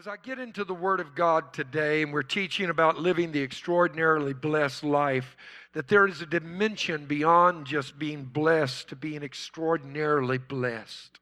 As 0.00 0.08
I 0.08 0.16
get 0.16 0.38
into 0.38 0.64
the 0.64 0.72
Word 0.72 0.98
of 0.98 1.14
God 1.14 1.52
today, 1.52 2.00
and 2.00 2.10
we're 2.10 2.22
teaching 2.22 2.70
about 2.70 2.98
living 2.98 3.32
the 3.32 3.42
extraordinarily 3.42 4.32
blessed 4.32 4.82
life, 4.82 5.36
that 5.74 5.88
there 5.88 6.06
is 6.06 6.22
a 6.22 6.26
dimension 6.26 7.04
beyond 7.04 7.66
just 7.66 7.98
being 7.98 8.24
blessed 8.24 8.88
to 8.88 8.96
being 8.96 9.22
extraordinarily 9.22 10.38
blessed. 10.38 11.18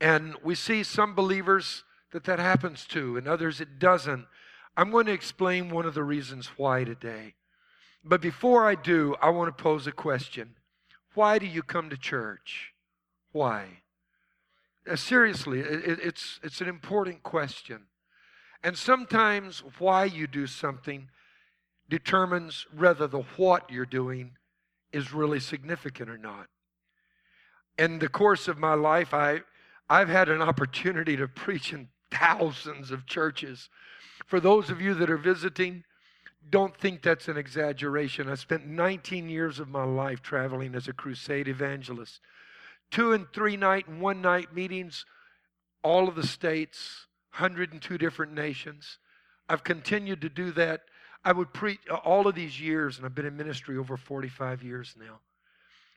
And 0.00 0.36
we 0.42 0.54
see 0.54 0.84
some 0.84 1.14
believers 1.14 1.84
that 2.12 2.24
that 2.24 2.38
happens 2.38 2.86
to, 2.86 3.18
and 3.18 3.28
others 3.28 3.60
it 3.60 3.78
doesn't. 3.78 4.24
I'm 4.74 4.90
going 4.90 5.04
to 5.04 5.12
explain 5.12 5.68
one 5.68 5.84
of 5.84 5.92
the 5.92 6.02
reasons 6.02 6.46
why 6.56 6.82
today. 6.84 7.34
But 8.02 8.22
before 8.22 8.66
I 8.66 8.74
do, 8.74 9.16
I 9.20 9.28
want 9.28 9.54
to 9.54 9.62
pose 9.62 9.86
a 9.86 9.92
question 9.92 10.54
Why 11.12 11.38
do 11.38 11.44
you 11.44 11.62
come 11.62 11.90
to 11.90 11.98
church? 11.98 12.72
Why? 13.32 13.82
Uh, 14.88 14.96
seriously, 14.96 15.60
it, 15.60 15.98
it's, 16.02 16.40
it's 16.42 16.60
an 16.60 16.68
important 16.68 17.22
question. 17.22 17.86
And 18.62 18.76
sometimes 18.76 19.62
why 19.78 20.04
you 20.04 20.26
do 20.26 20.46
something 20.46 21.08
determines 21.88 22.66
whether 22.76 23.06
the 23.06 23.22
what 23.36 23.70
you're 23.70 23.86
doing 23.86 24.32
is 24.92 25.12
really 25.12 25.40
significant 25.40 26.10
or 26.10 26.18
not. 26.18 26.46
In 27.78 27.98
the 27.98 28.08
course 28.08 28.48
of 28.48 28.58
my 28.58 28.74
life, 28.74 29.12
I, 29.12 29.42
I've 29.88 30.08
had 30.08 30.28
an 30.28 30.42
opportunity 30.42 31.16
to 31.16 31.28
preach 31.28 31.72
in 31.72 31.88
thousands 32.10 32.90
of 32.90 33.06
churches. 33.06 33.68
For 34.26 34.40
those 34.40 34.70
of 34.70 34.80
you 34.80 34.94
that 34.94 35.10
are 35.10 35.18
visiting, 35.18 35.84
don't 36.48 36.76
think 36.76 37.02
that's 37.02 37.28
an 37.28 37.36
exaggeration. 37.36 38.28
I 38.28 38.36
spent 38.36 38.66
19 38.66 39.28
years 39.28 39.58
of 39.60 39.68
my 39.68 39.84
life 39.84 40.22
traveling 40.22 40.74
as 40.74 40.88
a 40.88 40.92
crusade 40.92 41.48
evangelist 41.48 42.20
two 42.90 43.12
and 43.12 43.26
three 43.32 43.56
night 43.56 43.88
and 43.88 44.00
one 44.00 44.20
night 44.20 44.54
meetings, 44.54 45.04
all 45.82 46.08
of 46.08 46.14
the 46.14 46.26
states, 46.26 47.06
102 47.32 47.98
different 47.98 48.32
nations. 48.32 48.98
I've 49.48 49.64
continued 49.64 50.20
to 50.22 50.28
do 50.28 50.50
that. 50.52 50.82
I 51.24 51.32
would 51.32 51.52
preach 51.52 51.80
uh, 51.90 51.96
all 51.96 52.26
of 52.26 52.34
these 52.34 52.60
years, 52.60 52.96
and 52.96 53.06
I've 53.06 53.14
been 53.14 53.26
in 53.26 53.36
ministry 53.36 53.76
over 53.76 53.96
45 53.96 54.62
years 54.62 54.94
now. 54.98 55.20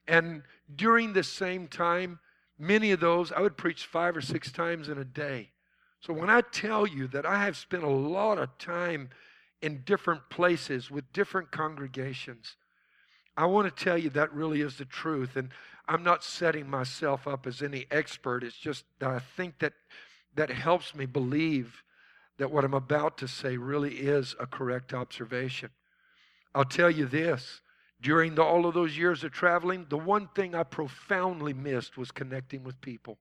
And 0.07 0.43
during 0.75 1.13
the 1.13 1.23
same 1.23 1.67
time, 1.67 2.19
many 2.57 2.91
of 2.91 2.99
those, 2.99 3.31
I 3.31 3.41
would 3.41 3.57
preach 3.57 3.85
five 3.85 4.17
or 4.17 4.21
six 4.21 4.51
times 4.51 4.89
in 4.89 4.97
a 4.97 5.05
day. 5.05 5.51
So 6.01 6.13
when 6.13 6.29
I 6.29 6.41
tell 6.41 6.87
you 6.87 7.07
that 7.07 7.25
I 7.25 7.43
have 7.43 7.57
spent 7.57 7.83
a 7.83 7.89
lot 7.89 8.37
of 8.37 8.57
time 8.57 9.09
in 9.61 9.83
different 9.85 10.29
places 10.29 10.89
with 10.89 11.11
different 11.13 11.51
congregations, 11.51 12.55
I 13.39 13.45
want 13.45 13.73
to 13.73 13.83
tell 13.83 13.97
you 13.97 14.09
that 14.09 14.33
really 14.33 14.59
is 14.59 14.75
the 14.75 14.83
truth. 14.83 15.37
And 15.37 15.47
I'm 15.87 16.03
not 16.03 16.25
setting 16.25 16.69
myself 16.69 17.25
up 17.25 17.47
as 17.47 17.61
any 17.61 17.85
expert. 17.89 18.43
It's 18.43 18.57
just 18.57 18.83
that 18.99 19.09
I 19.09 19.19
think 19.19 19.59
that 19.59 19.71
that 20.35 20.49
helps 20.49 20.93
me 20.93 21.05
believe 21.05 21.81
that 22.37 22.51
what 22.51 22.65
I'm 22.65 22.73
about 22.73 23.17
to 23.19 23.29
say 23.29 23.55
really 23.55 23.95
is 23.95 24.35
a 24.41 24.45
correct 24.45 24.93
observation. 24.93 25.69
I'll 26.53 26.65
tell 26.65 26.91
you 26.91 27.05
this 27.05 27.61
during 28.01 28.35
the, 28.35 28.43
all 28.43 28.65
of 28.65 28.73
those 28.73 28.97
years 28.97 29.23
of 29.23 29.31
traveling, 29.31 29.85
the 29.87 29.97
one 29.97 30.27
thing 30.35 30.53
I 30.53 30.63
profoundly 30.63 31.53
missed 31.53 31.97
was 31.97 32.11
connecting 32.11 32.65
with 32.65 32.81
people. 32.81 33.19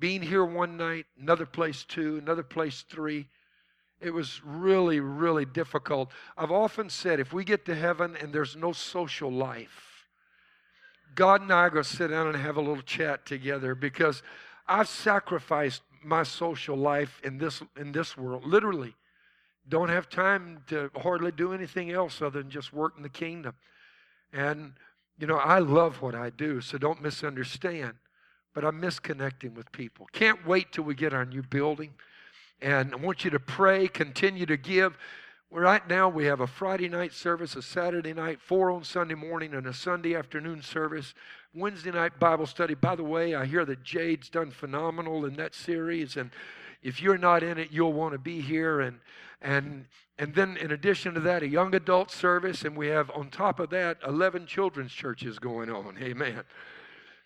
Being 0.00 0.22
here 0.22 0.44
one 0.44 0.76
night, 0.76 1.06
another 1.16 1.46
place 1.46 1.84
two, 1.84 2.16
another 2.16 2.42
place 2.42 2.84
three, 2.90 3.28
it 4.00 4.10
was 4.10 4.42
really, 4.44 5.00
really 5.00 5.44
difficult. 5.44 6.10
I've 6.36 6.50
often 6.50 6.90
said 6.90 7.18
if 7.18 7.32
we 7.32 7.44
get 7.44 7.64
to 7.66 7.74
heaven 7.74 8.16
and 8.20 8.32
there's 8.32 8.56
no 8.56 8.72
social 8.72 9.30
life, 9.30 10.06
God 11.14 11.40
and 11.40 11.52
I 11.52 11.60
are 11.60 11.70
going 11.70 11.84
to 11.84 11.88
sit 11.88 12.08
down 12.08 12.28
and 12.28 12.36
have 12.36 12.56
a 12.56 12.60
little 12.60 12.82
chat 12.82 13.24
together 13.24 13.74
because 13.74 14.22
I've 14.68 14.88
sacrificed 14.88 15.82
my 16.04 16.22
social 16.22 16.76
life 16.76 17.20
in 17.24 17.38
this 17.38 17.62
in 17.76 17.92
this 17.92 18.16
world. 18.16 18.44
Literally, 18.46 18.94
don't 19.68 19.88
have 19.88 20.08
time 20.08 20.62
to 20.68 20.90
hardly 20.96 21.32
do 21.32 21.52
anything 21.52 21.90
else 21.90 22.20
other 22.20 22.42
than 22.42 22.50
just 22.50 22.72
work 22.72 22.94
in 22.96 23.02
the 23.02 23.08
kingdom. 23.08 23.54
And 24.32 24.74
you 25.18 25.26
know, 25.26 25.36
I 25.36 25.60
love 25.60 26.02
what 26.02 26.14
I 26.14 26.30
do, 26.30 26.60
so 26.60 26.76
don't 26.76 27.00
misunderstand. 27.00 27.94
But 28.54 28.64
I 28.64 28.70
miss 28.70 28.98
connecting 28.98 29.54
with 29.54 29.70
people. 29.72 30.06
Can't 30.12 30.46
wait 30.46 30.72
till 30.72 30.84
we 30.84 30.94
get 30.94 31.12
our 31.12 31.24
new 31.24 31.42
building. 31.42 31.94
And 32.60 32.94
I 32.94 32.96
want 32.96 33.24
you 33.24 33.30
to 33.30 33.40
pray, 33.40 33.88
continue 33.88 34.46
to 34.46 34.56
give. 34.56 34.96
Right 35.50 35.86
now, 35.88 36.08
we 36.08 36.24
have 36.24 36.40
a 36.40 36.46
Friday 36.46 36.88
night 36.88 37.12
service, 37.12 37.54
a 37.54 37.62
Saturday 37.62 38.12
night, 38.12 38.40
four 38.40 38.70
on 38.70 38.82
Sunday 38.82 39.14
morning, 39.14 39.54
and 39.54 39.66
a 39.66 39.72
Sunday 39.72 40.14
afternoon 40.14 40.62
service. 40.62 41.14
Wednesday 41.54 41.90
night 41.90 42.18
Bible 42.18 42.46
study. 42.46 42.74
By 42.74 42.96
the 42.96 43.04
way, 43.04 43.34
I 43.34 43.46
hear 43.46 43.64
that 43.64 43.82
Jade's 43.82 44.28
done 44.28 44.50
phenomenal 44.50 45.24
in 45.24 45.36
that 45.36 45.54
series, 45.54 46.16
and 46.16 46.30
if 46.82 47.00
you're 47.00 47.16
not 47.16 47.42
in 47.42 47.58
it, 47.58 47.68
you'll 47.70 47.92
want 47.92 48.12
to 48.12 48.18
be 48.18 48.40
here. 48.40 48.80
And 48.80 48.98
and 49.40 49.86
and 50.18 50.34
then, 50.34 50.56
in 50.56 50.72
addition 50.72 51.14
to 51.14 51.20
that, 51.20 51.42
a 51.42 51.48
young 51.48 51.74
adult 51.74 52.10
service, 52.10 52.64
and 52.64 52.76
we 52.76 52.88
have 52.88 53.10
on 53.10 53.30
top 53.30 53.60
of 53.60 53.70
that 53.70 53.98
11 54.06 54.46
children's 54.46 54.92
churches 54.92 55.38
going 55.38 55.70
on. 55.70 55.96
Amen. 55.98 56.42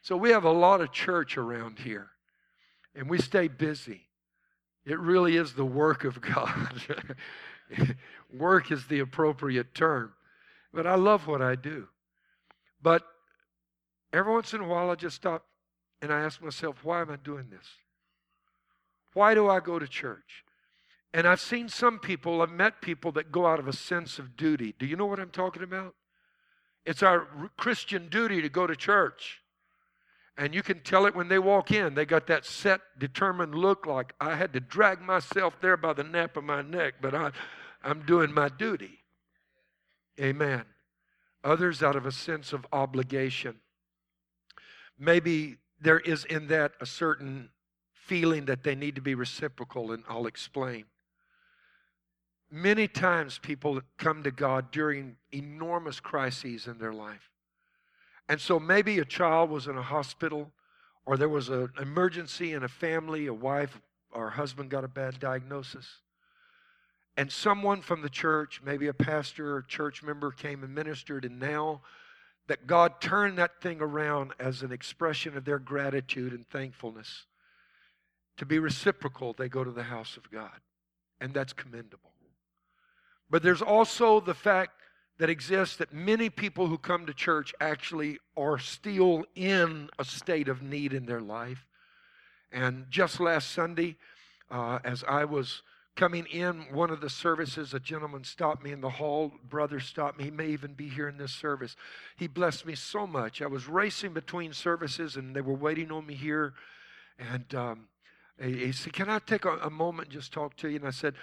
So 0.03 0.17
we 0.17 0.31
have 0.31 0.45
a 0.45 0.51
lot 0.51 0.81
of 0.81 0.93
church 0.93 1.37
around 1.37 1.79
here, 1.81 2.11
and 2.95 3.09
we 3.09 3.19
stay 3.19 3.49
busy. 3.49 4.10
It 4.85 4.99
really 4.99 5.37
is 5.37 5.55
the 5.55 5.65
work 5.65 6.05
of 6.05 6.21
God. 6.21 6.83
Work 8.33 8.73
is 8.73 8.87
the 8.87 9.01
appropriate 9.01 9.75
term. 9.75 10.13
But 10.73 10.87
I 10.87 10.95
love 10.95 11.27
what 11.27 11.43
I 11.43 11.55
do. 11.55 11.89
But 12.83 13.03
every 14.13 14.33
once 14.33 14.55
in 14.55 14.61
a 14.61 14.67
while, 14.67 14.91
I 14.91 14.95
just 14.95 15.17
stop 15.17 15.45
and 16.01 16.13
I 16.13 16.21
ask 16.21 16.43
myself, 16.43 16.77
why 16.83 17.03
am 17.03 17.11
I 17.11 17.17
doing 17.17 17.49
this? 17.51 17.67
Why 19.13 19.35
do 19.35 19.49
I 19.49 19.61
go 19.61 19.79
to 19.79 19.87
church? 19.87 20.45
And 21.13 21.27
I've 21.27 21.41
seen 21.41 21.69
some 21.69 21.99
people, 21.99 22.41
I've 22.41 22.51
met 22.51 22.81
people 22.81 23.13
that 23.13 23.33
go 23.33 23.47
out 23.47 23.59
of 23.59 23.67
a 23.67 23.73
sense 23.73 24.19
of 24.19 24.37
duty. 24.37 24.75
Do 24.79 24.87
you 24.87 24.97
know 24.97 25.07
what 25.07 25.19
I'm 25.19 25.31
talking 25.31 25.63
about? 25.63 25.95
It's 26.87 27.03
our 27.03 27.27
Christian 27.57 28.09
duty 28.09 28.41
to 28.41 28.49
go 28.49 28.67
to 28.67 28.77
church. 28.77 29.40
And 30.41 30.55
you 30.55 30.63
can 30.63 30.81
tell 30.81 31.05
it 31.05 31.15
when 31.15 31.29
they 31.29 31.39
walk 31.39 31.71
in. 31.71 31.93
They 31.93 32.07
got 32.07 32.27
that 32.29 32.47
set, 32.47 32.81
determined 32.99 33.55
look 33.55 33.85
like 33.85 34.15
I 34.19 34.37
had 34.37 34.55
to 34.55 34.61
drag 34.61 35.03
myself 35.03 35.61
there 35.61 35.77
by 35.77 35.93
the 35.93 36.03
nape 36.03 36.35
of 36.35 36.45
my 36.45 36.63
neck, 36.63 36.95
but 37.03 37.15
I, 37.15 37.33
I'm 37.85 38.07
doing 38.07 38.33
my 38.33 38.49
duty. 38.49 39.01
Amen. 40.19 40.65
Others 41.45 41.83
out 41.83 41.95
of 41.95 42.07
a 42.07 42.11
sense 42.11 42.55
of 42.55 42.67
obligation. 42.73 43.57
Maybe 44.99 45.59
there 45.79 46.01
is 46.01 46.25
in 46.25 46.47
that 46.47 46.73
a 46.81 46.87
certain 46.87 47.51
feeling 47.93 48.47
that 48.47 48.63
they 48.65 48.75
need 48.75 48.95
to 48.95 49.03
be 49.03 49.15
reciprocal, 49.15 49.93
and 49.93 50.05
I'll 50.09 50.27
explain. 50.27 50.87
Many 52.51 52.89
times 52.89 53.39
people 53.39 53.83
come 53.99 54.23
to 54.23 54.31
God 54.31 54.71
during 54.71 55.17
enormous 55.33 56.01
crises 56.01 56.67
in 56.67 56.79
their 56.79 56.95
life. 56.95 57.30
And 58.31 58.41
so 58.41 58.61
maybe 58.61 59.01
a 59.01 59.05
child 59.05 59.51
was 59.51 59.67
in 59.67 59.77
a 59.77 59.83
hospital, 59.83 60.53
or 61.05 61.17
there 61.17 61.29
was 61.29 61.49
an 61.49 61.71
emergency 61.81 62.53
in 62.53 62.63
a 62.63 62.69
family, 62.69 63.27
a 63.27 63.35
wife 63.35 63.81
or 64.13 64.31
husband 64.31 64.71
got 64.71 64.85
a 64.85 64.89
bad 64.89 65.19
diagnosis. 65.19 65.85
And 67.17 67.33
someone 67.33 67.83
from 67.83 68.03
the 68.03 68.09
church, 68.09 68.61
maybe 68.65 68.87
a 68.87 68.95
pastor 68.95 69.57
or 69.57 69.63
church 69.63 70.05
member, 70.05 70.31
came 70.31 70.63
and 70.63 70.73
ministered, 70.73 71.25
and 71.25 71.41
now 71.41 71.81
that 72.47 72.69
God 72.69 73.01
turned 73.01 73.37
that 73.39 73.61
thing 73.61 73.81
around 73.81 74.33
as 74.39 74.63
an 74.63 74.71
expression 74.71 75.37
of 75.37 75.45
their 75.45 75.59
gratitude 75.59 76.33
and 76.33 76.47
thankfulness. 76.47 77.27
To 78.37 78.47
be 78.47 78.61
reciprocal, 78.61 79.33
they 79.33 79.49
go 79.49 79.65
to 79.65 79.73
the 79.73 79.83
house 79.83 80.17
of 80.17 80.31
God, 80.31 80.61
and 81.21 81.35
that's 81.35 81.53
commendable. 81.53 82.13
But 83.29 83.43
there's 83.43 83.61
also 83.61 84.21
the 84.21 84.35
fact 84.35 84.80
that 85.21 85.29
exists 85.29 85.77
that 85.77 85.93
many 85.93 86.31
people 86.31 86.67
who 86.67 86.79
come 86.79 87.05
to 87.05 87.13
church 87.13 87.53
actually 87.61 88.19
are 88.39 88.59
still 88.59 89.23
in 89.35 89.91
a 89.99 90.05
state 90.05 90.49
of 90.49 90.63
need 90.63 90.95
in 90.95 91.05
their 91.05 91.21
life. 91.21 91.67
And 92.51 92.87
just 92.89 93.21
last 93.21 93.51
Sunday, 93.51 93.97
uh, 94.51 94.79
as 94.83 95.05
I 95.07 95.27
was 95.27 95.63
coming 95.95 96.25
in 96.33 96.65
one 96.73 96.89
of 96.89 97.03
the 97.03 97.11
services, 97.11 97.75
a 97.75 97.81
gentleman 97.81 98.25
stopped 98.25 98.65
me 98.65 98.73
in 98.73 98.81
the 98.81 98.89
hall. 98.89 99.31
Brother 99.47 99.79
stopped 99.79 100.17
me. 100.17 100.25
He 100.25 100.31
may 100.31 100.49
even 100.49 100.73
be 100.73 100.89
here 100.89 101.11
in 101.11 101.19
this 101.19 101.33
service. 101.33 101.77
He 102.17 102.27
blessed 102.27 102.65
me 102.65 102.75
so 102.75 103.07
much. 103.07 103.43
I 103.43 103.47
was 103.47 103.69
racing 103.69 104.15
between 104.15 104.55
services, 104.55 105.17
and 105.17 105.37
they 105.37 105.43
were 105.43 105.53
waiting 105.53 105.93
on 105.93 106.07
me 106.07 106.15
here. 106.15 106.55
And 107.19 107.55
um, 107.55 107.89
he 108.41 108.73
said, 108.73 108.95
"Can 108.95 109.11
I 109.11 109.19
take 109.19 109.45
a, 109.45 109.59
a 109.59 109.71
moment 109.71 110.09
and 110.09 110.15
just 110.15 110.33
talk 110.33 110.57
to 110.57 110.69
you?" 110.71 110.77
And 110.77 110.87
I 110.87 110.93
said, 110.93 111.15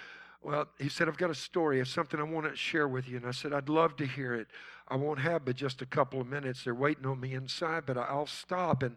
well, 0.42 0.68
he 0.78 0.88
said, 0.88 1.08
I've 1.08 1.16
got 1.16 1.30
a 1.30 1.34
story. 1.34 1.80
It's 1.80 1.90
something 1.90 2.20
I 2.20 2.22
want 2.22 2.48
to 2.48 2.56
share 2.56 2.88
with 2.88 3.08
you. 3.08 3.16
And 3.16 3.26
I 3.26 3.32
said, 3.32 3.52
I'd 3.52 3.68
love 3.68 3.96
to 3.96 4.06
hear 4.06 4.34
it. 4.34 4.46
I 4.88 4.96
won't 4.96 5.18
have 5.18 5.44
but 5.44 5.56
just 5.56 5.82
a 5.82 5.86
couple 5.86 6.20
of 6.20 6.26
minutes. 6.26 6.64
They're 6.64 6.74
waiting 6.74 7.06
on 7.06 7.20
me 7.20 7.34
inside, 7.34 7.84
but 7.86 7.98
I'll 7.98 8.26
stop. 8.26 8.82
And, 8.82 8.96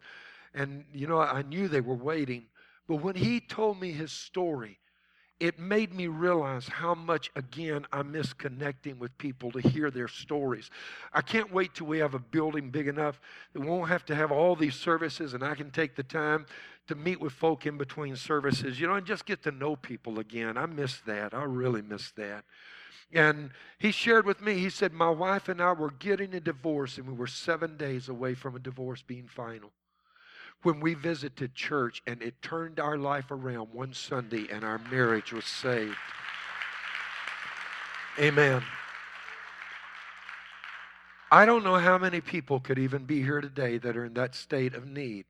and 0.54 0.86
you 0.94 1.08
know, 1.08 1.20
I 1.20 1.42
knew 1.42 1.68
they 1.68 1.82
were 1.82 1.96
waiting. 1.96 2.46
But 2.88 2.98
when 2.98 3.16
he 3.16 3.40
told 3.40 3.80
me 3.80 3.92
his 3.92 4.12
story, 4.12 4.80
it 5.42 5.58
made 5.58 5.92
me 5.92 6.06
realize 6.06 6.68
how 6.68 6.94
much, 6.94 7.32
again, 7.36 7.88
I 7.92 8.04
miss 8.04 8.32
connecting 8.32 9.00
with 9.00 9.18
people 9.18 9.52
to 9.54 9.60
hear 9.60 9.90
their 9.90 10.08
stories. 10.08 10.70
I 11.14 11.22
can't 11.22 11.52
wait 11.52 11.74
till 11.74 11.88
we 11.88 11.98
have 11.98 12.14
a 12.14 12.20
building 12.20 12.70
big 12.70 12.88
enough 12.88 13.20
that 13.52 13.60
we 13.60 13.66
won't 13.66 13.90
have 13.90 14.06
to 14.06 14.16
have 14.16 14.32
all 14.32 14.56
these 14.56 14.76
services 14.76 15.34
and 15.34 15.44
I 15.44 15.56
can 15.56 15.72
take 15.72 15.96
the 15.96 16.04
time 16.04 16.46
to 16.88 16.94
meet 16.94 17.20
with 17.20 17.34
folk 17.34 17.66
in 17.66 17.80
between 17.80 18.16
services, 18.16 18.80
you 18.80 18.86
know, 18.86 18.94
and 18.94 19.06
just 19.06 19.26
get 19.26 19.42
to 19.42 19.52
know 19.52 19.76
people 19.76 20.20
again. 20.20 20.58
I 20.58 20.68
miss 20.68 21.00
that. 21.08 21.34
I 21.34 21.44
really 21.44 21.82
miss 21.82 22.12
that. 22.12 22.46
And 23.12 23.50
he 23.80 23.92
shared 23.92 24.28
with 24.28 24.42
me, 24.42 24.60
he 24.60 24.70
said, 24.70 24.94
My 24.94 25.10
wife 25.10 25.50
and 25.50 25.60
I 25.60 25.74
were 25.74 25.92
getting 25.92 26.36
a 26.36 26.40
divorce, 26.40 27.00
and 27.00 27.08
we 27.08 27.14
were 27.14 27.26
seven 27.26 27.78
days 27.78 28.10
away 28.10 28.36
from 28.36 28.56
a 28.56 28.60
divorce 28.60 29.02
being 29.02 29.28
final 29.28 29.72
when 30.63 30.80
we 30.80 30.94
visited 30.94 31.56
church 31.56 32.02
and 32.06 32.22
it 32.22 32.42
turned 32.42 32.80
our 32.80 32.98
life 32.98 33.31
around 33.31 33.69
one 33.74 33.94
Sunday 33.94 34.48
and 34.52 34.63
our 34.63 34.80
marriage 34.92 35.34
was 35.34 35.46
saved. 35.46 35.96
Amen. 38.19 38.62
I 41.31 41.46
don't 41.46 41.63
know 41.63 41.78
how 41.78 41.98
many 41.98 42.19
people 42.19 42.60
could 42.60 42.78
even 42.78 43.06
be 43.06 43.22
here 43.22 43.40
today 43.40 43.78
that 43.78 43.96
are 43.96 44.06
in 44.06 44.13
that 44.16 44.36
state 44.36 44.75
of 44.75 44.86
need 44.86 45.25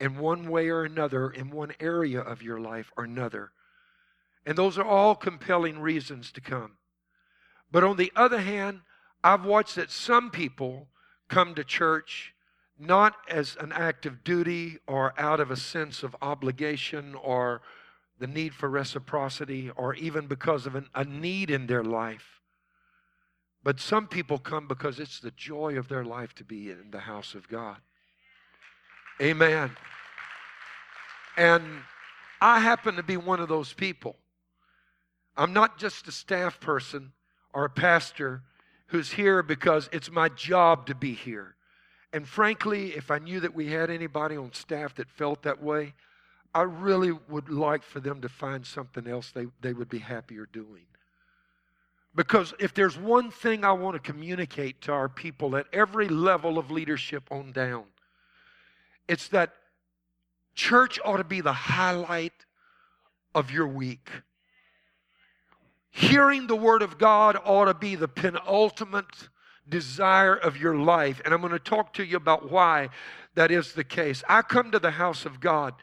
in 0.00 0.16
one 0.16 0.48
way 0.48 0.68
or 0.68 0.84
another, 0.84 1.30
in 1.30 1.50
one 1.50 1.72
area 1.80 2.20
of 2.20 2.42
your 2.42 2.60
life 2.60 2.92
or 2.96 3.04
another. 3.04 3.50
And 4.46 4.56
those 4.56 4.78
are 4.78 4.84
all 4.84 5.14
compelling 5.14 5.80
reasons 5.80 6.32
to 6.32 6.40
come. 6.40 6.72
But 7.70 7.84
on 7.84 7.96
the 7.96 8.12
other 8.14 8.40
hand, 8.40 8.80
I've 9.24 9.44
watched 9.44 9.76
that 9.76 9.90
some 9.90 10.30
people 10.30 10.88
come 11.28 11.54
to 11.54 11.64
church 11.64 12.34
not 12.82 13.14
as 13.28 13.56
an 13.60 13.72
act 13.72 14.06
of 14.06 14.24
duty 14.24 14.78
or 14.86 15.14
out 15.16 15.38
of 15.38 15.50
a 15.50 15.56
sense 15.56 16.02
of 16.02 16.16
obligation 16.20 17.14
or 17.14 17.62
the 18.18 18.26
need 18.26 18.54
for 18.54 18.68
reciprocity 18.68 19.70
or 19.76 19.94
even 19.94 20.26
because 20.26 20.66
of 20.66 20.74
an, 20.74 20.88
a 20.94 21.04
need 21.04 21.50
in 21.50 21.66
their 21.66 21.84
life. 21.84 22.40
But 23.62 23.78
some 23.78 24.08
people 24.08 24.38
come 24.38 24.66
because 24.66 24.98
it's 24.98 25.20
the 25.20 25.30
joy 25.30 25.78
of 25.78 25.88
their 25.88 26.04
life 26.04 26.34
to 26.36 26.44
be 26.44 26.70
in 26.70 26.90
the 26.90 27.00
house 27.00 27.34
of 27.34 27.48
God. 27.48 27.76
Amen. 29.20 29.70
And 31.36 31.64
I 32.40 32.58
happen 32.58 32.96
to 32.96 33.02
be 33.04 33.16
one 33.16 33.38
of 33.38 33.48
those 33.48 33.72
people. 33.72 34.16
I'm 35.36 35.52
not 35.52 35.78
just 35.78 36.08
a 36.08 36.12
staff 36.12 36.58
person 36.58 37.12
or 37.54 37.64
a 37.64 37.70
pastor 37.70 38.42
who's 38.88 39.12
here 39.12 39.42
because 39.42 39.88
it's 39.92 40.10
my 40.10 40.28
job 40.28 40.86
to 40.86 40.94
be 40.94 41.14
here. 41.14 41.54
And 42.12 42.28
frankly, 42.28 42.94
if 42.94 43.10
I 43.10 43.18
knew 43.18 43.40
that 43.40 43.54
we 43.54 43.68
had 43.68 43.90
anybody 43.90 44.36
on 44.36 44.52
staff 44.52 44.94
that 44.96 45.08
felt 45.08 45.42
that 45.42 45.62
way, 45.62 45.94
I 46.54 46.62
really 46.62 47.12
would 47.28 47.48
like 47.48 47.82
for 47.82 48.00
them 48.00 48.20
to 48.20 48.28
find 48.28 48.66
something 48.66 49.06
else 49.06 49.30
they, 49.30 49.46
they 49.62 49.72
would 49.72 49.88
be 49.88 49.98
happier 49.98 50.46
doing. 50.52 50.84
Because 52.14 52.52
if 52.58 52.74
there's 52.74 52.98
one 52.98 53.30
thing 53.30 53.64
I 53.64 53.72
want 53.72 53.94
to 53.94 54.12
communicate 54.12 54.82
to 54.82 54.92
our 54.92 55.08
people 55.08 55.56
at 55.56 55.66
every 55.72 56.08
level 56.08 56.58
of 56.58 56.70
leadership 56.70 57.24
on 57.30 57.52
down, 57.52 57.84
it's 59.08 59.28
that 59.28 59.54
church 60.54 61.00
ought 61.04 61.16
to 61.16 61.24
be 61.24 61.40
the 61.40 61.54
highlight 61.54 62.34
of 63.34 63.50
your 63.50 63.66
week. 63.66 64.10
Hearing 65.90 66.46
the 66.46 66.56
Word 66.56 66.82
of 66.82 66.98
God 66.98 67.38
ought 67.44 67.66
to 67.66 67.74
be 67.74 67.94
the 67.94 68.08
penultimate 68.08 69.28
desire 69.68 70.34
of 70.34 70.56
your 70.56 70.76
life. 70.76 71.20
And 71.24 71.32
I'm 71.32 71.40
going 71.40 71.52
to 71.52 71.58
talk 71.58 71.92
to 71.94 72.04
you 72.04 72.16
about 72.16 72.50
why 72.50 72.88
that 73.34 73.50
is 73.50 73.72
the 73.72 73.84
case. 73.84 74.22
I 74.28 74.42
come 74.42 74.70
to 74.70 74.78
the 74.78 74.90
house 74.90 75.24
of 75.24 75.40
God, 75.40 75.74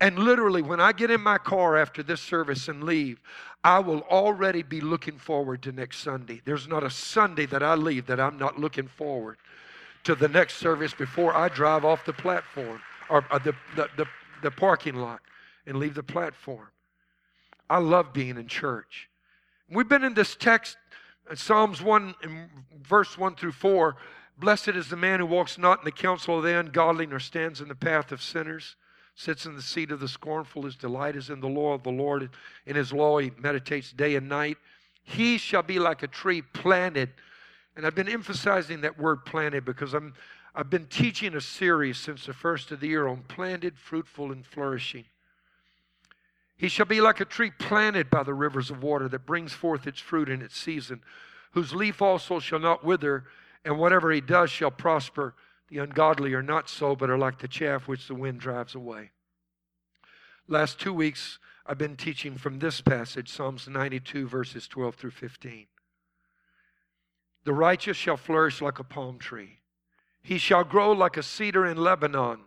and 0.00 0.18
literally, 0.18 0.62
when 0.62 0.80
I 0.80 0.92
get 0.92 1.10
in 1.10 1.20
my 1.20 1.38
car 1.38 1.76
after 1.76 2.02
this 2.02 2.20
service 2.20 2.68
and 2.68 2.82
leave, 2.82 3.20
I 3.62 3.78
will 3.78 4.00
already 4.02 4.62
be 4.62 4.80
looking 4.80 5.16
forward 5.16 5.62
to 5.62 5.72
next 5.72 5.98
Sunday. 5.98 6.40
There's 6.44 6.66
not 6.66 6.82
a 6.82 6.90
Sunday 6.90 7.46
that 7.46 7.62
I 7.62 7.74
leave 7.74 8.06
that 8.06 8.18
I'm 8.18 8.36
not 8.36 8.58
looking 8.58 8.88
forward 8.88 9.36
to 10.04 10.16
the 10.16 10.28
next 10.28 10.56
service 10.56 10.92
before 10.92 11.34
I 11.34 11.48
drive 11.48 11.84
off 11.84 12.04
the 12.04 12.12
platform 12.12 12.80
or 13.08 13.24
uh, 13.30 13.38
the, 13.38 13.54
the, 13.76 13.88
the, 13.96 14.06
the 14.42 14.50
parking 14.50 14.96
lot 14.96 15.20
and 15.66 15.78
leave 15.78 15.94
the 15.94 16.02
platform. 16.02 16.66
I 17.70 17.78
love 17.78 18.12
being 18.12 18.36
in 18.36 18.48
church. 18.48 19.08
We've 19.70 19.88
been 19.88 20.04
in 20.04 20.14
this 20.14 20.34
text 20.34 20.76
Psalms 21.34 21.80
1, 21.80 22.14
verse 22.82 23.16
1 23.16 23.36
through 23.36 23.52
4 23.52 23.96
Blessed 24.38 24.68
is 24.68 24.88
the 24.88 24.96
man 24.96 25.20
who 25.20 25.26
walks 25.26 25.58
not 25.58 25.80
in 25.80 25.84
the 25.84 25.92
counsel 25.92 26.38
of 26.38 26.44
the 26.44 26.58
ungodly, 26.58 27.06
nor 27.06 27.20
stands 27.20 27.60
in 27.60 27.68
the 27.68 27.74
path 27.74 28.12
of 28.12 28.22
sinners, 28.22 28.76
sits 29.14 29.46
in 29.46 29.54
the 29.54 29.62
seat 29.62 29.92
of 29.92 30.00
the 30.00 30.08
scornful. 30.08 30.62
His 30.62 30.74
delight 30.74 31.16
is 31.16 31.30
in 31.30 31.40
the 31.40 31.48
law 31.48 31.74
of 31.74 31.82
the 31.82 31.92
Lord. 31.92 32.30
In 32.66 32.74
his 32.74 32.92
law 32.92 33.18
he 33.18 33.30
meditates 33.38 33.92
day 33.92 34.16
and 34.16 34.28
night. 34.28 34.56
He 35.04 35.38
shall 35.38 35.62
be 35.62 35.78
like 35.78 36.02
a 36.02 36.08
tree 36.08 36.42
planted. 36.42 37.10
And 37.76 37.86
I've 37.86 37.94
been 37.94 38.08
emphasizing 38.08 38.80
that 38.80 38.98
word 38.98 39.24
planted 39.24 39.64
because 39.64 39.94
I'm, 39.94 40.14
I've 40.54 40.70
been 40.70 40.86
teaching 40.86 41.34
a 41.34 41.40
series 41.40 41.98
since 41.98 42.26
the 42.26 42.32
first 42.32 42.70
of 42.72 42.80
the 42.80 42.88
year 42.88 43.06
on 43.06 43.22
planted, 43.28 43.78
fruitful, 43.78 44.32
and 44.32 44.44
flourishing. 44.44 45.04
He 46.62 46.68
shall 46.68 46.86
be 46.86 47.00
like 47.00 47.18
a 47.18 47.24
tree 47.24 47.50
planted 47.50 48.08
by 48.08 48.22
the 48.22 48.34
rivers 48.34 48.70
of 48.70 48.84
water 48.84 49.08
that 49.08 49.26
brings 49.26 49.52
forth 49.52 49.84
its 49.84 49.98
fruit 49.98 50.28
in 50.28 50.40
its 50.40 50.56
season, 50.56 51.02
whose 51.50 51.74
leaf 51.74 52.00
also 52.00 52.38
shall 52.38 52.60
not 52.60 52.84
wither, 52.84 53.24
and 53.64 53.80
whatever 53.80 54.12
he 54.12 54.20
does 54.20 54.48
shall 54.48 54.70
prosper. 54.70 55.34
The 55.70 55.78
ungodly 55.78 56.34
are 56.34 56.42
not 56.42 56.68
so, 56.68 56.94
but 56.94 57.10
are 57.10 57.18
like 57.18 57.40
the 57.40 57.48
chaff 57.48 57.88
which 57.88 58.06
the 58.06 58.14
wind 58.14 58.38
drives 58.38 58.76
away. 58.76 59.10
Last 60.46 60.78
two 60.78 60.94
weeks, 60.94 61.40
I've 61.66 61.78
been 61.78 61.96
teaching 61.96 62.36
from 62.36 62.60
this 62.60 62.80
passage, 62.80 63.28
Psalms 63.28 63.66
92, 63.66 64.28
verses 64.28 64.68
12 64.68 64.94
through 64.94 65.10
15. 65.10 65.66
The 67.42 67.52
righteous 67.52 67.96
shall 67.96 68.16
flourish 68.16 68.62
like 68.62 68.78
a 68.78 68.84
palm 68.84 69.18
tree. 69.18 69.58
He 70.22 70.38
shall 70.38 70.62
grow 70.62 70.92
like 70.92 71.16
a 71.16 71.24
cedar 71.24 71.66
in 71.66 71.76
Lebanon. 71.76 72.42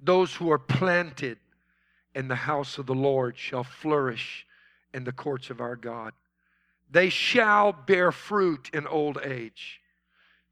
Those 0.00 0.36
who 0.36 0.48
are 0.52 0.60
planted 0.60 1.38
in 2.14 2.28
the 2.28 2.34
house 2.34 2.78
of 2.78 2.86
the 2.86 2.94
Lord 2.94 3.36
shall 3.38 3.64
flourish 3.64 4.46
in 4.92 5.04
the 5.04 5.12
courts 5.12 5.50
of 5.50 5.60
our 5.60 5.76
God. 5.76 6.12
They 6.90 7.08
shall 7.08 7.72
bear 7.72 8.12
fruit 8.12 8.70
in 8.72 8.86
old 8.86 9.18
age. 9.24 9.80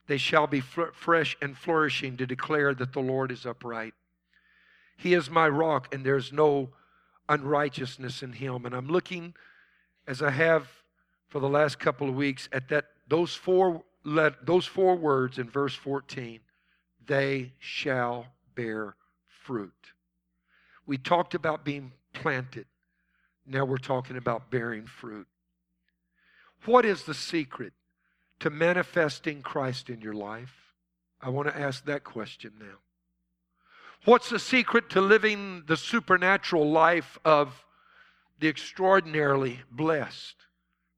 They 0.06 0.16
shall 0.16 0.46
be 0.46 0.60
fresh 0.60 1.36
and 1.40 1.56
flourishing 1.56 2.16
to 2.16 2.26
declare 2.26 2.74
that 2.74 2.92
the 2.92 3.00
Lord 3.00 3.30
is 3.30 3.46
upright. 3.46 3.94
He 4.96 5.14
is 5.14 5.30
my 5.30 5.48
rock, 5.48 5.94
and 5.94 6.04
there's 6.04 6.32
no 6.32 6.70
unrighteousness 7.28 8.22
in 8.22 8.32
him. 8.32 8.66
And 8.66 8.74
I'm 8.74 8.88
looking, 8.88 9.34
as 10.06 10.20
I 10.22 10.30
have 10.30 10.68
for 11.28 11.40
the 11.40 11.48
last 11.48 11.78
couple 11.78 12.08
of 12.08 12.16
weeks, 12.16 12.48
at 12.52 12.68
that 12.70 12.86
those 13.08 13.34
four 13.34 13.82
let, 14.04 14.46
those 14.46 14.66
four 14.66 14.96
words 14.96 15.38
in 15.38 15.48
verse 15.48 15.74
14. 15.74 16.40
They 17.06 17.52
shall 17.58 18.26
bear 18.54 18.94
fruit. 19.26 19.92
We 20.86 20.98
talked 20.98 21.34
about 21.34 21.64
being 21.64 21.92
planted. 22.12 22.66
Now 23.46 23.64
we're 23.64 23.78
talking 23.78 24.16
about 24.16 24.50
bearing 24.50 24.86
fruit. 24.86 25.26
What 26.64 26.84
is 26.84 27.04
the 27.04 27.14
secret 27.14 27.72
to 28.40 28.50
manifesting 28.50 29.42
Christ 29.42 29.88
in 29.88 30.00
your 30.00 30.14
life? 30.14 30.74
I 31.20 31.30
want 31.30 31.48
to 31.48 31.58
ask 31.58 31.84
that 31.84 32.04
question 32.04 32.52
now. 32.58 32.78
What's 34.04 34.30
the 34.30 34.38
secret 34.38 34.88
to 34.90 35.00
living 35.00 35.64
the 35.66 35.76
supernatural 35.76 36.70
life 36.70 37.18
of 37.24 37.64
the 38.38 38.48
extraordinarily 38.48 39.60
blessed 39.70 40.36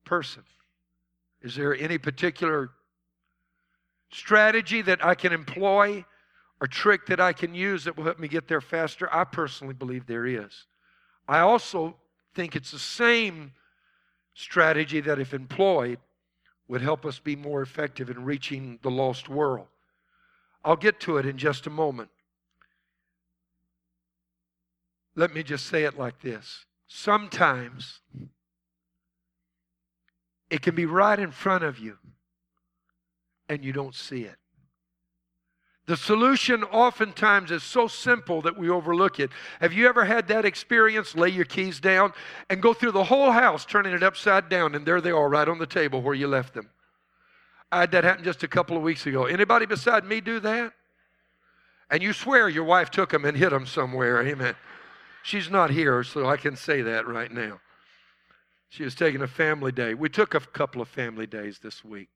person? 0.04 0.44
Is 1.40 1.56
there 1.56 1.74
any 1.74 1.98
particular 1.98 2.70
strategy 4.12 4.82
that 4.82 5.04
I 5.04 5.16
can 5.16 5.32
employ 5.32 6.04
or 6.62 6.68
trick 6.68 7.06
that 7.06 7.18
I 7.18 7.32
can 7.32 7.56
use 7.56 7.82
that 7.82 7.96
will 7.96 8.04
help 8.04 8.20
me 8.20 8.28
get 8.28 8.46
there 8.46 8.60
faster? 8.60 9.12
I 9.12 9.24
personally 9.24 9.74
believe 9.74 10.06
there 10.06 10.26
is. 10.26 10.66
I 11.26 11.40
also 11.40 11.96
think 12.36 12.54
it's 12.54 12.70
the 12.70 12.78
same 12.78 13.50
strategy 14.34 15.00
that, 15.00 15.18
if 15.18 15.34
employed, 15.34 15.98
would 16.68 16.80
help 16.80 17.04
us 17.04 17.18
be 17.18 17.34
more 17.34 17.62
effective 17.62 18.10
in 18.10 18.24
reaching 18.24 18.78
the 18.82 18.92
lost 18.92 19.28
world. 19.28 19.66
I'll 20.64 20.76
get 20.76 21.00
to 21.00 21.16
it 21.16 21.26
in 21.26 21.36
just 21.36 21.66
a 21.66 21.70
moment. 21.70 22.10
Let 25.16 25.34
me 25.34 25.42
just 25.42 25.66
say 25.66 25.82
it 25.82 25.98
like 25.98 26.20
this. 26.20 26.64
Sometimes 26.86 27.98
it 30.48 30.62
can 30.62 30.76
be 30.76 30.86
right 30.86 31.18
in 31.18 31.32
front 31.32 31.64
of 31.64 31.80
you 31.80 31.98
and 33.48 33.64
you 33.64 33.72
don't 33.72 33.96
see 33.96 34.22
it. 34.22 34.36
The 35.86 35.96
solution 35.96 36.62
oftentimes 36.62 37.50
is 37.50 37.64
so 37.64 37.88
simple 37.88 38.40
that 38.42 38.56
we 38.56 38.68
overlook 38.70 39.18
it. 39.18 39.30
Have 39.60 39.72
you 39.72 39.88
ever 39.88 40.04
had 40.04 40.28
that 40.28 40.44
experience? 40.44 41.16
Lay 41.16 41.30
your 41.30 41.44
keys 41.44 41.80
down 41.80 42.12
and 42.48 42.62
go 42.62 42.72
through 42.72 42.92
the 42.92 43.04
whole 43.04 43.32
house, 43.32 43.66
turning 43.66 43.92
it 43.92 44.02
upside 44.02 44.48
down, 44.48 44.76
and 44.76 44.86
there 44.86 45.00
they 45.00 45.10
are 45.10 45.28
right 45.28 45.48
on 45.48 45.58
the 45.58 45.66
table 45.66 46.00
where 46.00 46.14
you 46.14 46.28
left 46.28 46.54
them. 46.54 46.70
I 47.72 47.80
had 47.80 47.90
that 47.92 48.04
happen 48.04 48.22
just 48.22 48.44
a 48.44 48.48
couple 48.48 48.76
of 48.76 48.82
weeks 48.82 49.06
ago. 49.06 49.24
Anybody 49.24 49.66
beside 49.66 50.04
me 50.04 50.20
do 50.20 50.38
that? 50.40 50.72
And 51.90 52.02
you 52.02 52.12
swear 52.12 52.48
your 52.48 52.64
wife 52.64 52.90
took 52.90 53.10
them 53.10 53.24
and 53.24 53.36
hid 53.36 53.50
them 53.50 53.66
somewhere. 53.66 54.22
Amen. 54.26 54.54
She's 55.24 55.50
not 55.50 55.70
here, 55.70 56.04
so 56.04 56.26
I 56.26 56.36
can 56.36 56.54
say 56.54 56.82
that 56.82 57.08
right 57.08 57.30
now. 57.30 57.60
She 58.68 58.84
was 58.84 58.94
taking 58.94 59.20
a 59.20 59.28
family 59.28 59.72
day. 59.72 59.94
We 59.94 60.08
took 60.08 60.34
a 60.34 60.40
couple 60.40 60.80
of 60.80 60.88
family 60.88 61.26
days 61.26 61.58
this 61.58 61.84
week. 61.84 62.08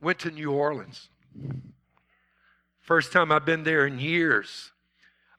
Went 0.00 0.18
to 0.20 0.30
New 0.30 0.50
Orleans. 0.50 1.08
First 2.88 3.12
time 3.12 3.30
I've 3.30 3.44
been 3.44 3.64
there 3.64 3.86
in 3.86 3.98
years. 3.98 4.72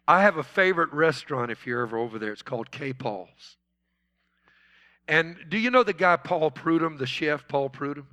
I 0.07 0.21
have 0.21 0.37
a 0.37 0.43
favorite 0.43 0.93
restaurant 0.93 1.49
if 1.49 1.65
you're 1.65 1.81
ever 1.81 1.97
over 1.97 2.19
there. 2.19 2.31
It's 2.31 2.43
called 2.43 2.69
K. 2.69 2.93
Paul's. 2.93 3.57
And 5.07 5.35
do 5.49 5.57
you 5.57 5.71
know 5.71 5.81
the 5.81 5.91
guy 5.91 6.15
Paul 6.17 6.51
Prudhomme, 6.51 6.97
the 6.97 7.07
chef 7.07 7.47
Paul 7.47 7.69
Prudhomme? 7.69 8.05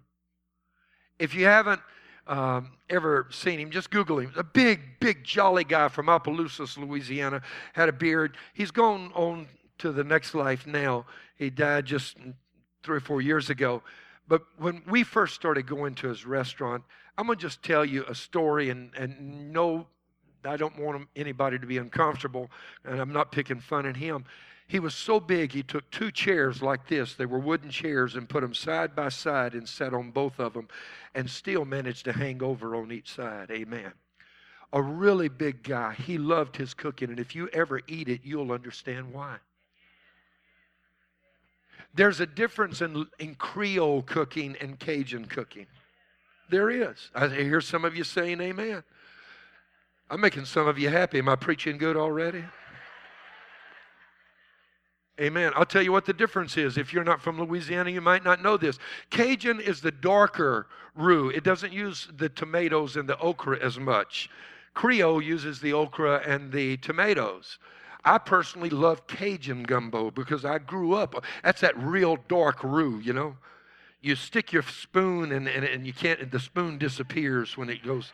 If 1.18 1.34
you 1.34 1.44
haven't 1.44 1.82
um, 2.26 2.78
ever 2.88 3.26
seen 3.28 3.60
him, 3.60 3.70
just 3.70 3.90
Google 3.90 4.20
him. 4.20 4.32
A 4.36 4.42
big, 4.42 4.80
big, 5.00 5.22
jolly 5.22 5.64
guy 5.64 5.88
from 5.88 6.08
Opelousas, 6.08 6.78
Louisiana, 6.78 7.42
had 7.74 7.90
a 7.90 7.92
beard. 7.92 8.38
He's 8.54 8.70
gone 8.70 9.12
on 9.14 9.48
to 9.80 9.92
the 9.92 10.02
next 10.02 10.34
life 10.34 10.66
now. 10.66 11.04
He 11.36 11.50
died 11.50 11.84
just 11.84 12.16
three 12.82 12.96
or 12.96 13.00
four 13.00 13.20
years 13.20 13.50
ago. 13.50 13.82
But 14.28 14.42
when 14.58 14.82
we 14.88 15.04
first 15.04 15.34
started 15.34 15.66
going 15.66 15.94
to 15.96 16.08
his 16.08 16.26
restaurant, 16.26 16.84
I'm 17.16 17.26
going 17.26 17.38
to 17.38 17.42
just 17.42 17.62
tell 17.62 17.84
you 17.84 18.04
a 18.08 18.14
story, 18.14 18.70
and, 18.70 18.90
and 18.94 19.52
no, 19.52 19.86
I 20.44 20.56
don't 20.56 20.78
want 20.78 21.08
anybody 21.14 21.58
to 21.58 21.66
be 21.66 21.78
uncomfortable, 21.78 22.50
and 22.84 23.00
I'm 23.00 23.12
not 23.12 23.32
picking 23.32 23.60
fun 23.60 23.86
at 23.86 23.96
him. 23.96 24.24
He 24.68 24.80
was 24.80 24.94
so 24.94 25.20
big, 25.20 25.52
he 25.52 25.62
took 25.62 25.88
two 25.92 26.10
chairs 26.10 26.60
like 26.60 26.88
this. 26.88 27.14
They 27.14 27.26
were 27.26 27.38
wooden 27.38 27.70
chairs 27.70 28.16
and 28.16 28.28
put 28.28 28.40
them 28.40 28.52
side 28.52 28.96
by 28.96 29.10
side 29.10 29.54
and 29.54 29.68
sat 29.68 29.94
on 29.94 30.10
both 30.10 30.40
of 30.40 30.54
them 30.54 30.66
and 31.14 31.30
still 31.30 31.64
managed 31.64 32.04
to 32.06 32.12
hang 32.12 32.42
over 32.42 32.74
on 32.74 32.90
each 32.90 33.14
side. 33.14 33.50
Amen. 33.52 33.92
A 34.72 34.82
really 34.82 35.28
big 35.28 35.62
guy. 35.62 35.94
He 35.94 36.18
loved 36.18 36.56
his 36.56 36.74
cooking, 36.74 37.10
and 37.10 37.20
if 37.20 37.36
you 37.36 37.48
ever 37.52 37.80
eat 37.86 38.08
it, 38.08 38.22
you'll 38.24 38.50
understand 38.50 39.12
why. 39.12 39.36
There's 41.96 42.20
a 42.20 42.26
difference 42.26 42.82
in, 42.82 43.06
in 43.18 43.34
Creole 43.34 44.02
cooking 44.02 44.54
and 44.60 44.78
Cajun 44.78 45.24
cooking. 45.24 45.66
There 46.50 46.70
is. 46.70 47.10
I 47.14 47.28
hear 47.28 47.60
some 47.60 47.84
of 47.84 47.96
you 47.96 48.04
saying 48.04 48.40
amen. 48.40 48.84
I'm 50.10 50.20
making 50.20 50.44
some 50.44 50.68
of 50.68 50.78
you 50.78 50.90
happy. 50.90 51.18
Am 51.18 51.28
I 51.28 51.36
preaching 51.36 51.78
good 51.78 51.96
already? 51.96 52.44
Amen. 55.18 55.52
I'll 55.56 55.64
tell 55.64 55.82
you 55.82 55.92
what 55.92 56.04
the 56.04 56.12
difference 56.12 56.58
is. 56.58 56.76
If 56.76 56.92
you're 56.92 57.02
not 57.02 57.22
from 57.22 57.40
Louisiana, 57.40 57.90
you 57.90 58.02
might 58.02 58.22
not 58.22 58.42
know 58.42 58.58
this. 58.58 58.78
Cajun 59.08 59.60
is 59.60 59.80
the 59.80 59.90
darker 59.90 60.66
roux. 60.94 61.30
It 61.30 61.42
doesn't 61.42 61.72
use 61.72 62.08
the 62.18 62.28
tomatoes 62.28 62.96
and 62.96 63.08
the 63.08 63.18
okra 63.18 63.58
as 63.58 63.78
much. 63.78 64.28
Creole 64.74 65.22
uses 65.22 65.58
the 65.58 65.72
okra 65.72 66.22
and 66.26 66.52
the 66.52 66.76
tomatoes. 66.76 67.58
I 68.06 68.18
personally 68.18 68.70
love 68.70 69.08
Cajun 69.08 69.64
gumbo 69.64 70.12
because 70.12 70.44
I 70.44 70.58
grew 70.58 70.94
up. 70.94 71.24
That's 71.42 71.60
that 71.60 71.76
real 71.76 72.16
dark 72.28 72.62
roux, 72.62 73.00
you 73.00 73.12
know. 73.12 73.36
You 74.00 74.14
stick 74.14 74.52
your 74.52 74.62
spoon 74.62 75.32
and, 75.32 75.48
and, 75.48 75.64
and 75.64 75.84
you 75.84 75.92
can't, 75.92 76.20
and 76.20 76.30
the 76.30 76.38
spoon 76.38 76.78
disappears 76.78 77.56
when 77.56 77.68
it 77.68 77.82
goes. 77.82 78.12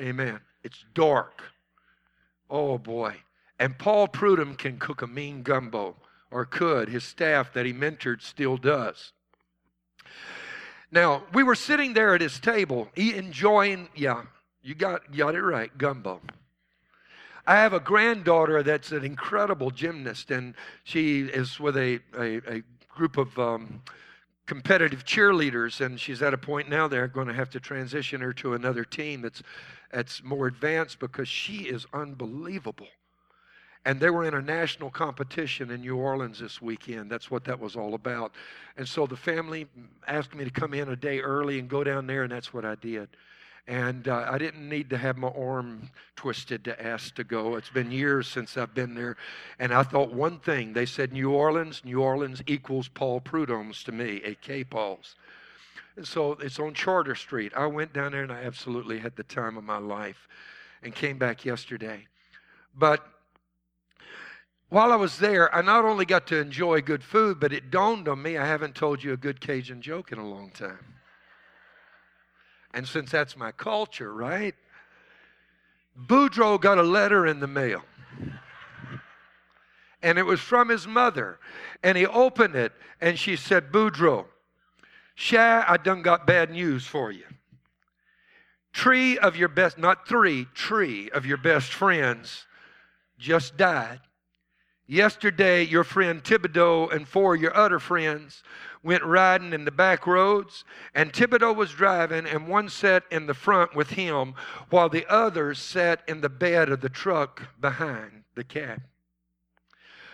Amen. 0.00 0.38
It's 0.62 0.84
dark. 0.94 1.42
Oh 2.48 2.78
boy. 2.78 3.16
And 3.58 3.76
Paul 3.76 4.06
Prudhomme 4.06 4.54
can 4.54 4.78
cook 4.78 5.02
a 5.02 5.08
mean 5.08 5.42
gumbo, 5.42 5.96
or 6.30 6.44
could. 6.44 6.88
His 6.88 7.02
staff 7.02 7.52
that 7.54 7.66
he 7.66 7.72
mentored 7.72 8.22
still 8.22 8.56
does. 8.56 9.12
Now, 10.92 11.24
we 11.32 11.42
were 11.42 11.54
sitting 11.56 11.94
there 11.94 12.14
at 12.14 12.20
his 12.20 12.38
table, 12.38 12.88
enjoying, 12.94 13.88
yeah, 13.96 14.22
you 14.62 14.74
got, 14.76 15.16
got 15.16 15.34
it 15.34 15.42
right, 15.42 15.76
gumbo. 15.76 16.20
I 17.46 17.56
have 17.56 17.72
a 17.72 17.80
granddaughter 17.80 18.62
that's 18.62 18.90
an 18.90 19.04
incredible 19.04 19.70
gymnast, 19.70 20.30
and 20.32 20.54
she 20.82 21.20
is 21.20 21.60
with 21.60 21.76
a, 21.76 22.00
a, 22.18 22.56
a 22.56 22.62
group 22.88 23.16
of 23.16 23.38
um, 23.38 23.82
competitive 24.46 25.04
cheerleaders, 25.04 25.80
and 25.84 26.00
she's 26.00 26.22
at 26.22 26.34
a 26.34 26.38
point 26.38 26.68
now 26.68 26.88
they're 26.88 27.06
going 27.06 27.28
to 27.28 27.34
have 27.34 27.50
to 27.50 27.60
transition 27.60 28.20
her 28.20 28.32
to 28.32 28.54
another 28.54 28.84
team 28.84 29.22
that's, 29.22 29.42
that's 29.92 30.24
more 30.24 30.48
advanced 30.48 30.98
because 30.98 31.28
she 31.28 31.64
is 31.64 31.86
unbelievable. 31.92 32.88
And 33.84 34.00
they 34.00 34.10
were 34.10 34.24
in 34.24 34.34
a 34.34 34.42
national 34.42 34.90
competition 34.90 35.70
in 35.70 35.82
New 35.82 35.96
Orleans 35.96 36.40
this 36.40 36.60
weekend. 36.60 37.08
That's 37.08 37.30
what 37.30 37.44
that 37.44 37.60
was 37.60 37.76
all 37.76 37.94
about. 37.94 38.32
And 38.76 38.88
so 38.88 39.06
the 39.06 39.16
family 39.16 39.68
asked 40.08 40.34
me 40.34 40.42
to 40.42 40.50
come 40.50 40.74
in 40.74 40.88
a 40.88 40.96
day 40.96 41.20
early 41.20 41.60
and 41.60 41.68
go 41.68 41.84
down 41.84 42.08
there, 42.08 42.24
and 42.24 42.32
that's 42.32 42.52
what 42.52 42.64
I 42.64 42.74
did. 42.74 43.08
And 43.68 44.06
uh, 44.06 44.28
I 44.30 44.38
didn't 44.38 44.68
need 44.68 44.90
to 44.90 44.98
have 44.98 45.16
my 45.16 45.28
arm 45.28 45.90
twisted 46.14 46.64
to 46.64 46.82
ask 46.84 47.14
to 47.16 47.24
go. 47.24 47.56
It's 47.56 47.70
been 47.70 47.90
years 47.90 48.28
since 48.28 48.56
I've 48.56 48.74
been 48.74 48.94
there. 48.94 49.16
And 49.58 49.74
I 49.74 49.82
thought 49.82 50.12
one 50.12 50.38
thing 50.38 50.72
they 50.72 50.86
said 50.86 51.12
New 51.12 51.32
Orleans, 51.32 51.82
New 51.84 52.00
Orleans 52.00 52.42
equals 52.46 52.86
Paul 52.86 53.20
Prudhomme's 53.20 53.82
to 53.84 53.92
me, 53.92 54.22
a 54.24 54.34
K 54.36 54.62
Paul's. 54.62 55.16
And 55.96 56.06
so 56.06 56.32
it's 56.32 56.60
on 56.60 56.74
Chartres 56.74 57.18
Street. 57.18 57.52
I 57.56 57.66
went 57.66 57.92
down 57.92 58.12
there 58.12 58.22
and 58.22 58.32
I 58.32 58.44
absolutely 58.44 58.98
had 58.98 59.16
the 59.16 59.24
time 59.24 59.56
of 59.56 59.64
my 59.64 59.78
life 59.78 60.28
and 60.82 60.94
came 60.94 61.18
back 61.18 61.44
yesterday. 61.44 62.06
But 62.78 63.04
while 64.68 64.92
I 64.92 64.96
was 64.96 65.18
there, 65.18 65.52
I 65.54 65.62
not 65.62 65.84
only 65.84 66.04
got 66.04 66.26
to 66.28 66.38
enjoy 66.38 66.82
good 66.82 67.02
food, 67.02 67.40
but 67.40 67.52
it 67.52 67.70
dawned 67.70 68.08
on 68.08 68.20
me 68.20 68.36
I 68.36 68.46
haven't 68.46 68.74
told 68.74 69.02
you 69.02 69.12
a 69.12 69.16
good 69.16 69.40
Cajun 69.40 69.80
joke 69.80 70.12
in 70.12 70.18
a 70.18 70.28
long 70.28 70.50
time. 70.50 70.94
And 72.76 72.86
since 72.86 73.10
that's 73.10 73.38
my 73.38 73.52
culture, 73.52 74.12
right? 74.12 74.54
Boudreaux 75.98 76.60
got 76.60 76.76
a 76.76 76.82
letter 76.82 77.26
in 77.26 77.40
the 77.40 77.46
mail. 77.46 77.82
And 80.02 80.18
it 80.18 80.24
was 80.24 80.40
from 80.40 80.68
his 80.68 80.86
mother. 80.86 81.38
And 81.82 81.96
he 81.96 82.04
opened 82.06 82.54
it 82.54 82.72
and 83.00 83.18
she 83.18 83.34
said, 83.34 83.72
Boudreaux, 83.72 84.26
Sha, 85.14 85.64
I 85.66 85.78
done 85.78 86.02
got 86.02 86.26
bad 86.26 86.50
news 86.50 86.86
for 86.86 87.10
you. 87.10 87.24
Tree 88.74 89.16
of 89.16 89.36
your 89.36 89.48
best, 89.48 89.78
not 89.78 90.06
three, 90.06 90.46
tree 90.52 91.08
of 91.12 91.24
your 91.24 91.38
best 91.38 91.72
friends 91.72 92.44
just 93.18 93.56
died. 93.56 94.00
Yesterday, 94.88 95.64
your 95.64 95.82
friend 95.82 96.22
Thibodeau 96.22 96.92
and 96.94 97.08
four 97.08 97.34
of 97.34 97.40
your 97.40 97.56
other 97.56 97.80
friends 97.80 98.44
went 98.84 99.02
riding 99.02 99.52
in 99.52 99.64
the 99.64 99.72
back 99.72 100.06
roads, 100.06 100.64
and 100.94 101.12
Thibodeau 101.12 101.52
was 101.52 101.72
driving, 101.72 102.24
and 102.24 102.46
one 102.46 102.68
sat 102.68 103.02
in 103.10 103.26
the 103.26 103.34
front 103.34 103.74
with 103.74 103.90
him, 103.90 104.34
while 104.70 104.88
the 104.88 105.04
others 105.08 105.58
sat 105.58 106.02
in 106.06 106.20
the 106.20 106.28
bed 106.28 106.68
of 106.68 106.82
the 106.82 106.88
truck 106.88 107.42
behind 107.60 108.22
the 108.36 108.44
cab. 108.44 108.82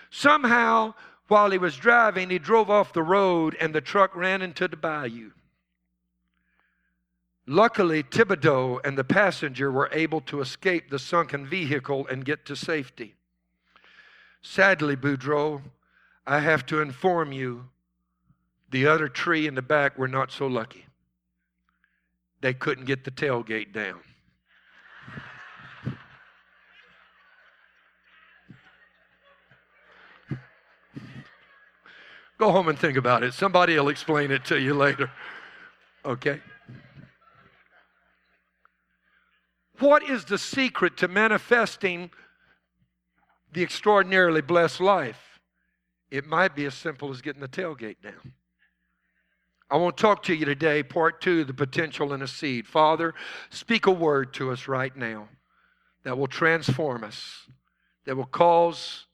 Somehow, 0.09 0.95
while 1.29 1.51
he 1.51 1.59
was 1.59 1.77
driving, 1.77 2.31
he 2.31 2.39
drove 2.39 2.71
off 2.71 2.95
the 2.95 3.03
road, 3.03 3.55
and 3.61 3.75
the 3.75 3.81
truck 3.83 4.17
ran 4.17 4.41
into 4.41 4.69
the 4.69 4.77
bayou. 4.77 5.33
Luckily, 7.47 8.03
Thibodeau 8.03 8.81
and 8.85 8.97
the 8.97 9.05
passenger 9.05 9.71
were 9.71 9.91
able 9.93 10.23
to 10.23 10.41
escape 10.41 10.89
the 10.89 10.99
sunken 10.99 11.45
vehicle 11.45 12.07
and 12.07 12.25
get 12.25 12.47
to 12.47 12.57
safety. 12.57 13.17
Sadly, 14.43 14.97
Boudreaux, 14.97 15.63
I 16.27 16.41
have 16.41 16.67
to 16.67 16.81
inform 16.81 17.33
you 17.33 17.69
the 18.71 18.87
other 18.87 19.09
tree 19.09 19.47
in 19.47 19.55
the 19.55 19.63
back 19.63 19.99
were 19.99 20.09
not 20.09 20.33
so 20.33 20.47
lucky. 20.47 20.87
They 22.41 22.55
couldn't 22.55 22.87
get 22.87 23.05
the 23.05 23.11
tailgate 23.11 23.73
down. 23.73 24.01
Go 32.39 32.51
home 32.51 32.67
and 32.67 32.77
think 32.77 32.97
about 32.97 33.23
it. 33.23 33.35
Somebody 33.35 33.79
will 33.79 33.89
explain 33.89 34.33
it 34.33 34.45
to 34.47 34.59
you 34.59 34.75
later. 34.75 35.11
Okay? 36.05 36.41
What 39.79 40.03
is 40.03 40.25
the 40.25 40.39
secret 40.39 40.97
to 40.97 41.09
manifesting 41.09 42.11
the 43.53 43.63
extraordinarily 43.63 44.41
blessed 44.41 44.81
life, 44.81 45.41
it 46.11 46.27
might 46.27 46.55
be 46.55 46.65
as 46.65 46.75
simple 46.75 47.11
as 47.11 47.23
getting 47.23 47.41
the 47.41 47.49
tailgate 47.49 48.03
down. 48.03 48.33
I 49.71 49.77
want 49.77 49.97
to 49.97 50.03
talk 50.03 50.23
to 50.25 50.35
you 50.35 50.45
today, 50.45 50.83
part 50.83 51.23
two, 51.23 51.45
the 51.45 51.55
potential 51.55 52.13
in 52.13 52.21
a 52.21 52.29
seed. 52.29 52.67
Father, 52.67 53.15
speak 53.49 53.87
a 53.87 53.91
word 53.91 54.35
to 54.35 54.51
us 54.51 54.69
right 54.69 54.95
now 54.95 55.29
that 56.05 56.19
will 56.19 56.27
transform 56.27 57.05
us, 57.05 57.47
that 58.05 58.17
will 58.17 58.27
cause 58.27 59.07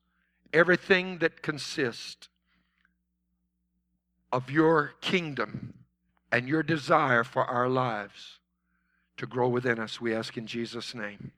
everything 0.52 1.18
that 1.18 1.42
consists 1.42 2.28
of 4.32 4.50
your 4.50 4.94
kingdom 5.00 5.74
and 6.32 6.48
your 6.48 6.62
desire 6.62 7.22
for 7.22 7.44
our 7.44 7.68
lives 7.68 8.40
to 9.16 9.26
grow 9.26 9.48
within 9.48 9.78
us. 9.78 10.00
We 10.00 10.14
ask 10.14 10.36
in 10.36 10.46
Jesus' 10.46 10.94
name. 10.94 11.32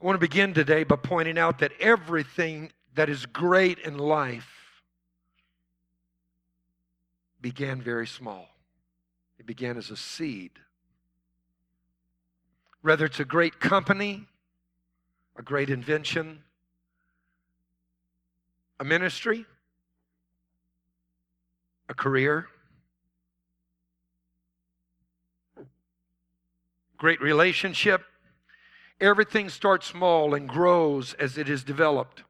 I 0.00 0.06
want 0.06 0.16
to 0.16 0.20
begin 0.20 0.54
today 0.54 0.82
by 0.84 0.96
pointing 0.96 1.36
out 1.36 1.58
that 1.58 1.72
everything 1.78 2.72
that 2.94 3.10
is 3.10 3.26
great 3.26 3.78
in 3.80 3.98
life 3.98 4.82
began 7.38 7.82
very 7.82 8.06
small. 8.06 8.48
It 9.38 9.44
began 9.44 9.76
as 9.76 9.90
a 9.90 9.96
seed. 9.96 10.52
Whether 12.80 13.04
it's 13.04 13.20
a 13.20 13.26
great 13.26 13.60
company, 13.60 14.26
a 15.36 15.42
great 15.42 15.68
invention, 15.68 16.44
a 18.78 18.84
ministry, 18.84 19.44
a 21.90 21.94
career, 21.94 22.46
great 26.96 27.20
relationship. 27.20 28.02
Everything 29.00 29.48
starts 29.48 29.86
small 29.86 30.34
and 30.34 30.48
grows 30.48 31.14
as 31.14 31.38
it 31.38 31.48
is 31.48 31.64
developed. 31.64 32.24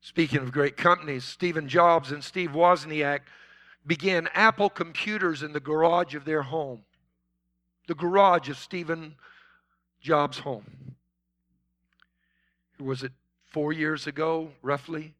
Speaking 0.00 0.38
of 0.38 0.50
great 0.50 0.76
companies, 0.76 1.24
Stephen 1.24 1.68
Jobs 1.68 2.10
and 2.10 2.24
Steve 2.24 2.50
Wozniak 2.50 3.20
began 3.86 4.28
Apple 4.34 4.70
computers 4.70 5.42
in 5.42 5.52
the 5.52 5.60
garage 5.60 6.14
of 6.14 6.24
their 6.24 6.42
home. 6.42 6.84
The 7.88 7.94
garage 7.94 8.48
of 8.48 8.58
Stephen 8.58 9.16
Jobs' 10.00 10.38
home. 10.38 10.96
Was 12.80 13.02
it 13.02 13.12
four 13.46 13.72
years 13.72 14.06
ago, 14.06 14.50
roughly? 14.62 15.14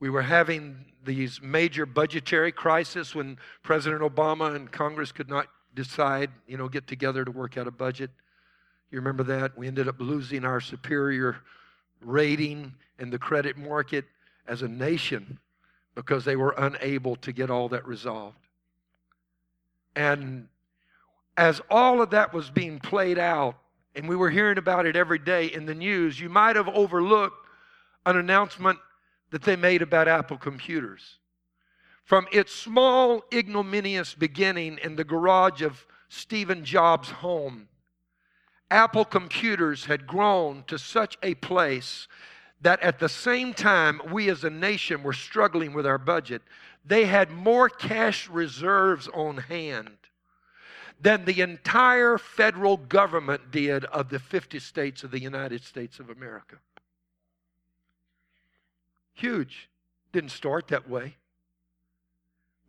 We 0.00 0.10
were 0.10 0.22
having 0.22 0.92
these 1.04 1.40
major 1.42 1.86
budgetary 1.86 2.52
crises 2.52 3.14
when 3.14 3.38
President 3.62 4.02
Obama 4.02 4.54
and 4.54 4.70
Congress 4.70 5.12
could 5.12 5.28
not 5.28 5.48
decide, 5.74 6.30
you 6.46 6.56
know, 6.56 6.68
get 6.68 6.86
together 6.86 7.24
to 7.24 7.30
work 7.30 7.56
out 7.56 7.66
a 7.66 7.72
budget. 7.72 8.10
You 8.90 8.98
remember 8.98 9.22
that? 9.24 9.56
We 9.56 9.66
ended 9.66 9.88
up 9.88 9.96
losing 9.98 10.44
our 10.44 10.60
superior 10.60 11.36
rating 12.00 12.74
in 12.98 13.10
the 13.10 13.18
credit 13.18 13.56
market 13.56 14.04
as 14.46 14.62
a 14.62 14.68
nation 14.68 15.38
because 15.94 16.24
they 16.24 16.36
were 16.36 16.54
unable 16.56 17.16
to 17.16 17.32
get 17.32 17.50
all 17.50 17.68
that 17.70 17.86
resolved. 17.86 18.38
And 19.96 20.48
as 21.36 21.60
all 21.70 22.02
of 22.02 22.10
that 22.10 22.32
was 22.32 22.50
being 22.50 22.78
played 22.78 23.18
out, 23.18 23.56
and 23.94 24.08
we 24.08 24.16
were 24.16 24.30
hearing 24.30 24.58
about 24.58 24.86
it 24.86 24.96
every 24.96 25.18
day 25.18 25.46
in 25.46 25.66
the 25.66 25.74
news, 25.74 26.18
you 26.18 26.28
might 26.28 26.56
have 26.56 26.68
overlooked 26.68 27.36
an 28.06 28.16
announcement 28.16 28.78
that 29.30 29.42
they 29.42 29.56
made 29.56 29.82
about 29.82 30.08
Apple 30.08 30.36
computers. 30.36 31.18
From 32.04 32.26
its 32.32 32.54
small, 32.54 33.24
ignominious 33.32 34.14
beginning 34.14 34.78
in 34.82 34.96
the 34.96 35.04
garage 35.04 35.62
of 35.62 35.86
Stephen 36.08 36.64
Jobs' 36.64 37.08
home, 37.08 37.68
Apple 38.70 39.04
computers 39.04 39.84
had 39.84 40.06
grown 40.06 40.64
to 40.66 40.78
such 40.78 41.16
a 41.22 41.34
place 41.34 42.08
that 42.60 42.80
at 42.80 42.98
the 42.98 43.08
same 43.08 43.52
time 43.52 44.00
we 44.10 44.28
as 44.30 44.42
a 44.42 44.50
nation 44.50 45.02
were 45.02 45.12
struggling 45.12 45.74
with 45.74 45.86
our 45.86 45.98
budget, 45.98 46.42
they 46.84 47.04
had 47.04 47.30
more 47.30 47.68
cash 47.68 48.28
reserves 48.28 49.08
on 49.08 49.36
hand 49.36 49.96
than 51.00 51.24
the 51.24 51.40
entire 51.40 52.16
federal 52.16 52.76
government 52.76 53.50
did 53.50 53.84
of 53.86 54.08
the 54.08 54.18
50 54.18 54.58
states 54.58 55.04
of 55.04 55.10
the 55.10 55.20
United 55.20 55.62
States 55.62 55.98
of 55.98 56.08
America. 56.08 56.56
Huge. 59.12 59.68
Didn't 60.12 60.30
start 60.30 60.68
that 60.68 60.88
way. 60.88 61.16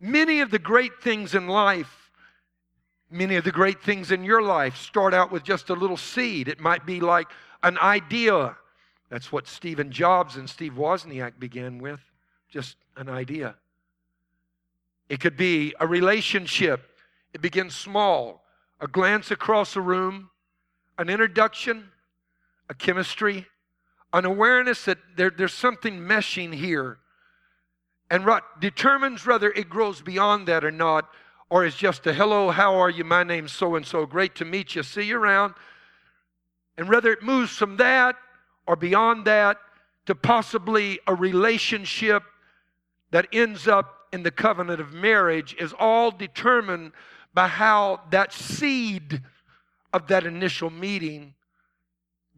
Many 0.00 0.40
of 0.40 0.50
the 0.50 0.58
great 0.58 1.00
things 1.02 1.34
in 1.34 1.48
life, 1.48 2.05
many 3.10 3.36
of 3.36 3.44
the 3.44 3.52
great 3.52 3.82
things 3.82 4.10
in 4.10 4.24
your 4.24 4.42
life 4.42 4.76
start 4.76 5.14
out 5.14 5.30
with 5.30 5.42
just 5.42 5.70
a 5.70 5.74
little 5.74 5.96
seed. 5.96 6.48
It 6.48 6.60
might 6.60 6.86
be 6.86 7.00
like 7.00 7.28
an 7.62 7.78
idea. 7.78 8.56
That's 9.08 9.30
what 9.30 9.46
Stephen 9.46 9.90
Jobs 9.90 10.36
and 10.36 10.48
Steve 10.48 10.72
Wozniak 10.72 11.38
began 11.38 11.78
with, 11.78 12.00
just 12.48 12.76
an 12.96 13.08
idea. 13.08 13.54
It 15.08 15.20
could 15.20 15.36
be 15.36 15.74
a 15.78 15.86
relationship. 15.86 16.98
It 17.32 17.40
begins 17.40 17.74
small. 17.74 18.42
A 18.80 18.86
glance 18.86 19.30
across 19.30 19.76
a 19.76 19.80
room, 19.80 20.30
an 20.98 21.08
introduction, 21.08 21.90
a 22.68 22.74
chemistry, 22.74 23.46
an 24.12 24.24
awareness 24.24 24.84
that 24.84 24.98
there, 25.16 25.30
there's 25.30 25.54
something 25.54 25.98
meshing 26.00 26.52
here 26.52 26.98
and 28.10 28.24
what 28.24 28.60
determines 28.60 29.26
whether 29.26 29.50
it 29.50 29.68
grows 29.68 30.00
beyond 30.00 30.46
that 30.48 30.64
or 30.64 30.70
not, 30.70 31.08
or 31.48 31.64
is 31.64 31.76
just 31.76 32.06
a 32.06 32.12
hello, 32.12 32.50
how 32.50 32.76
are 32.76 32.90
you? 32.90 33.04
My 33.04 33.22
name's 33.22 33.52
so 33.52 33.76
and 33.76 33.86
so. 33.86 34.06
Great 34.06 34.34
to 34.36 34.44
meet 34.44 34.74
you. 34.74 34.82
See 34.82 35.04
you 35.04 35.18
around. 35.18 35.54
And 36.76 36.88
whether 36.88 37.12
it 37.12 37.22
moves 37.22 37.52
from 37.52 37.76
that 37.76 38.16
or 38.66 38.76
beyond 38.76 39.24
that 39.26 39.58
to 40.06 40.14
possibly 40.14 40.98
a 41.06 41.14
relationship 41.14 42.22
that 43.10 43.28
ends 43.32 43.68
up 43.68 44.08
in 44.12 44.22
the 44.22 44.30
covenant 44.30 44.80
of 44.80 44.92
marriage 44.92 45.54
is 45.58 45.72
all 45.78 46.10
determined 46.10 46.92
by 47.32 47.48
how 47.48 48.00
that 48.10 48.32
seed 48.32 49.22
of 49.92 50.08
that 50.08 50.26
initial 50.26 50.70
meeting 50.70 51.34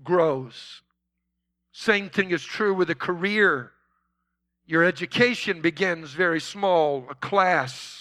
grows. 0.05 0.83
Same 1.73 2.11
thing 2.11 2.31
is 2.31 2.45
true 2.45 2.75
with 2.75 2.91
a 2.91 2.95
career 2.95 3.73
your 4.69 4.85
education 4.85 5.63
begins 5.63 6.11
very 6.11 6.41
small, 6.41 7.07
a 7.09 7.15
class, 7.15 7.98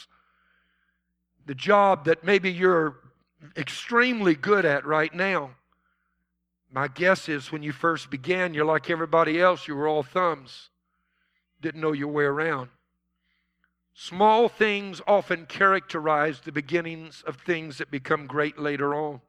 the 1.48 1.56
job 1.56 2.06
that 2.06 2.24
maybe 2.24 2.52
you're 2.52 2.98
extremely 3.56 4.36
good 4.36 4.66
at 4.66 4.86
right 4.86 5.14
now. 5.14 5.52
My 6.72 6.90
guess 6.90 7.30
is 7.30 7.52
when 7.52 7.64
you 7.64 7.72
first 7.72 8.10
began, 8.10 8.54
you're 8.54 8.66
like 8.66 8.90
everybody 8.90 9.40
else, 9.40 9.68
you 9.68 9.76
were 9.76 9.88
all 9.88 10.04
thumbs, 10.04 10.70
didn't 11.62 11.82
know 11.82 11.94
your 11.94 12.10
way 12.10 12.26
around. 12.26 12.70
Small 13.94 14.50
things 14.50 15.02
often 15.08 15.46
characterize 15.46 16.42
the 16.42 16.52
beginnings 16.52 17.24
of 17.26 17.38
things 17.38 17.78
that 17.78 17.90
become 17.90 18.28
great 18.28 18.60
later 18.60 18.94
on. 18.94 19.22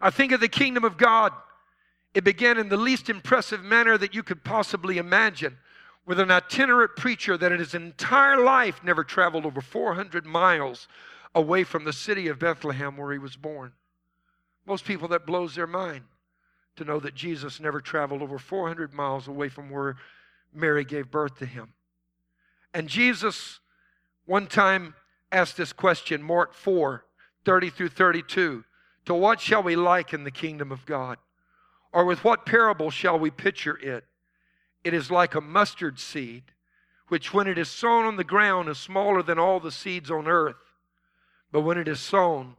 I 0.00 0.10
think 0.10 0.32
of 0.32 0.40
the 0.40 0.48
kingdom 0.48 0.84
of 0.84 0.96
God. 0.96 1.32
It 2.14 2.24
began 2.24 2.58
in 2.58 2.68
the 2.68 2.76
least 2.76 3.10
impressive 3.10 3.62
manner 3.62 3.98
that 3.98 4.14
you 4.14 4.22
could 4.22 4.44
possibly 4.44 4.98
imagine 4.98 5.58
with 6.06 6.18
an 6.18 6.30
itinerant 6.30 6.96
preacher 6.96 7.36
that 7.36 7.52
in 7.52 7.58
his 7.58 7.74
entire 7.74 8.42
life 8.42 8.82
never 8.82 9.04
traveled 9.04 9.46
over 9.46 9.60
400 9.60 10.26
miles 10.26 10.88
away 11.34 11.64
from 11.64 11.84
the 11.84 11.92
city 11.92 12.28
of 12.28 12.38
Bethlehem 12.38 12.96
where 12.96 13.12
he 13.12 13.18
was 13.18 13.36
born. 13.36 13.72
Most 14.66 14.84
people, 14.84 15.08
that 15.08 15.26
blows 15.26 15.54
their 15.54 15.66
mind 15.66 16.04
to 16.76 16.84
know 16.84 17.00
that 17.00 17.14
Jesus 17.14 17.60
never 17.60 17.80
traveled 17.80 18.22
over 18.22 18.38
400 18.38 18.92
miles 18.92 19.28
away 19.28 19.48
from 19.48 19.70
where 19.70 19.96
Mary 20.52 20.84
gave 20.84 21.10
birth 21.10 21.38
to 21.38 21.46
him. 21.46 21.74
And 22.72 22.88
Jesus 22.88 23.60
one 24.26 24.46
time 24.46 24.94
asked 25.32 25.56
this 25.56 25.72
question, 25.72 26.22
Mark 26.22 26.54
4 26.54 27.04
30 27.44 27.70
through 27.70 27.88
32. 27.88 28.64
To 29.06 29.14
what 29.14 29.40
shall 29.40 29.62
we 29.62 29.76
liken 29.76 30.24
the 30.24 30.30
kingdom 30.30 30.70
of 30.70 30.84
God? 30.84 31.18
Or 31.92 32.04
with 32.04 32.22
what 32.22 32.46
parable 32.46 32.90
shall 32.90 33.18
we 33.18 33.30
picture 33.30 33.76
it? 33.78 34.04
It 34.82 34.94
is 34.94 35.10
like 35.10 35.34
a 35.34 35.40
mustard 35.40 35.98
seed, 35.98 36.44
which 37.08 37.34
when 37.34 37.46
it 37.46 37.58
is 37.58 37.68
sown 37.68 38.04
on 38.04 38.16
the 38.16 38.24
ground 38.24 38.68
is 38.68 38.78
smaller 38.78 39.22
than 39.22 39.38
all 39.38 39.60
the 39.60 39.72
seeds 39.72 40.10
on 40.10 40.26
earth. 40.26 40.56
But 41.52 41.62
when 41.62 41.78
it 41.78 41.88
is 41.88 42.00
sown, 42.00 42.56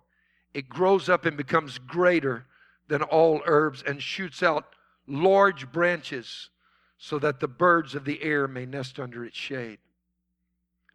it 0.54 0.70
grows 0.70 1.10
up 1.10 1.26
and 1.26 1.38
becomes 1.38 1.78
greater 1.78 2.46
than 2.88 3.02
all 3.02 3.42
herbs 3.46 3.82
and 3.82 4.02
shoots 4.02 4.44
out 4.44 4.66
large 5.08 5.72
branches 5.72 6.50
so 6.98 7.18
that 7.20 7.40
the 7.40 7.48
birds 7.48 7.96
of 7.96 8.06
the 8.06 8.22
air 8.22 8.48
may 8.48 8.66
nest 8.66 9.00
under 9.00 9.26
its 9.26 9.38
shade. 9.38 9.80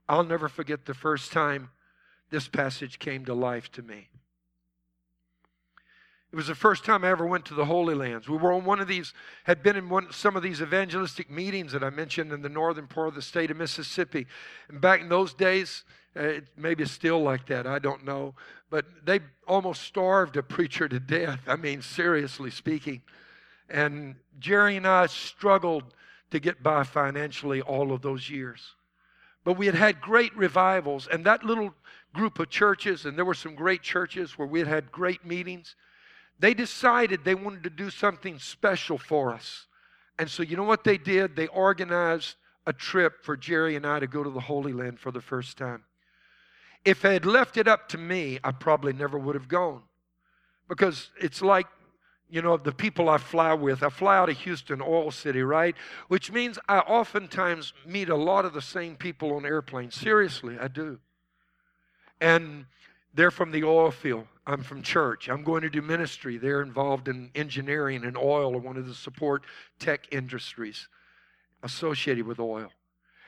I'll 0.09 0.25
never 0.25 0.49
forget 0.49 0.85
the 0.85 0.95
first 0.95 1.33
time 1.33 1.71
this 2.31 2.47
passage 2.47 2.99
came 2.99 3.25
to 3.25 3.35
life 3.35 3.73
to 3.73 3.83
me. 3.83 4.09
It 6.37 6.41
was 6.41 6.49
the 6.49 6.55
first 6.55 6.85
time 6.85 7.03
I 7.03 7.09
ever 7.09 7.25
went 7.25 7.47
to 7.47 7.55
the 7.55 7.65
Holy 7.65 7.95
Lands. 7.95 8.29
We 8.29 8.37
were 8.37 8.53
on 8.53 8.67
one 8.67 8.79
of 8.79 8.87
these, 8.87 9.15
had 9.45 9.63
been 9.63 9.75
in 9.75 9.89
one, 9.89 10.09
some 10.13 10.37
of 10.37 10.43
these 10.43 10.61
evangelistic 10.61 11.31
meetings 11.31 11.73
that 11.73 11.83
I 11.83 11.89
mentioned 11.89 12.31
in 12.31 12.43
the 12.43 12.51
northern 12.51 12.87
part 12.87 13.09
of 13.09 13.15
the 13.15 13.23
state 13.23 13.51
of 13.51 13.57
Mississippi. 13.57 14.27
And 14.69 14.79
back 14.79 15.01
in 15.01 15.09
those 15.09 15.33
days, 15.33 15.85
uh, 16.15 16.41
maybe 16.55 16.83
it's 16.83 16.93
still 16.93 17.23
like 17.23 17.47
that, 17.47 17.67
I 17.67 17.79
don't 17.79 18.05
know. 18.05 18.35
But 18.69 18.85
they 19.07 19.21
almost 19.49 19.81
starved 19.81 20.37
a 20.37 20.43
preacher 20.43 20.87
to 20.91 21.01
death. 21.01 21.41
I 21.47 21.57
mean, 21.57 21.81
seriously 21.81 22.51
speaking. 22.51 23.01
And 23.71 24.17
Jerry 24.39 24.77
and 24.77 24.87
I 24.87 25.07
struggled 25.07 25.85
to 26.33 26.39
get 26.39 26.63
by 26.63 26.85
financially 26.85 27.63
all 27.63 27.93
of 27.93 28.03
those 28.03 28.29
years. 28.29 28.75
But 29.43 29.55
we 29.55 29.65
had 29.65 29.75
had 29.75 30.03
great 30.03 30.37
revivals, 30.37 31.09
and 31.11 31.25
that 31.25 31.45
little 31.45 31.73
group 32.13 32.39
of 32.39 32.51
churches, 32.51 33.07
and 33.07 33.17
there 33.17 33.25
were 33.25 33.33
some 33.33 33.55
great 33.55 33.81
churches 33.81 34.37
where 34.37 34.47
we 34.47 34.59
had 34.59 34.69
had 34.69 34.93
great 34.93 35.25
meetings. 35.25 35.77
They 36.39 36.55
decided 36.55 37.25
they 37.25 37.35
wanted 37.35 37.65
to 37.65 37.71
do 37.71 37.91
something 37.91 38.39
special 38.39 38.99
for 38.99 39.33
us. 39.33 39.67
And 40.19 40.31
so, 40.31 40.43
you 40.43 40.57
know 40.57 40.65
what 40.65 40.85
they 40.85 40.99
did? 40.99 41.37
They 41.37 41.47
organized 41.49 42.37
a 42.67 42.73
trip 42.73 43.23
for 43.23 43.37
Jerry 43.37 43.77
and 43.77 43.87
I 43.87 44.01
to 44.01 44.07
go 44.07 44.23
to 44.23 44.31
the 44.31 44.41
Holy 44.41 44.73
Land 44.73 44.99
for 44.99 45.11
the 45.11 45.21
first 45.21 45.57
time. 45.57 45.85
If 46.85 47.03
they 47.03 47.15
had 47.15 47.27
left 47.27 47.57
it 47.57 47.69
up 47.69 47.89
to 47.91 47.99
me, 47.99 48.39
I 48.45 48.53
probably 48.53 48.93
never 48.93 49.19
would 49.19 49.35
have 49.35 49.49
gone. 49.49 49.83
Because 50.69 51.11
it's 51.21 51.43
like, 51.43 51.67
you 52.29 52.43
know, 52.43 52.57
the 52.57 52.73
people 52.73 53.09
I 53.09 53.19
fly 53.19 53.55
with. 53.55 53.83
I 53.83 53.89
fly 53.89 54.17
out 54.17 54.29
of 54.29 54.39
Houston, 54.39 54.83
Oil 54.83 55.11
City, 55.11 55.43
right? 55.43 55.77
Which 56.09 56.33
means 56.33 56.59
I 56.69 56.79
oftentimes 56.79 57.73
meet 57.87 58.09
a 58.09 58.17
lot 58.17 58.45
of 58.45 58.53
the 58.53 58.63
same 58.63 58.97
people 58.97 59.35
on 59.35 59.47
airplanes. 59.47 59.95
Seriously, 59.95 60.57
I 60.61 60.69
do. 60.69 60.99
And 62.21 62.67
they're 63.17 63.31
from 63.31 63.51
the 63.51 63.65
oil 63.65 63.91
field. 63.91 64.27
I'm 64.47 64.63
from 64.63 64.83
church. 64.83 65.29
I'm 65.29 65.43
going 65.43 65.63
to 65.63 65.71
do 65.71 65.83
ministry. 65.83 66.39
They're 66.39 66.63
involved 66.63 67.09
in 67.09 67.31
engineering 67.35 68.05
and 68.05 68.17
oil 68.17 68.55
or 68.55 68.61
one 68.61 68.77
of 68.77 68.87
the 68.87 68.95
support 68.95 69.43
tech 69.79 70.07
industries. 70.13 70.89
associated 71.63 72.27
with 72.27 72.39
oil. 72.39 72.71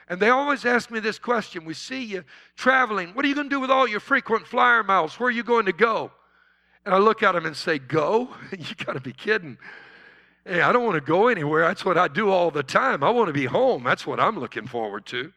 And 0.09 0.21
they 0.21 0.29
always 0.29 0.65
ask 0.65 0.91
me 0.91 1.01
this 1.01 1.19
question 1.19 1.65
We 1.65 1.75
see 1.75 2.05
you 2.05 2.25
traveling. 2.57 3.15
What 3.15 3.25
are 3.25 3.29
you 3.29 3.35
going 3.35 3.49
to 3.49 3.55
do 3.55 3.61
with 3.61 3.71
all 3.71 3.89
your 3.89 4.01
frequent 4.01 4.47
flyer 4.47 4.83
miles? 4.83 5.19
Where 5.19 5.29
are 5.29 5.33
you 5.33 5.43
going 5.43 5.67
to 5.67 5.73
go? 5.73 6.13
And 6.85 6.95
I 6.95 6.99
look 6.99 7.23
at 7.23 7.33
them 7.33 7.47
and 7.47 7.57
say, 7.57 7.79
Go? 7.79 8.29
you 8.57 8.75
got 8.85 8.93
to 8.93 9.01
be 9.01 9.13
kidding. 9.13 9.59
Hey, 10.45 10.61
I 10.63 10.73
don't 10.73 10.85
want 10.85 10.95
to 10.95 11.01
go 11.01 11.29
anywhere. 11.29 11.63
That's 11.63 11.85
what 11.85 11.99
I 11.99 12.09
do 12.09 12.31
all 12.31 12.51
the 12.51 12.63
time. 12.63 13.03
I 13.03 13.11
want 13.11 13.27
to 13.29 13.35
be 13.35 13.47
home. 13.47 13.85
That's 13.85 14.07
what 14.07 14.21
I'm 14.21 14.39
looking 14.39 14.67
forward 14.67 15.05
to. 15.07 15.33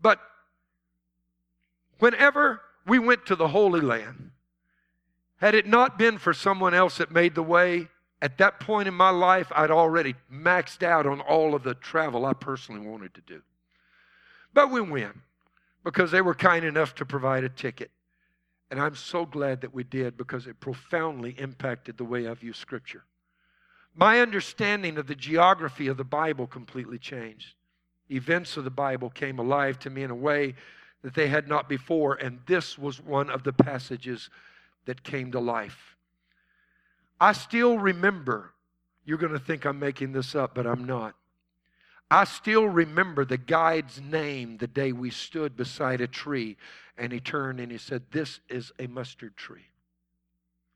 But 0.00 0.20
whenever 1.98 2.60
we 2.86 2.98
went 2.98 3.26
to 3.26 3.36
the 3.36 3.48
Holy 3.48 3.80
Land, 3.80 4.30
had 5.38 5.54
it 5.54 5.66
not 5.66 5.98
been 5.98 6.18
for 6.18 6.32
someone 6.32 6.72
else 6.72 6.98
that 6.98 7.10
made 7.10 7.34
the 7.34 7.42
way, 7.42 7.88
at 8.22 8.38
that 8.38 8.60
point 8.60 8.88
in 8.88 8.94
my 8.94 9.10
life, 9.10 9.52
I'd 9.54 9.70
already 9.70 10.14
maxed 10.32 10.82
out 10.82 11.06
on 11.06 11.20
all 11.20 11.54
of 11.54 11.62
the 11.62 11.74
travel 11.74 12.24
I 12.24 12.32
personally 12.32 12.86
wanted 12.86 13.12
to 13.14 13.20
do. 13.20 13.42
But 14.54 14.70
we 14.70 14.80
went 14.80 15.16
because 15.84 16.10
they 16.10 16.22
were 16.22 16.34
kind 16.34 16.64
enough 16.64 16.94
to 16.94 17.04
provide 17.04 17.44
a 17.44 17.48
ticket. 17.48 17.90
And 18.70 18.80
I'm 18.80 18.96
so 18.96 19.26
glad 19.26 19.60
that 19.60 19.74
we 19.74 19.84
did 19.84 20.16
because 20.16 20.46
it 20.46 20.58
profoundly 20.58 21.36
impacted 21.38 21.98
the 21.98 22.04
way 22.04 22.26
I 22.26 22.34
view 22.34 22.52
Scripture. 22.52 23.04
My 23.94 24.20
understanding 24.20 24.98
of 24.98 25.06
the 25.06 25.14
geography 25.14 25.86
of 25.86 25.96
the 25.96 26.04
Bible 26.04 26.46
completely 26.46 26.98
changed. 26.98 27.54
Events 28.10 28.56
of 28.56 28.64
the 28.64 28.70
Bible 28.70 29.10
came 29.10 29.38
alive 29.38 29.78
to 29.80 29.90
me 29.90 30.02
in 30.02 30.10
a 30.10 30.14
way 30.14 30.54
that 31.02 31.14
they 31.14 31.28
had 31.28 31.48
not 31.48 31.68
before, 31.68 32.14
and 32.14 32.40
this 32.46 32.78
was 32.78 33.00
one 33.00 33.30
of 33.30 33.42
the 33.42 33.52
passages 33.52 34.30
that 34.86 35.02
came 35.02 35.32
to 35.32 35.40
life. 35.40 35.96
I 37.20 37.32
still 37.32 37.78
remember, 37.78 38.52
you're 39.04 39.18
going 39.18 39.32
to 39.32 39.38
think 39.38 39.64
I'm 39.64 39.78
making 39.78 40.12
this 40.12 40.34
up, 40.34 40.54
but 40.54 40.66
I'm 40.66 40.84
not. 40.84 41.14
I 42.10 42.24
still 42.24 42.66
remember 42.66 43.24
the 43.24 43.36
guide's 43.36 44.00
name 44.00 44.58
the 44.58 44.68
day 44.68 44.92
we 44.92 45.10
stood 45.10 45.56
beside 45.56 46.00
a 46.00 46.06
tree 46.06 46.56
and 46.96 47.12
he 47.12 47.20
turned 47.20 47.60
and 47.60 47.72
he 47.72 47.78
said, 47.78 48.04
This 48.10 48.40
is 48.48 48.72
a 48.78 48.86
mustard 48.86 49.36
tree. 49.36 49.66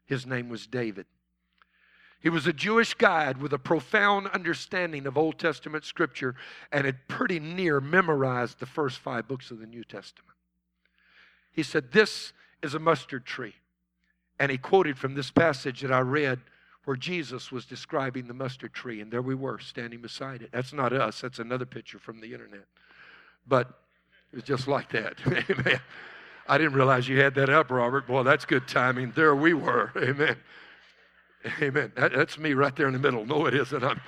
His 0.07 0.27
name 0.27 0.49
was 0.49 0.67
David. 0.67 1.07
He 2.21 2.29
was 2.29 2.47
a 2.47 2.53
Jewish 2.53 2.95
guide 2.95 3.39
with 3.39 3.53
a 3.53 3.59
profound 3.59 4.29
understanding 4.29 5.07
of 5.07 5.17
Old 5.17 5.39
Testament 5.39 5.85
scripture 5.85 6.35
and 6.71 6.85
had 6.85 7.09
pretty 7.09 7.41
near 7.41 7.81
memorized 7.81 8.61
the 8.61 8.67
first 8.67 8.99
five 8.99 9.27
books 9.27 9.51
of 9.51 9.59
the 9.59 9.67
New 9.67 9.85
Testament. 9.85 10.37
He 11.51 11.63
said, 11.63 11.93
This 11.93 12.33
is 12.63 12.75
a 12.75 12.79
mustard 12.79 13.25
tree. 13.25 13.55
And 14.39 14.51
he 14.51 14.59
quoted 14.59 14.99
from 14.99 15.15
this 15.15 15.31
passage 15.31 15.81
that 15.81 15.93
I 15.93 16.01
read 16.01 16.41
where 16.85 16.97
Jesus 16.97 17.53
was 17.53 17.67
describing 17.67 18.27
the 18.27 18.35
mustard 18.35 18.73
tree, 18.73 19.01
and 19.01 19.11
there 19.11 19.23
we 19.23 19.35
were 19.35 19.59
standing 19.59 20.01
beside 20.01 20.43
it. 20.43 20.51
That's 20.53 20.73
not 20.73 20.93
us, 20.93 21.21
that's 21.21 21.39
another 21.39 21.67
picture 21.67 21.99
from 21.99 22.21
the 22.21 22.33
internet. 22.33 22.65
But 23.47 23.69
it 24.33 24.37
was 24.37 24.45
just 24.45 24.67
like 24.67 24.91
that. 24.91 25.15
Amen. 25.51 25.81
I 26.49 26.59
didn't 26.59 26.73
realize 26.73 27.09
you 27.09 27.21
had 27.21 27.35
that 27.35 27.51
up, 27.51 27.71
Robert. 27.71 28.07
Boy, 28.07 28.23
that's 28.23 28.45
good 28.45 28.67
timing. 28.67 29.13
There 29.15 29.37
we 29.37 29.55
were. 29.55 29.93
Amen. 29.97 30.37
Amen. 31.63 31.93
That, 31.97 32.13
that's 32.13 32.39
me 32.39 32.55
right 32.55 32.75
there 32.75 32.87
in 32.87 32.93
the 32.93 32.99
middle. 32.99 33.25
No, 33.25 33.47
it 33.47 33.55
isn't. 33.55 33.83
I'm 33.83 34.01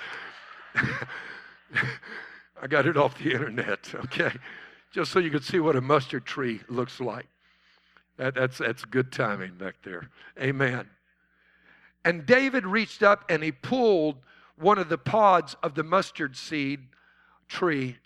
I 2.62 2.66
got 2.68 2.86
it 2.86 2.96
off 2.96 3.18
the 3.18 3.32
internet, 3.32 3.92
okay? 3.94 4.30
Just 4.92 5.10
so 5.10 5.18
you 5.18 5.30
could 5.30 5.44
see 5.44 5.58
what 5.58 5.74
a 5.74 5.80
mustard 5.80 6.24
tree 6.24 6.60
looks 6.68 7.00
like. 7.00 7.26
That, 8.18 8.34
that's, 8.34 8.58
that's 8.58 8.84
good 8.84 9.10
timing 9.10 9.56
back 9.56 9.76
there. 9.82 10.10
Amen. 10.40 10.88
And 12.04 12.24
David 12.26 12.66
reached 12.66 13.02
up 13.02 13.24
and 13.28 13.42
he 13.42 13.52
pulled 13.52 14.16
one 14.56 14.78
of 14.78 14.88
the 14.88 14.98
pods 14.98 15.56
of 15.62 15.74
the 15.74 15.82
mustard 15.82 16.36
seed 16.36 16.80
tree 17.48 17.98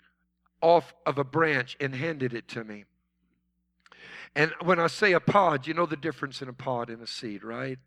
off 0.61 0.93
of 1.05 1.17
a 1.17 1.23
branch 1.23 1.77
and 1.79 1.93
handed 1.93 2.33
it 2.33 2.47
to 2.49 2.63
me. 2.63 2.85
And 4.35 4.51
when 4.61 4.79
I 4.79 4.87
say 4.87 5.13
a 5.13 5.19
pod, 5.19 5.67
you 5.67 5.73
know 5.73 5.85
the 5.85 5.95
difference 5.95 6.41
in 6.41 6.49
a 6.49 6.53
pod 6.53 6.89
and 6.89 7.01
a 7.01 7.07
seed, 7.07 7.43
right? 7.43 7.79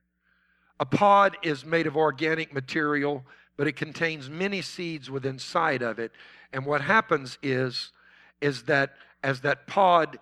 A 0.81 0.87
pod 0.87 1.37
is 1.43 1.65
made 1.65 1.87
of 1.87 1.97
organic 1.97 2.55
material, 2.55 3.25
but 3.57 3.69
it 3.69 3.77
contains 3.77 4.31
many 4.31 4.63
seeds 4.63 5.11
within 5.11 5.35
inside 5.35 5.83
of 5.83 5.99
it. 5.99 6.11
And 6.53 6.65
what 6.65 6.81
happens 6.81 7.39
is, 7.43 7.93
is 8.41 8.63
that 8.65 8.95
as 9.23 9.43
that 9.43 9.67
pod 9.67 10.19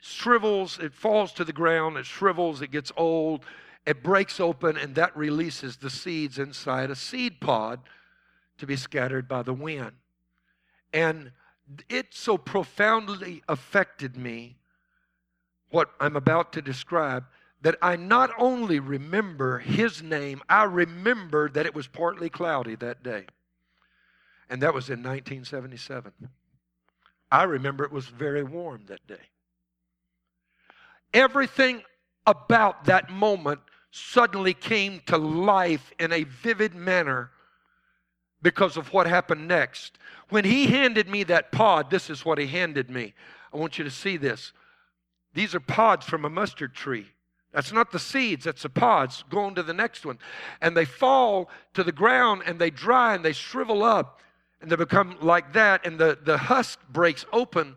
shrivels, 0.00 0.80
it 0.80 0.92
falls 0.92 1.32
to 1.34 1.44
the 1.44 1.52
ground, 1.52 1.96
it 1.96 2.04
shrivels, 2.04 2.60
it 2.60 2.72
gets 2.72 2.90
old, 2.96 3.44
it 3.86 4.02
breaks 4.02 4.40
open, 4.40 4.76
and 4.76 4.96
that 4.96 5.16
releases 5.16 5.76
the 5.76 5.90
seeds 5.90 6.38
inside 6.38 6.90
a 6.90 6.96
seed 6.96 7.40
pod 7.40 7.80
to 8.58 8.66
be 8.66 8.74
scattered 8.74 9.28
by 9.28 9.42
the 9.42 9.54
wind. 9.54 9.92
And 10.92 11.30
it 11.88 12.08
so 12.10 12.36
profoundly 12.36 13.42
affected 13.48 14.16
me, 14.16 14.56
what 15.70 15.90
I'm 16.00 16.16
about 16.16 16.52
to 16.54 16.62
describe, 16.62 17.24
that 17.62 17.76
I 17.80 17.96
not 17.96 18.30
only 18.38 18.80
remember 18.80 19.58
his 19.58 20.02
name, 20.02 20.42
I 20.48 20.64
remember 20.64 21.48
that 21.50 21.64
it 21.64 21.74
was 21.74 21.86
partly 21.86 22.28
cloudy 22.28 22.74
that 22.76 23.02
day. 23.02 23.26
And 24.50 24.60
that 24.62 24.74
was 24.74 24.90
in 24.90 24.98
1977. 24.98 26.12
I 27.30 27.44
remember 27.44 27.84
it 27.84 27.92
was 27.92 28.06
very 28.06 28.42
warm 28.42 28.82
that 28.86 29.06
day. 29.06 29.30
Everything 31.14 31.82
about 32.26 32.84
that 32.86 33.10
moment 33.10 33.60
suddenly 33.90 34.54
came 34.54 35.00
to 35.06 35.16
life 35.16 35.92
in 35.98 36.12
a 36.12 36.24
vivid 36.24 36.74
manner 36.74 37.30
because 38.42 38.76
of 38.76 38.92
what 38.92 39.06
happened 39.06 39.46
next. 39.46 39.98
When 40.30 40.44
he 40.44 40.66
handed 40.66 41.08
me 41.08 41.22
that 41.24 41.52
pod, 41.52 41.90
this 41.90 42.10
is 42.10 42.24
what 42.24 42.38
he 42.38 42.46
handed 42.46 42.90
me. 42.90 43.14
I 43.52 43.56
want 43.56 43.78
you 43.78 43.84
to 43.84 43.90
see 43.90 44.16
this. 44.16 44.52
These 45.32 45.54
are 45.54 45.60
pods 45.60 46.06
from 46.06 46.24
a 46.24 46.30
mustard 46.30 46.74
tree. 46.74 47.11
That's 47.52 47.72
not 47.72 47.92
the 47.92 47.98
seeds, 47.98 48.44
that's 48.44 48.62
the 48.62 48.70
pods. 48.70 49.24
Go 49.28 49.40
on 49.40 49.54
to 49.56 49.62
the 49.62 49.74
next 49.74 50.06
one. 50.06 50.18
And 50.60 50.76
they 50.76 50.86
fall 50.86 51.50
to 51.74 51.84
the 51.84 51.92
ground 51.92 52.42
and 52.46 52.58
they 52.58 52.70
dry 52.70 53.14
and 53.14 53.24
they 53.24 53.32
shrivel 53.32 53.84
up 53.84 54.20
and 54.60 54.70
they 54.70 54.76
become 54.76 55.16
like 55.20 55.52
that. 55.52 55.86
And 55.86 55.98
the, 55.98 56.18
the 56.22 56.38
husk 56.38 56.78
breaks 56.88 57.26
open 57.32 57.76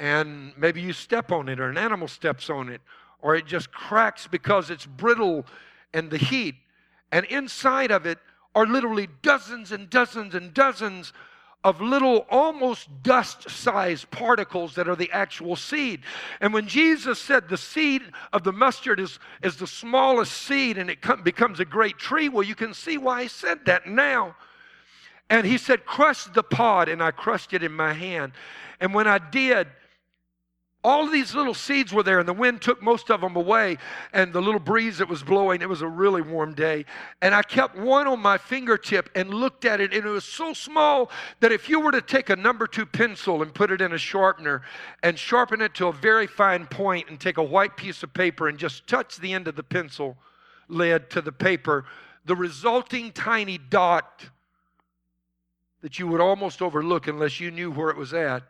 and 0.00 0.52
maybe 0.56 0.80
you 0.80 0.92
step 0.92 1.30
on 1.30 1.48
it 1.48 1.60
or 1.60 1.68
an 1.68 1.76
animal 1.76 2.08
steps 2.08 2.48
on 2.48 2.68
it 2.70 2.80
or 3.20 3.36
it 3.36 3.46
just 3.46 3.72
cracks 3.72 4.26
because 4.26 4.70
it's 4.70 4.86
brittle 4.86 5.44
and 5.92 6.10
the 6.10 6.18
heat. 6.18 6.54
And 7.12 7.26
inside 7.26 7.90
of 7.90 8.06
it 8.06 8.18
are 8.54 8.66
literally 8.66 9.08
dozens 9.22 9.70
and 9.70 9.90
dozens 9.90 10.34
and 10.34 10.54
dozens 10.54 11.12
of 11.64 11.80
little, 11.80 12.26
almost 12.30 12.88
dust 13.02 13.48
sized 13.48 14.10
particles 14.10 14.74
that 14.74 14.86
are 14.86 14.94
the 14.94 15.10
actual 15.10 15.56
seed. 15.56 16.02
And 16.42 16.52
when 16.52 16.68
Jesus 16.68 17.18
said 17.18 17.48
the 17.48 17.56
seed 17.56 18.02
of 18.34 18.44
the 18.44 18.52
mustard 18.52 19.00
is, 19.00 19.18
is 19.42 19.56
the 19.56 19.66
smallest 19.66 20.32
seed 20.32 20.76
and 20.76 20.90
it 20.90 21.00
com- 21.00 21.22
becomes 21.22 21.60
a 21.60 21.64
great 21.64 21.96
tree, 21.96 22.28
well, 22.28 22.42
you 22.42 22.54
can 22.54 22.74
see 22.74 22.98
why 22.98 23.22
he 23.22 23.28
said 23.28 23.64
that 23.64 23.86
now. 23.86 24.36
And 25.30 25.46
he 25.46 25.56
said, 25.56 25.86
Crush 25.86 26.24
the 26.24 26.42
pod, 26.42 26.90
and 26.90 27.02
I 27.02 27.10
crushed 27.10 27.54
it 27.54 27.62
in 27.62 27.72
my 27.72 27.94
hand. 27.94 28.32
And 28.78 28.92
when 28.92 29.08
I 29.08 29.16
did, 29.16 29.66
all 30.84 31.06
of 31.06 31.12
these 31.12 31.34
little 31.34 31.54
seeds 31.54 31.94
were 31.94 32.02
there, 32.02 32.18
and 32.18 32.28
the 32.28 32.34
wind 32.34 32.60
took 32.60 32.82
most 32.82 33.10
of 33.10 33.22
them 33.22 33.36
away, 33.36 33.78
and 34.12 34.34
the 34.34 34.42
little 34.42 34.60
breeze 34.60 34.98
that 34.98 35.08
was 35.08 35.22
blowing, 35.22 35.62
it 35.62 35.68
was 35.68 35.80
a 35.80 35.88
really 35.88 36.20
warm 36.20 36.52
day. 36.52 36.84
And 37.22 37.34
I 37.34 37.40
kept 37.42 37.74
one 37.74 38.06
on 38.06 38.20
my 38.20 38.36
fingertip 38.36 39.08
and 39.14 39.32
looked 39.32 39.64
at 39.64 39.80
it, 39.80 39.94
and 39.94 40.04
it 40.04 40.10
was 40.10 40.26
so 40.26 40.52
small 40.52 41.10
that 41.40 41.52
if 41.52 41.70
you 41.70 41.80
were 41.80 41.92
to 41.92 42.02
take 42.02 42.28
a 42.28 42.36
number 42.36 42.66
two 42.66 42.84
pencil 42.84 43.42
and 43.42 43.54
put 43.54 43.70
it 43.70 43.80
in 43.80 43.92
a 43.92 43.98
sharpener 43.98 44.60
and 45.02 45.18
sharpen 45.18 45.62
it 45.62 45.74
to 45.76 45.86
a 45.86 45.92
very 45.92 46.26
fine 46.26 46.66
point 46.66 47.08
and 47.08 47.18
take 47.18 47.38
a 47.38 47.42
white 47.42 47.78
piece 47.78 48.02
of 48.02 48.12
paper 48.12 48.48
and 48.48 48.58
just 48.58 48.86
touch 48.86 49.16
the 49.16 49.32
end 49.32 49.48
of 49.48 49.56
the 49.56 49.62
pencil 49.62 50.18
lead 50.68 51.08
to 51.10 51.22
the 51.22 51.32
paper, 51.32 51.86
the 52.26 52.36
resulting 52.36 53.10
tiny 53.10 53.56
dot 53.56 54.28
that 55.80 55.98
you 55.98 56.06
would 56.06 56.20
almost 56.20 56.60
overlook 56.60 57.08
unless 57.08 57.40
you 57.40 57.50
knew 57.50 57.70
where 57.70 57.88
it 57.88 57.96
was 57.96 58.12
at 58.12 58.42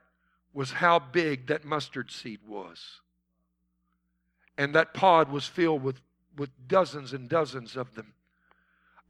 was 0.54 0.70
how 0.70 0.98
big 0.98 1.48
that 1.48 1.64
mustard 1.64 2.10
seed 2.10 2.38
was. 2.46 3.00
And 4.56 4.74
that 4.74 4.94
pod 4.94 5.30
was 5.30 5.46
filled 5.46 5.82
with, 5.82 6.00
with 6.36 6.50
dozens 6.68 7.12
and 7.12 7.28
dozens 7.28 7.76
of 7.76 7.94
them. 7.96 8.14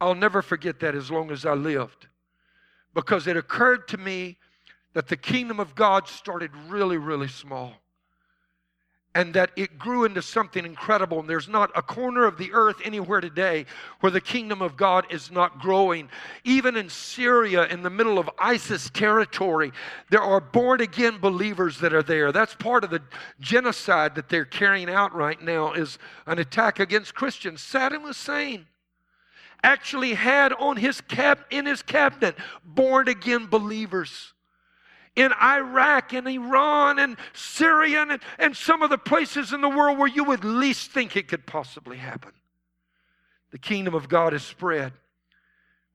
I'll 0.00 0.14
never 0.14 0.42
forget 0.42 0.80
that 0.80 0.94
as 0.94 1.10
long 1.10 1.30
as 1.30 1.46
I 1.46 1.52
lived 1.52 2.08
because 2.94 3.26
it 3.26 3.36
occurred 3.36 3.86
to 3.88 3.98
me 3.98 4.38
that 4.94 5.08
the 5.08 5.16
kingdom 5.16 5.60
of 5.60 5.74
God 5.74 6.08
started 6.08 6.50
really, 6.68 6.96
really 6.96 7.28
small 7.28 7.74
and 9.14 9.32
that 9.34 9.50
it 9.54 9.78
grew 9.78 10.04
into 10.04 10.20
something 10.20 10.64
incredible. 10.64 11.20
And 11.20 11.28
there's 11.28 11.48
not 11.48 11.70
a 11.76 11.82
corner 11.82 12.24
of 12.24 12.36
the 12.36 12.52
earth 12.52 12.76
anywhere 12.84 13.20
today 13.20 13.66
where 14.00 14.10
the 14.10 14.20
kingdom 14.20 14.60
of 14.60 14.76
God 14.76 15.06
is 15.10 15.30
not 15.30 15.60
growing. 15.60 16.08
Even 16.42 16.76
in 16.76 16.88
Syria, 16.88 17.66
in 17.66 17.82
the 17.82 17.90
middle 17.90 18.18
of 18.18 18.28
ISIS 18.38 18.90
territory, 18.90 19.72
there 20.10 20.22
are 20.22 20.40
born 20.40 20.80
again 20.80 21.18
believers 21.18 21.78
that 21.80 21.94
are 21.94 22.02
there. 22.02 22.32
That's 22.32 22.54
part 22.56 22.82
of 22.82 22.90
the 22.90 23.02
genocide 23.38 24.16
that 24.16 24.28
they're 24.28 24.44
carrying 24.44 24.90
out 24.90 25.14
right 25.14 25.40
now 25.40 25.72
is 25.72 25.98
an 26.26 26.40
attack 26.40 26.80
against 26.80 27.14
Christians. 27.14 27.60
Saddam 27.60 28.02
Hussein 28.02 28.66
actually 29.62 30.14
had 30.14 30.52
on 30.52 30.76
his 30.76 31.00
cab 31.00 31.38
in 31.50 31.64
his 31.66 31.82
cabinet 31.82 32.36
born 32.64 33.08
again 33.08 33.46
believers 33.46 34.33
in 35.16 35.32
Iraq 35.32 36.12
and 36.12 36.26
Iran 36.26 36.98
and 36.98 37.16
Syria 37.32 38.04
and, 38.08 38.20
and 38.38 38.56
some 38.56 38.82
of 38.82 38.90
the 38.90 38.98
places 38.98 39.52
in 39.52 39.60
the 39.60 39.68
world 39.68 39.98
where 39.98 40.08
you 40.08 40.24
would 40.24 40.44
least 40.44 40.90
think 40.90 41.16
it 41.16 41.28
could 41.28 41.46
possibly 41.46 41.96
happen. 41.96 42.32
The 43.52 43.58
kingdom 43.58 43.94
of 43.94 44.08
God 44.08 44.34
is 44.34 44.42
spread 44.42 44.92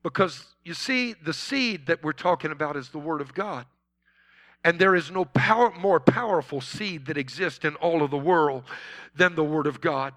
because 0.03 0.45
you 0.63 0.73
see, 0.73 1.13
the 1.13 1.33
seed 1.33 1.87
that 1.87 2.03
we're 2.03 2.13
talking 2.13 2.51
about 2.51 2.77
is 2.77 2.89
the 2.89 2.99
Word 2.99 3.21
of 3.21 3.33
God. 3.33 3.65
And 4.63 4.77
there 4.77 4.95
is 4.95 5.09
no 5.09 5.25
power, 5.25 5.71
more 5.71 5.99
powerful 5.99 6.61
seed 6.61 7.05
that 7.07 7.17
exists 7.17 7.63
in 7.65 7.75
all 7.75 8.03
of 8.03 8.11
the 8.11 8.17
world 8.17 8.63
than 9.15 9.35
the 9.35 9.43
Word 9.43 9.67
of 9.67 9.81
God. 9.81 10.13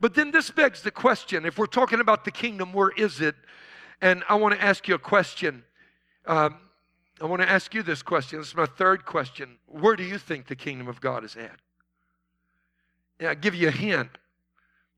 But 0.00 0.14
then 0.14 0.30
this 0.30 0.50
begs 0.50 0.82
the 0.82 0.90
question 0.90 1.44
if 1.44 1.58
we're 1.58 1.66
talking 1.66 2.00
about 2.00 2.24
the 2.24 2.30
kingdom, 2.30 2.72
where 2.72 2.90
is 2.90 3.20
it? 3.20 3.34
And 4.00 4.24
I 4.28 4.34
want 4.34 4.54
to 4.54 4.62
ask 4.62 4.86
you 4.88 4.94
a 4.94 4.98
question. 4.98 5.64
Um, 6.26 6.56
I 7.20 7.26
want 7.26 7.42
to 7.42 7.48
ask 7.48 7.74
you 7.74 7.82
this 7.82 8.02
question. 8.02 8.38
This 8.40 8.48
is 8.48 8.56
my 8.56 8.66
third 8.66 9.04
question. 9.04 9.58
Where 9.66 9.96
do 9.96 10.02
you 10.02 10.18
think 10.18 10.46
the 10.46 10.56
kingdom 10.56 10.88
of 10.88 11.00
God 11.00 11.24
is 11.24 11.36
at? 11.36 11.60
Yeah, 13.20 13.30
I'll 13.30 13.34
give 13.36 13.54
you 13.54 13.68
a 13.68 13.72
hint 13.72 14.10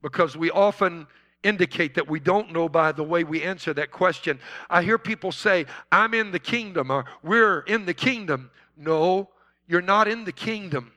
because 0.02 0.36
we 0.36 0.50
often 0.50 1.06
indicate 1.42 1.94
that 1.94 2.08
we 2.08 2.18
don't 2.18 2.52
know 2.52 2.68
by 2.68 2.92
the 2.92 3.04
way 3.04 3.22
we 3.22 3.42
answer 3.42 3.74
that 3.74 3.90
question. 3.90 4.40
I 4.70 4.82
hear 4.82 4.98
people 4.98 5.30
say, 5.30 5.66
I'm 5.92 6.14
in 6.14 6.32
the 6.32 6.38
kingdom 6.38 6.90
or 6.90 7.04
we're 7.22 7.60
in 7.60 7.84
the 7.84 7.94
kingdom. 7.94 8.50
No, 8.76 9.28
you're 9.68 9.82
not 9.82 10.08
in 10.08 10.24
the 10.24 10.32
kingdom. 10.32 10.92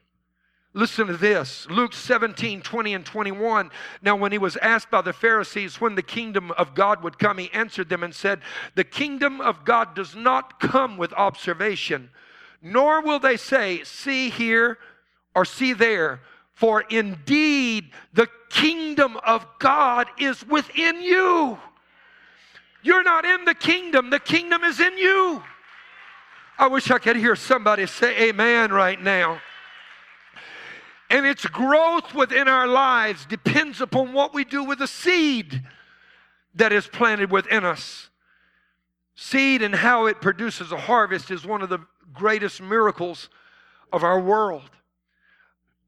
Listen 0.73 1.07
to 1.07 1.17
this 1.17 1.67
Luke 1.69 1.93
17, 1.93 2.61
20 2.61 2.93
and 2.93 3.05
21. 3.05 3.71
Now, 4.03 4.15
when 4.15 4.31
he 4.31 4.37
was 4.37 4.55
asked 4.57 4.91
by 4.91 5.01
the 5.01 5.13
Pharisees 5.13 5.81
when 5.81 5.95
the 5.95 6.03
kingdom 6.03 6.51
of 6.51 6.75
God 6.75 7.03
would 7.03 7.17
come, 7.17 7.39
he 7.39 7.51
answered 7.51 7.89
them 7.89 8.03
and 8.03 8.13
said, 8.13 8.41
The 8.75 8.83
kingdom 8.83 9.41
of 9.41 9.65
God 9.65 9.95
does 9.95 10.15
not 10.15 10.59
come 10.59 10.97
with 10.97 11.11
observation, 11.13 12.11
nor 12.61 13.01
will 13.01 13.19
they 13.19 13.37
say, 13.37 13.83
See 13.83 14.29
here 14.29 14.77
or 15.33 15.43
see 15.43 15.73
there. 15.73 16.21
For 16.53 16.81
indeed, 16.81 17.91
the 18.13 18.27
kingdom 18.49 19.17
of 19.25 19.45
God 19.59 20.07
is 20.19 20.45
within 20.45 21.01
you. 21.01 21.57
You're 22.83 23.03
not 23.03 23.25
in 23.25 23.45
the 23.45 23.55
kingdom, 23.55 24.09
the 24.09 24.19
kingdom 24.19 24.63
is 24.63 24.79
in 24.79 24.97
you. 24.97 25.41
I 26.57 26.67
wish 26.67 26.91
I 26.91 26.99
could 26.99 27.15
hear 27.15 27.35
somebody 27.35 27.87
say 27.87 28.29
amen 28.29 28.71
right 28.71 29.01
now. 29.01 29.39
And 31.09 31.25
its 31.25 31.45
growth 31.45 32.13
within 32.13 32.47
our 32.47 32.67
lives 32.67 33.25
depends 33.25 33.81
upon 33.81 34.13
what 34.13 34.33
we 34.33 34.43
do 34.43 34.63
with 34.63 34.79
the 34.79 34.87
seed 34.87 35.63
that 36.55 36.71
is 36.71 36.87
planted 36.87 37.31
within 37.31 37.65
us. 37.65 38.09
Seed 39.15 39.61
and 39.61 39.75
how 39.75 40.05
it 40.05 40.21
produces 40.21 40.71
a 40.71 40.77
harvest 40.77 41.31
is 41.31 41.45
one 41.45 41.61
of 41.61 41.69
the 41.69 41.85
greatest 42.13 42.61
miracles 42.61 43.29
of 43.91 44.03
our 44.03 44.19
world. 44.19 44.69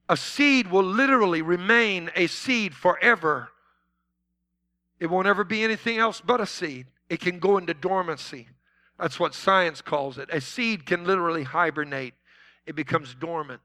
A 0.09 0.17
seed 0.17 0.69
will 0.69 0.83
literally 0.83 1.41
remain 1.41 2.11
a 2.15 2.27
seed 2.27 2.75
forever. 2.75 3.49
It 4.99 5.07
won't 5.07 5.27
ever 5.27 5.43
be 5.43 5.63
anything 5.63 5.97
else 5.97 6.19
but 6.19 6.41
a 6.41 6.45
seed. 6.45 6.87
It 7.09 7.19
can 7.19 7.39
go 7.39 7.57
into 7.57 7.73
dormancy. 7.73 8.47
That's 8.99 9.19
what 9.19 9.33
science 9.33 9.81
calls 9.81 10.17
it. 10.17 10.29
A 10.31 10.41
seed 10.41 10.85
can 10.85 11.05
literally 11.05 11.43
hibernate, 11.43 12.13
it 12.65 12.75
becomes 12.75 13.15
dormant. 13.15 13.61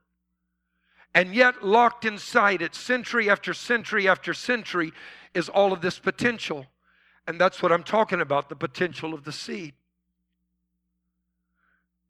And 1.17 1.33
yet, 1.33 1.65
locked 1.65 2.05
inside 2.05 2.61
it, 2.61 2.75
century 2.75 3.27
after 3.27 3.51
century 3.51 4.07
after 4.07 4.35
century, 4.35 4.93
is 5.33 5.49
all 5.49 5.73
of 5.73 5.81
this 5.81 5.97
potential. 5.97 6.67
And 7.25 7.41
that's 7.41 7.59
what 7.59 7.71
I'm 7.71 7.81
talking 7.81 8.21
about 8.21 8.49
the 8.49 8.55
potential 8.55 9.15
of 9.15 9.23
the 9.23 9.31
seed. 9.31 9.73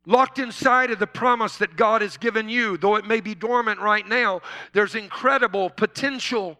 Locked 0.06 0.39
inside 0.39 0.91
of 0.91 1.00
the 1.00 1.08
promise 1.08 1.56
that 1.56 1.78
God 1.78 2.02
has 2.02 2.17
given 2.17 2.50
you, 2.50 2.76
though 2.76 2.98
it 2.98 3.06
may 3.06 3.22
be 3.22 3.34
dormant 3.34 3.80
right 3.80 4.06
now, 4.06 4.41
there's 4.74 4.93
incredible 4.93 5.70
potential. 5.70 6.60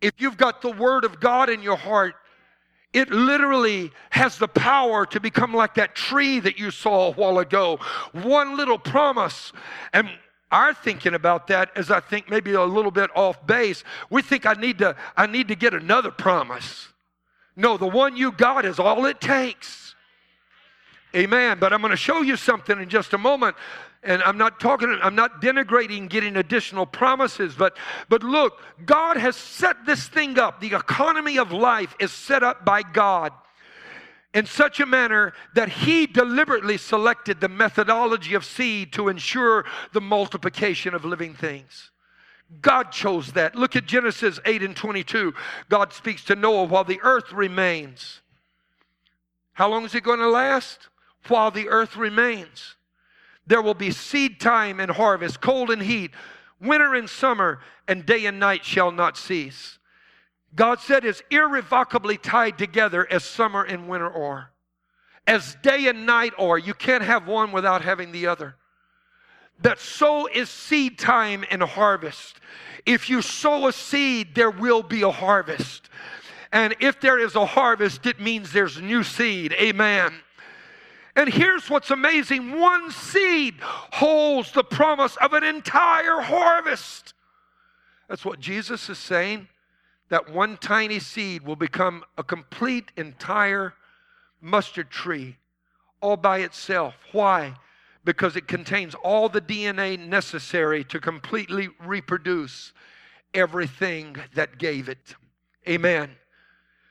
If 0.00 0.12
you've 0.18 0.36
got 0.36 0.62
the 0.62 0.70
Word 0.70 1.04
of 1.04 1.18
God 1.18 1.50
in 1.50 1.64
your 1.64 1.76
heart, 1.76 2.14
it 2.92 3.10
literally 3.10 3.90
has 4.10 4.38
the 4.38 4.46
power 4.46 5.04
to 5.06 5.18
become 5.18 5.52
like 5.52 5.74
that 5.74 5.96
tree 5.96 6.38
that 6.38 6.60
you 6.60 6.70
saw 6.70 7.08
a 7.08 7.12
while 7.12 7.40
ago. 7.40 7.80
One 8.12 8.56
little 8.56 8.78
promise, 8.78 9.52
and 9.92 10.08
our 10.52 10.74
thinking 10.74 11.14
about 11.14 11.48
that 11.48 11.70
is 11.76 11.90
I 11.90 12.00
think 12.00 12.30
maybe 12.30 12.52
a 12.52 12.62
little 12.62 12.90
bit 12.90 13.10
off 13.16 13.44
base. 13.46 13.82
We 14.10 14.22
think 14.22 14.46
I 14.46 14.52
need 14.52 14.78
to 14.78 14.94
I 15.16 15.26
need 15.26 15.48
to 15.48 15.56
get 15.56 15.74
another 15.74 16.10
promise. 16.10 16.88
No, 17.56 17.76
the 17.76 17.86
one 17.86 18.16
you 18.16 18.32
got 18.32 18.64
is 18.64 18.78
all 18.78 19.04
it 19.06 19.20
takes. 19.20 19.94
Amen. 21.14 21.58
But 21.58 21.72
I'm 21.72 21.80
going 21.80 21.90
to 21.90 21.96
show 21.96 22.22
you 22.22 22.36
something 22.36 22.80
in 22.80 22.88
just 22.88 23.12
a 23.12 23.18
moment. 23.18 23.56
And 24.02 24.22
I'm 24.22 24.38
not 24.38 24.58
talking, 24.58 24.98
I'm 25.02 25.14
not 25.14 25.42
denigrating 25.42 26.08
getting 26.08 26.36
additional 26.36 26.86
promises, 26.86 27.54
but 27.54 27.76
but 28.08 28.22
look, 28.22 28.60
God 28.84 29.16
has 29.16 29.36
set 29.36 29.86
this 29.86 30.08
thing 30.08 30.38
up. 30.38 30.60
The 30.60 30.74
economy 30.74 31.38
of 31.38 31.52
life 31.52 31.94
is 32.00 32.10
set 32.12 32.42
up 32.42 32.64
by 32.64 32.82
God 32.82 33.32
in 34.34 34.46
such 34.46 34.80
a 34.80 34.86
manner 34.86 35.34
that 35.54 35.68
he 35.68 36.06
deliberately 36.06 36.78
selected 36.78 37.40
the 37.40 37.48
methodology 37.48 38.34
of 38.34 38.44
seed 38.44 38.92
to 38.94 39.08
ensure 39.08 39.64
the 39.92 40.00
multiplication 40.00 40.94
of 40.94 41.04
living 41.04 41.34
things. 41.34 41.90
God 42.60 42.92
chose 42.92 43.32
that. 43.32 43.54
Look 43.54 43.76
at 43.76 43.86
Genesis 43.86 44.38
8 44.44 44.62
and 44.62 44.76
22. 44.76 45.32
God 45.68 45.92
speaks 45.92 46.24
to 46.24 46.36
Noah 46.36 46.64
while 46.64 46.84
the 46.84 47.00
earth 47.02 47.32
remains. 47.32 48.20
How 49.54 49.68
long 49.68 49.84
is 49.84 49.94
it 49.94 50.02
going 50.02 50.18
to 50.18 50.28
last? 50.28 50.88
While 51.28 51.50
the 51.50 51.68
earth 51.68 51.96
remains. 51.96 52.76
There 53.46 53.62
will 53.62 53.74
be 53.74 53.90
seed 53.90 54.40
time 54.40 54.80
and 54.80 54.90
harvest, 54.90 55.40
cold 55.40 55.70
and 55.70 55.82
heat, 55.82 56.12
winter 56.60 56.94
and 56.94 57.08
summer, 57.08 57.60
and 57.88 58.06
day 58.06 58.26
and 58.26 58.38
night 58.38 58.64
shall 58.64 58.90
not 58.90 59.16
cease. 59.16 59.78
God 60.54 60.80
said 60.80 61.04
is 61.04 61.22
irrevocably 61.30 62.18
tied 62.18 62.58
together 62.58 63.06
as 63.10 63.24
summer 63.24 63.62
and 63.62 63.88
winter 63.88 64.10
are, 64.10 64.50
as 65.26 65.56
day 65.62 65.88
and 65.88 66.04
night 66.04 66.32
are. 66.38 66.58
You 66.58 66.74
can't 66.74 67.04
have 67.04 67.26
one 67.26 67.52
without 67.52 67.82
having 67.82 68.12
the 68.12 68.26
other. 68.26 68.56
That 69.62 69.78
so 69.78 70.26
is 70.26 70.50
seed 70.50 70.98
time 70.98 71.44
and 71.50 71.62
harvest. 71.62 72.40
If 72.84 73.08
you 73.08 73.22
sow 73.22 73.68
a 73.68 73.72
seed, 73.72 74.34
there 74.34 74.50
will 74.50 74.82
be 74.82 75.02
a 75.02 75.10
harvest. 75.10 75.88
And 76.50 76.74
if 76.80 77.00
there 77.00 77.18
is 77.18 77.34
a 77.34 77.46
harvest, 77.46 78.04
it 78.04 78.20
means 78.20 78.52
there's 78.52 78.80
new 78.80 79.02
seed. 79.04 79.54
Amen. 79.54 80.12
And 81.16 81.28
here's 81.28 81.70
what's 81.70 81.90
amazing 81.90 82.58
one 82.58 82.90
seed 82.90 83.54
holds 83.60 84.52
the 84.52 84.64
promise 84.64 85.16
of 85.16 85.32
an 85.32 85.44
entire 85.44 86.20
harvest. 86.20 87.14
That's 88.08 88.24
what 88.24 88.40
Jesus 88.40 88.90
is 88.90 88.98
saying 88.98 89.48
that 90.12 90.30
one 90.30 90.58
tiny 90.58 90.98
seed 90.98 91.40
will 91.40 91.56
become 91.56 92.04
a 92.18 92.22
complete, 92.22 92.92
entire 92.98 93.72
mustard 94.42 94.90
tree 94.90 95.38
all 96.02 96.18
by 96.18 96.40
itself. 96.40 96.94
Why? 97.12 97.54
Because 98.04 98.36
it 98.36 98.46
contains 98.46 98.94
all 98.94 99.30
the 99.30 99.40
DNA 99.40 99.98
necessary 99.98 100.84
to 100.84 101.00
completely 101.00 101.70
reproduce 101.80 102.74
everything 103.32 104.16
that 104.34 104.58
gave 104.58 104.90
it. 104.90 105.14
Amen. 105.66 106.10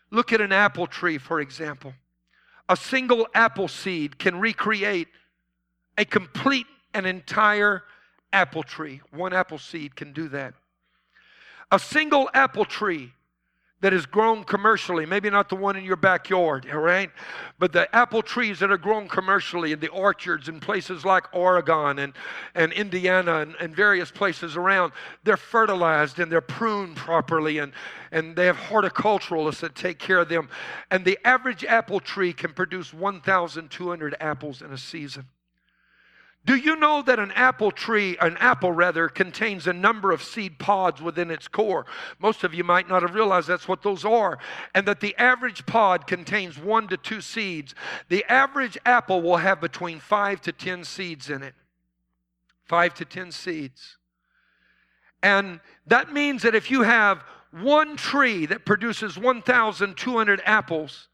Look 0.09 0.33
at 0.33 0.41
an 0.41 0.51
apple 0.51 0.87
tree, 0.87 1.19
for 1.19 1.41
example. 1.41 1.93
A 2.69 2.75
single 2.75 3.27
apple 3.35 3.67
seed 3.67 4.17
can 4.17 4.39
recreate 4.39 5.09
a 5.95 6.05
complete 6.05 6.65
and 6.95 7.05
entire 7.05 7.83
apple 8.33 8.63
tree. 8.63 8.99
One 9.11 9.31
apple 9.31 9.59
seed 9.59 9.95
can 9.95 10.11
do 10.11 10.27
that. 10.29 10.55
A 11.71 11.79
single 11.79 12.29
apple 12.33 12.65
tree 12.65 13.13
that 13.81 13.93
is 13.93 14.05
grown 14.05 14.43
commercially, 14.43 15.05
maybe 15.05 15.29
not 15.29 15.49
the 15.49 15.55
one 15.55 15.75
in 15.75 15.83
your 15.83 15.95
backyard, 15.95 16.67
all 16.71 16.79
right? 16.79 17.09
But 17.57 17.73
the 17.73 17.93
apple 17.95 18.21
trees 18.21 18.59
that 18.59 18.71
are 18.71 18.77
grown 18.77 19.07
commercially 19.07 19.71
in 19.71 19.79
the 19.79 19.87
orchards 19.87 20.47
in 20.47 20.59
places 20.59 21.03
like 21.03 21.25
Oregon 21.33 21.97
and, 21.97 22.13
and 22.53 22.71
Indiana 22.73 23.39
and, 23.39 23.55
and 23.59 23.75
various 23.75 24.11
places 24.11 24.55
around, 24.55 24.93
they're 25.23 25.35
fertilized 25.35 26.19
and 26.19 26.31
they're 26.31 26.41
pruned 26.41 26.95
properly 26.95 27.57
and, 27.57 27.73
and 28.11 28.35
they 28.35 28.45
have 28.45 28.57
horticulturalists 28.57 29.61
that 29.61 29.73
take 29.73 29.97
care 29.97 30.19
of 30.19 30.29
them. 30.29 30.47
And 30.91 31.03
the 31.03 31.17
average 31.25 31.65
apple 31.65 31.99
tree 31.99 32.33
can 32.33 32.53
produce 32.53 32.93
1,200 32.93 34.15
apples 34.19 34.61
in 34.61 34.71
a 34.71 34.77
season. 34.77 35.25
Do 36.43 36.55
you 36.55 36.75
know 36.75 37.03
that 37.03 37.19
an 37.19 37.31
apple 37.33 37.69
tree, 37.69 38.17
an 38.19 38.35
apple 38.37 38.71
rather, 38.71 39.07
contains 39.07 39.67
a 39.67 39.73
number 39.73 40.11
of 40.11 40.23
seed 40.23 40.57
pods 40.57 40.99
within 40.99 41.29
its 41.29 41.47
core? 41.47 41.85
Most 42.19 42.43
of 42.43 42.55
you 42.55 42.63
might 42.63 42.89
not 42.89 43.03
have 43.03 43.13
realized 43.13 43.47
that's 43.47 43.67
what 43.67 43.83
those 43.83 44.03
are. 44.03 44.39
And 44.73 44.87
that 44.87 45.01
the 45.01 45.15
average 45.17 45.67
pod 45.67 46.07
contains 46.07 46.57
one 46.57 46.87
to 46.87 46.97
two 46.97 47.21
seeds. 47.21 47.75
The 48.09 48.25
average 48.25 48.75
apple 48.85 49.21
will 49.21 49.37
have 49.37 49.61
between 49.61 49.99
five 49.99 50.41
to 50.41 50.51
ten 50.51 50.83
seeds 50.83 51.29
in 51.29 51.43
it. 51.43 51.53
Five 52.65 52.95
to 52.95 53.05
ten 53.05 53.31
seeds. 53.31 53.97
And 55.21 55.59
that 55.85 56.11
means 56.11 56.41
that 56.41 56.55
if 56.55 56.71
you 56.71 56.81
have 56.81 57.23
one 57.51 57.95
tree 57.97 58.47
that 58.47 58.65
produces 58.65 59.15
1,200 59.15 60.41
apples, 60.45 61.07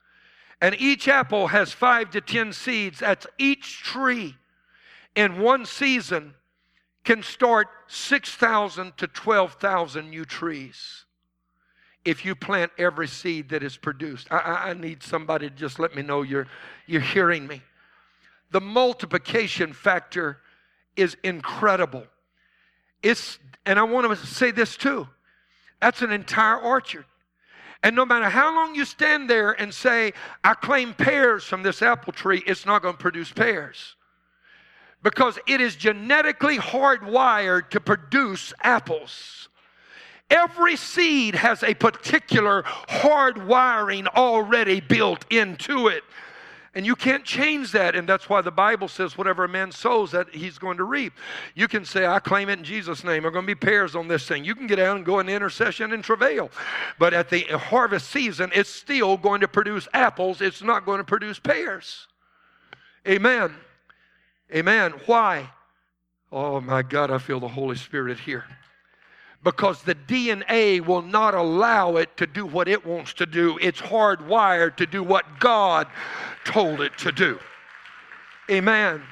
and 0.62 0.74
each 0.80 1.10
apple 1.10 1.48
has 1.48 1.74
five 1.74 2.12
to 2.12 2.22
10 2.22 2.54
seeds, 2.54 3.00
that's 3.00 3.28
each 3.38 3.82
tree 3.84 4.36
in 5.18 5.40
one 5.40 5.66
season 5.66 6.36
can 7.04 7.24
start 7.24 7.68
6,000 7.88 8.96
to 8.98 9.08
12,000 9.08 10.10
new 10.10 10.24
trees 10.24 11.06
if 12.06 12.24
you 12.24 12.36
plant 12.36 12.72
every 12.78 13.08
seed 13.08 13.50
that 13.50 13.64
is 13.64 13.76
produced. 13.78 14.28
I, 14.32 14.70
I, 14.70 14.74
need 14.74 15.02
somebody 15.02 15.50
to 15.50 15.56
just 15.56 15.80
let 15.80 15.96
me 15.96 16.04
know 16.04 16.22
you're, 16.22 16.48
you're 16.86 17.02
hearing 17.02 17.48
me. 17.48 17.64
The 18.52 18.62
multiplication 18.62 19.74
factor 19.74 20.38
is 20.96 21.18
incredible. 21.24 22.06
It's, 23.02 23.40
and 23.66 23.80
I 23.80 23.84
want 23.84 24.08
to 24.10 24.26
say 24.26 24.52
this 24.52 24.78
too 24.78 25.08
that's 25.82 26.02
an 26.02 26.12
entire 26.12 26.58
orchard. 26.58 27.06
And 27.84 27.96
no 27.96 28.06
matter 28.06 28.30
how 28.30 28.56
long 28.56 28.74
you 28.74 28.86
stand 28.86 29.30
there 29.30 29.52
and 29.52 29.74
say, 29.74 30.14
I 30.44 30.54
claim 30.56 30.94
pears 30.94 31.44
from 31.44 31.62
this 31.62 31.82
apple 31.82 32.14
tree, 32.14 32.44
it's 32.48 32.66
not 32.66 32.82
going 32.82 32.96
to 32.96 33.00
produce 33.00 33.32
pears 33.32 33.97
because 35.04 35.40
it 35.48 35.62
is 35.62 35.76
genetically 35.76 36.58
hardwired 36.58 37.70
to 37.70 37.80
produce 37.80 38.54
apples. 38.62 39.50
Every 40.30 40.76
seed 40.76 41.36
has 41.36 41.64
a 41.64 41.74
particular 41.74 42.64
hard 42.66 43.48
wiring 43.48 44.08
already 44.08 44.82
built 44.82 45.26
into 45.32 45.88
it. 45.88 46.04
And 46.76 46.86
you 46.86 46.96
can't 46.96 47.24
change 47.24 47.72
that. 47.72 47.96
And 47.96 48.08
that's 48.08 48.30
why 48.30 48.42
the 48.42 48.52
Bible 48.52 48.88
says, 48.88 49.18
whatever 49.18 49.46
a 49.46 49.50
man 49.50 49.72
sows, 49.72 50.12
that 50.12 50.30
he's 50.30 50.60
going 50.60 50.78
to 50.78 50.84
reap. 50.84 51.14
You 51.56 51.68
can 51.68 51.84
say, 51.86 52.06
I 52.06 52.20
claim 52.20 52.50
it 52.50 52.60
in 52.60 52.64
Jesus' 52.64 53.04
name. 53.04 53.24
There 53.24 53.30
are 53.30 53.32
going 53.32 53.48
to 53.48 53.56
be 53.56 53.56
pears 53.56 53.96
on 53.96 54.08
this 54.08 54.28
thing. 54.28 54.46
You 54.46 54.54
can 54.54 54.68
get 54.68 54.78
out 54.78 54.96
and 54.96 55.06
go 55.06 55.20
in 55.20 55.28
intercession 55.28 55.92
and 55.92 56.04
travail. 56.04 56.52
But 57.00 57.16
at 57.16 57.30
the 57.30 57.44
harvest 57.58 58.10
season, 58.12 58.52
it's 58.54 58.70
still 58.70 59.18
going 59.18 59.42
to 59.42 59.48
produce 59.48 59.88
apples, 59.94 60.40
it's 60.40 60.62
not 60.62 60.86
going 60.86 61.00
to 61.00 61.04
produce 61.04 61.40
pears. 61.40 62.08
Amen. 63.08 63.56
Amen. 64.54 64.94
Why? 65.06 65.50
Oh 66.32 66.60
my 66.62 66.82
God, 66.82 67.12
I 67.12 67.18
feel 67.18 67.40
the 67.40 67.48
Holy 67.48 67.76
Spirit 67.76 68.20
here. 68.20 68.46
Because 69.44 69.84
the 69.84 69.96
DNA 69.96 70.86
will 70.86 71.02
not 71.02 71.34
allow 71.34 71.98
it 71.98 72.16
to 72.18 72.28
do 72.28 72.46
what 72.46 72.68
it 72.68 72.86
wants 72.86 73.14
to 73.14 73.26
do. 73.26 73.58
It's 73.62 73.80
hardwired 73.80 74.76
to 74.78 74.86
do 74.86 75.04
what 75.04 75.40
God 75.40 75.88
told 76.44 76.82
it 76.82 76.98
to 77.00 77.12
do. 77.12 77.40
Amen. 78.50 79.04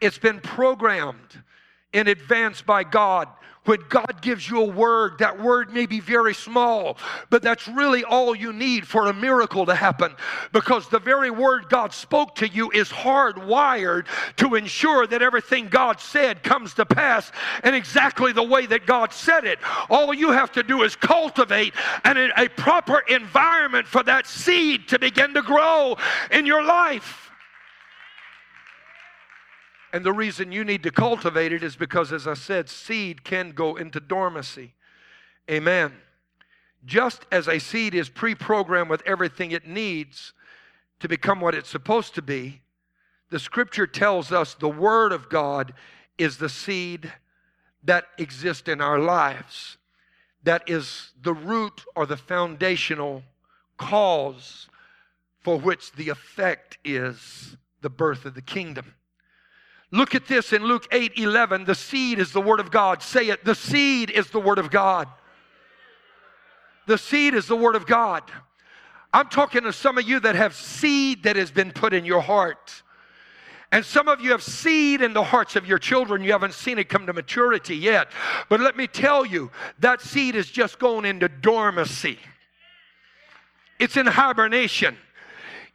It's 0.00 0.18
been 0.18 0.40
programmed 0.40 1.42
in 1.92 2.08
advance 2.08 2.60
by 2.60 2.84
God 2.84 3.28
when 3.64 3.80
God 3.88 4.20
gives 4.20 4.48
you 4.48 4.60
a 4.62 4.66
word, 4.66 5.18
that 5.18 5.40
word 5.40 5.72
may 5.72 5.86
be 5.86 6.00
very 6.00 6.34
small, 6.34 6.98
but 7.30 7.42
that's 7.42 7.66
really 7.66 8.04
all 8.04 8.34
you 8.34 8.52
need 8.52 8.86
for 8.86 9.06
a 9.06 9.12
miracle 9.12 9.66
to 9.66 9.74
happen 9.74 10.14
because 10.52 10.88
the 10.88 10.98
very 10.98 11.30
word 11.30 11.68
God 11.68 11.92
spoke 11.92 12.34
to 12.36 12.48
you 12.48 12.70
is 12.70 12.88
hardwired 12.88 14.06
to 14.36 14.54
ensure 14.54 15.06
that 15.06 15.22
everything 15.22 15.68
God 15.68 16.00
said 16.00 16.42
comes 16.42 16.74
to 16.74 16.84
pass 16.84 17.32
in 17.62 17.74
exactly 17.74 18.32
the 18.32 18.42
way 18.42 18.66
that 18.66 18.86
God 18.86 19.12
said 19.12 19.44
it. 19.44 19.58
All 19.88 20.12
you 20.12 20.32
have 20.32 20.52
to 20.52 20.62
do 20.62 20.82
is 20.82 20.96
cultivate 20.96 21.74
an, 22.04 22.32
a 22.36 22.48
proper 22.48 23.00
environment 23.08 23.86
for 23.86 24.02
that 24.02 24.26
seed 24.26 24.88
to 24.88 24.98
begin 24.98 25.34
to 25.34 25.42
grow 25.42 25.96
in 26.30 26.46
your 26.46 26.64
life. 26.64 27.23
And 29.94 30.04
the 30.04 30.12
reason 30.12 30.50
you 30.50 30.64
need 30.64 30.82
to 30.82 30.90
cultivate 30.90 31.52
it 31.52 31.62
is 31.62 31.76
because, 31.76 32.12
as 32.12 32.26
I 32.26 32.34
said, 32.34 32.68
seed 32.68 33.22
can 33.22 33.52
go 33.52 33.76
into 33.76 34.00
dormancy. 34.00 34.74
Amen. 35.48 35.92
Just 36.84 37.24
as 37.30 37.46
a 37.46 37.60
seed 37.60 37.94
is 37.94 38.08
pre 38.08 38.34
programmed 38.34 38.90
with 38.90 39.04
everything 39.06 39.52
it 39.52 39.68
needs 39.68 40.32
to 40.98 41.08
become 41.08 41.40
what 41.40 41.54
it's 41.54 41.68
supposed 41.68 42.12
to 42.16 42.22
be, 42.22 42.60
the 43.30 43.38
scripture 43.38 43.86
tells 43.86 44.32
us 44.32 44.54
the 44.54 44.68
Word 44.68 45.12
of 45.12 45.28
God 45.28 45.72
is 46.18 46.38
the 46.38 46.48
seed 46.48 47.12
that 47.84 48.06
exists 48.18 48.68
in 48.68 48.80
our 48.80 48.98
lives, 48.98 49.76
that 50.42 50.68
is 50.68 51.12
the 51.22 51.34
root 51.34 51.84
or 51.94 52.04
the 52.04 52.16
foundational 52.16 53.22
cause 53.76 54.68
for 55.38 55.56
which 55.56 55.92
the 55.92 56.08
effect 56.08 56.78
is 56.84 57.56
the 57.80 57.90
birth 57.90 58.24
of 58.24 58.34
the 58.34 58.42
kingdom. 58.42 58.94
Look 59.94 60.16
at 60.16 60.26
this 60.26 60.52
in 60.52 60.64
Luke 60.64 60.88
8 60.90 61.12
11. 61.18 61.66
The 61.66 61.74
seed 61.76 62.18
is 62.18 62.32
the 62.32 62.40
Word 62.40 62.58
of 62.58 62.72
God. 62.72 63.00
Say 63.00 63.28
it. 63.28 63.44
The 63.44 63.54
seed 63.54 64.10
is 64.10 64.28
the 64.28 64.40
Word 64.40 64.58
of 64.58 64.68
God. 64.68 65.06
The 66.88 66.98
seed 66.98 67.32
is 67.32 67.46
the 67.46 67.56
Word 67.56 67.76
of 67.76 67.86
God. 67.86 68.24
I'm 69.12 69.28
talking 69.28 69.62
to 69.62 69.72
some 69.72 69.96
of 69.96 70.08
you 70.08 70.18
that 70.18 70.34
have 70.34 70.52
seed 70.56 71.22
that 71.22 71.36
has 71.36 71.52
been 71.52 71.70
put 71.70 71.94
in 71.94 72.04
your 72.04 72.20
heart. 72.20 72.82
And 73.70 73.84
some 73.84 74.08
of 74.08 74.20
you 74.20 74.32
have 74.32 74.42
seed 74.42 75.00
in 75.00 75.12
the 75.12 75.22
hearts 75.22 75.54
of 75.54 75.64
your 75.64 75.78
children. 75.78 76.24
You 76.24 76.32
haven't 76.32 76.54
seen 76.54 76.80
it 76.80 76.88
come 76.88 77.06
to 77.06 77.12
maturity 77.12 77.76
yet. 77.76 78.08
But 78.48 78.58
let 78.58 78.76
me 78.76 78.88
tell 78.88 79.24
you, 79.24 79.52
that 79.78 80.00
seed 80.00 80.34
is 80.34 80.50
just 80.50 80.80
going 80.80 81.04
into 81.04 81.28
dormancy, 81.28 82.18
it's 83.78 83.96
in 83.96 84.06
hibernation 84.06 84.96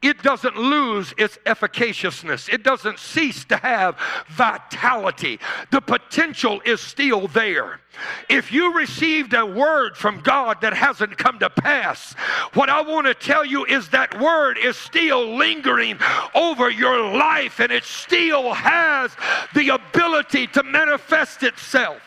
it 0.01 0.23
doesn't 0.23 0.55
lose 0.55 1.13
its 1.17 1.37
efficaciousness. 1.45 2.47
It 2.47 2.63
doesn't 2.63 2.99
cease 2.99 3.43
to 3.45 3.57
have 3.57 3.97
vitality. 4.29 5.39
The 5.71 5.81
potential 5.81 6.61
is 6.65 6.79
still 6.79 7.27
there. 7.27 7.81
If 8.29 8.53
you 8.53 8.73
received 8.73 9.33
a 9.33 9.45
word 9.45 9.97
from 9.97 10.21
God 10.21 10.61
that 10.61 10.73
hasn't 10.73 11.17
come 11.17 11.39
to 11.39 11.49
pass, 11.49 12.13
what 12.53 12.69
I 12.69 12.81
want 12.81 13.07
to 13.07 13.13
tell 13.13 13.43
you 13.43 13.65
is 13.65 13.89
that 13.89 14.21
word 14.21 14.57
is 14.57 14.77
still 14.77 15.35
lingering 15.35 15.99
over 16.33 16.69
your 16.69 17.13
life 17.17 17.59
and 17.59 17.71
it 17.71 17.83
still 17.83 18.53
has 18.53 19.11
the 19.53 19.69
ability 19.69 20.47
to 20.47 20.63
manifest 20.63 21.43
itself 21.43 22.01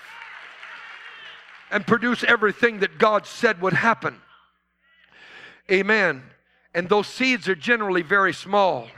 and 1.70 1.86
produce 1.86 2.24
everything 2.24 2.78
that 2.78 2.96
God 2.96 3.26
said 3.26 3.60
would 3.60 3.74
happen. 3.74 4.18
Amen. 5.70 6.22
And 6.74 6.88
those 6.88 7.06
seeds 7.06 7.48
are 7.48 7.54
generally 7.54 8.02
very 8.02 8.32
small 8.32 8.88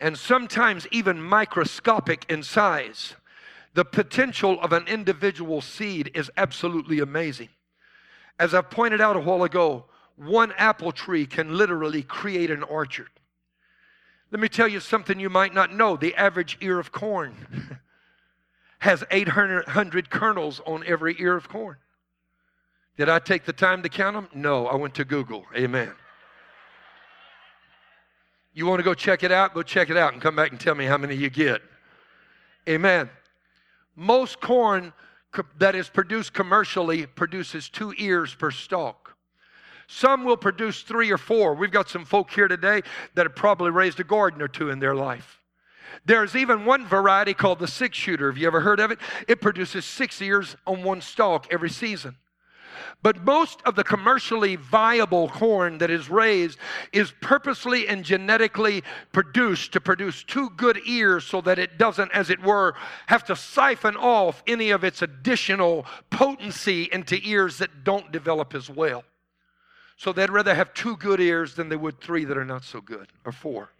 and 0.00 0.16
sometimes 0.16 0.86
even 0.90 1.20
microscopic 1.20 2.24
in 2.28 2.42
size. 2.42 3.14
The 3.74 3.84
potential 3.84 4.60
of 4.60 4.72
an 4.72 4.86
individual 4.86 5.60
seed 5.60 6.10
is 6.14 6.30
absolutely 6.36 7.00
amazing. 7.00 7.48
As 8.38 8.54
I 8.54 8.62
pointed 8.62 9.00
out 9.00 9.16
a 9.16 9.20
while 9.20 9.42
ago, 9.42 9.86
one 10.16 10.52
apple 10.56 10.92
tree 10.92 11.26
can 11.26 11.56
literally 11.56 12.02
create 12.02 12.50
an 12.50 12.62
orchard. 12.62 13.08
Let 14.30 14.40
me 14.40 14.48
tell 14.48 14.68
you 14.68 14.80
something 14.80 15.18
you 15.18 15.30
might 15.30 15.54
not 15.54 15.72
know. 15.72 15.96
The 15.96 16.14
average 16.14 16.58
ear 16.60 16.78
of 16.78 16.92
corn 16.92 17.34
has 18.80 19.02
800 19.10 20.10
kernels 20.10 20.60
on 20.66 20.84
every 20.86 21.16
ear 21.18 21.36
of 21.36 21.48
corn. 21.48 21.76
Did 22.96 23.08
I 23.08 23.20
take 23.20 23.44
the 23.44 23.52
time 23.52 23.82
to 23.82 23.88
count 23.88 24.16
them? 24.16 24.28
No, 24.34 24.66
I 24.66 24.76
went 24.76 24.94
to 24.94 25.04
Google. 25.04 25.46
Amen. 25.56 25.92
You 28.58 28.66
want 28.66 28.80
to 28.80 28.82
go 28.82 28.92
check 28.92 29.22
it 29.22 29.30
out? 29.30 29.54
Go 29.54 29.62
check 29.62 29.88
it 29.88 29.96
out 29.96 30.14
and 30.14 30.20
come 30.20 30.34
back 30.34 30.50
and 30.50 30.58
tell 30.58 30.74
me 30.74 30.84
how 30.84 30.98
many 30.98 31.14
you 31.14 31.30
get. 31.30 31.62
Amen. 32.68 33.08
Most 33.94 34.40
corn 34.40 34.92
that 35.58 35.76
is 35.76 35.88
produced 35.88 36.32
commercially 36.32 37.06
produces 37.06 37.68
two 37.68 37.94
ears 37.98 38.34
per 38.34 38.50
stalk. 38.50 39.14
Some 39.86 40.24
will 40.24 40.36
produce 40.36 40.82
three 40.82 41.12
or 41.12 41.18
four. 41.18 41.54
We've 41.54 41.70
got 41.70 41.88
some 41.88 42.04
folk 42.04 42.32
here 42.32 42.48
today 42.48 42.82
that 43.14 43.26
have 43.26 43.36
probably 43.36 43.70
raised 43.70 44.00
a 44.00 44.04
garden 44.04 44.42
or 44.42 44.48
two 44.48 44.70
in 44.70 44.80
their 44.80 44.96
life. 44.96 45.40
There's 46.04 46.34
even 46.34 46.64
one 46.64 46.84
variety 46.84 47.34
called 47.34 47.60
the 47.60 47.68
six 47.68 47.96
shooter. 47.96 48.28
Have 48.28 48.38
you 48.38 48.48
ever 48.48 48.62
heard 48.62 48.80
of 48.80 48.90
it? 48.90 48.98
It 49.28 49.40
produces 49.40 49.84
six 49.84 50.20
ears 50.20 50.56
on 50.66 50.82
one 50.82 51.00
stalk 51.00 51.46
every 51.52 51.70
season. 51.70 52.16
But 53.02 53.24
most 53.24 53.60
of 53.64 53.74
the 53.74 53.84
commercially 53.84 54.56
viable 54.56 55.28
corn 55.28 55.78
that 55.78 55.90
is 55.90 56.10
raised 56.10 56.58
is 56.92 57.12
purposely 57.20 57.88
and 57.88 58.04
genetically 58.04 58.82
produced 59.12 59.72
to 59.72 59.80
produce 59.80 60.22
two 60.22 60.50
good 60.50 60.80
ears 60.86 61.24
so 61.24 61.40
that 61.42 61.58
it 61.58 61.78
doesn't, 61.78 62.12
as 62.12 62.30
it 62.30 62.42
were, 62.42 62.74
have 63.06 63.24
to 63.24 63.36
siphon 63.36 63.96
off 63.96 64.42
any 64.46 64.70
of 64.70 64.84
its 64.84 65.02
additional 65.02 65.86
potency 66.10 66.88
into 66.92 67.18
ears 67.22 67.58
that 67.58 67.84
don't 67.84 68.12
develop 68.12 68.54
as 68.54 68.68
well. 68.68 69.04
So 69.96 70.12
they'd 70.12 70.30
rather 70.30 70.54
have 70.54 70.72
two 70.74 70.96
good 70.96 71.20
ears 71.20 71.54
than 71.54 71.68
they 71.68 71.76
would 71.76 72.00
three 72.00 72.24
that 72.24 72.38
are 72.38 72.44
not 72.44 72.62
so 72.62 72.80
good, 72.80 73.08
or 73.24 73.32
four. 73.32 73.70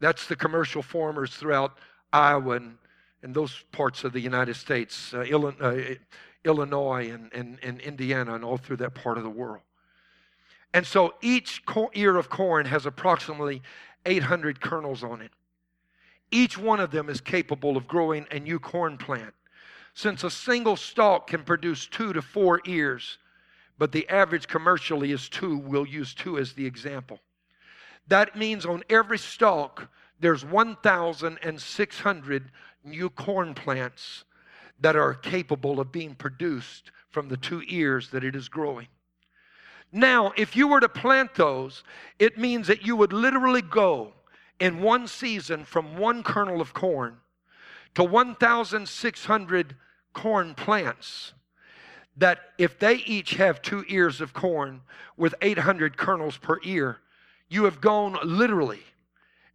That's 0.00 0.26
the 0.26 0.34
commercial 0.34 0.82
farmers 0.82 1.36
throughout 1.36 1.78
Iowa 2.12 2.56
and, 2.56 2.78
and 3.22 3.34
those 3.34 3.64
parts 3.70 4.02
of 4.02 4.12
the 4.12 4.20
United 4.20 4.56
States, 4.56 5.14
uh, 5.14 5.20
Illinois, 5.20 5.92
uh, 5.92 5.94
Illinois 6.44 7.10
and, 7.10 7.32
and, 7.32 7.58
and 7.62 7.80
Indiana 7.80 8.34
and 8.34 8.44
all 8.44 8.56
through 8.56 8.78
that 8.78 8.94
part 8.94 9.18
of 9.18 9.24
the 9.24 9.30
world. 9.30 9.62
And 10.72 10.86
so 10.86 11.14
each 11.20 11.62
ear 11.94 12.16
of 12.16 12.28
corn 12.28 12.66
has 12.66 12.86
approximately 12.86 13.62
800 14.06 14.60
kernels 14.60 15.02
on 15.02 15.20
it. 15.20 15.32
Each 16.30 16.56
one 16.56 16.78
of 16.80 16.92
them 16.92 17.08
is 17.08 17.20
capable 17.20 17.76
of 17.76 17.88
growing 17.88 18.26
a 18.30 18.38
new 18.38 18.60
corn 18.60 18.96
plant. 18.96 19.34
since 19.92 20.22
a 20.22 20.30
single 20.30 20.76
stalk 20.76 21.26
can 21.26 21.42
produce 21.42 21.88
two 21.88 22.12
to 22.12 22.22
four 22.22 22.60
ears, 22.64 23.18
but 23.76 23.90
the 23.90 24.08
average 24.08 24.46
commercially 24.46 25.10
is 25.10 25.28
two. 25.28 25.58
We'll 25.58 25.86
use 25.86 26.14
two 26.14 26.38
as 26.38 26.52
the 26.52 26.64
example. 26.64 27.18
That 28.06 28.36
means 28.36 28.64
on 28.64 28.84
every 28.88 29.18
stalk, 29.18 29.90
there's 30.20 30.44
1,600 30.44 32.52
new 32.84 33.10
corn 33.10 33.54
plants 33.54 34.22
that 34.80 34.96
are 34.96 35.14
capable 35.14 35.80
of 35.80 35.92
being 35.92 36.14
produced 36.14 36.90
from 37.10 37.28
the 37.28 37.36
two 37.36 37.62
ears 37.68 38.10
that 38.10 38.24
it 38.24 38.34
is 38.34 38.48
growing. 38.48 38.88
Now, 39.92 40.32
if 40.36 40.54
you 40.54 40.68
were 40.68 40.80
to 40.80 40.88
plant 40.88 41.34
those, 41.34 41.82
it 42.18 42.38
means 42.38 42.68
that 42.68 42.86
you 42.86 42.94
would 42.96 43.12
literally 43.12 43.62
go 43.62 44.12
in 44.60 44.80
one 44.80 45.06
season 45.08 45.64
from 45.64 45.96
one 45.96 46.22
kernel 46.22 46.60
of 46.60 46.72
corn 46.72 47.16
to 47.94 48.04
1,600 48.04 49.76
corn 50.12 50.54
plants. 50.54 51.32
That 52.16 52.38
if 52.58 52.78
they 52.78 52.96
each 52.96 53.34
have 53.34 53.62
two 53.62 53.84
ears 53.88 54.20
of 54.20 54.32
corn 54.32 54.82
with 55.16 55.34
800 55.42 55.96
kernels 55.96 56.36
per 56.36 56.58
ear, 56.62 56.98
you 57.48 57.64
have 57.64 57.80
gone 57.80 58.18
literally 58.22 58.82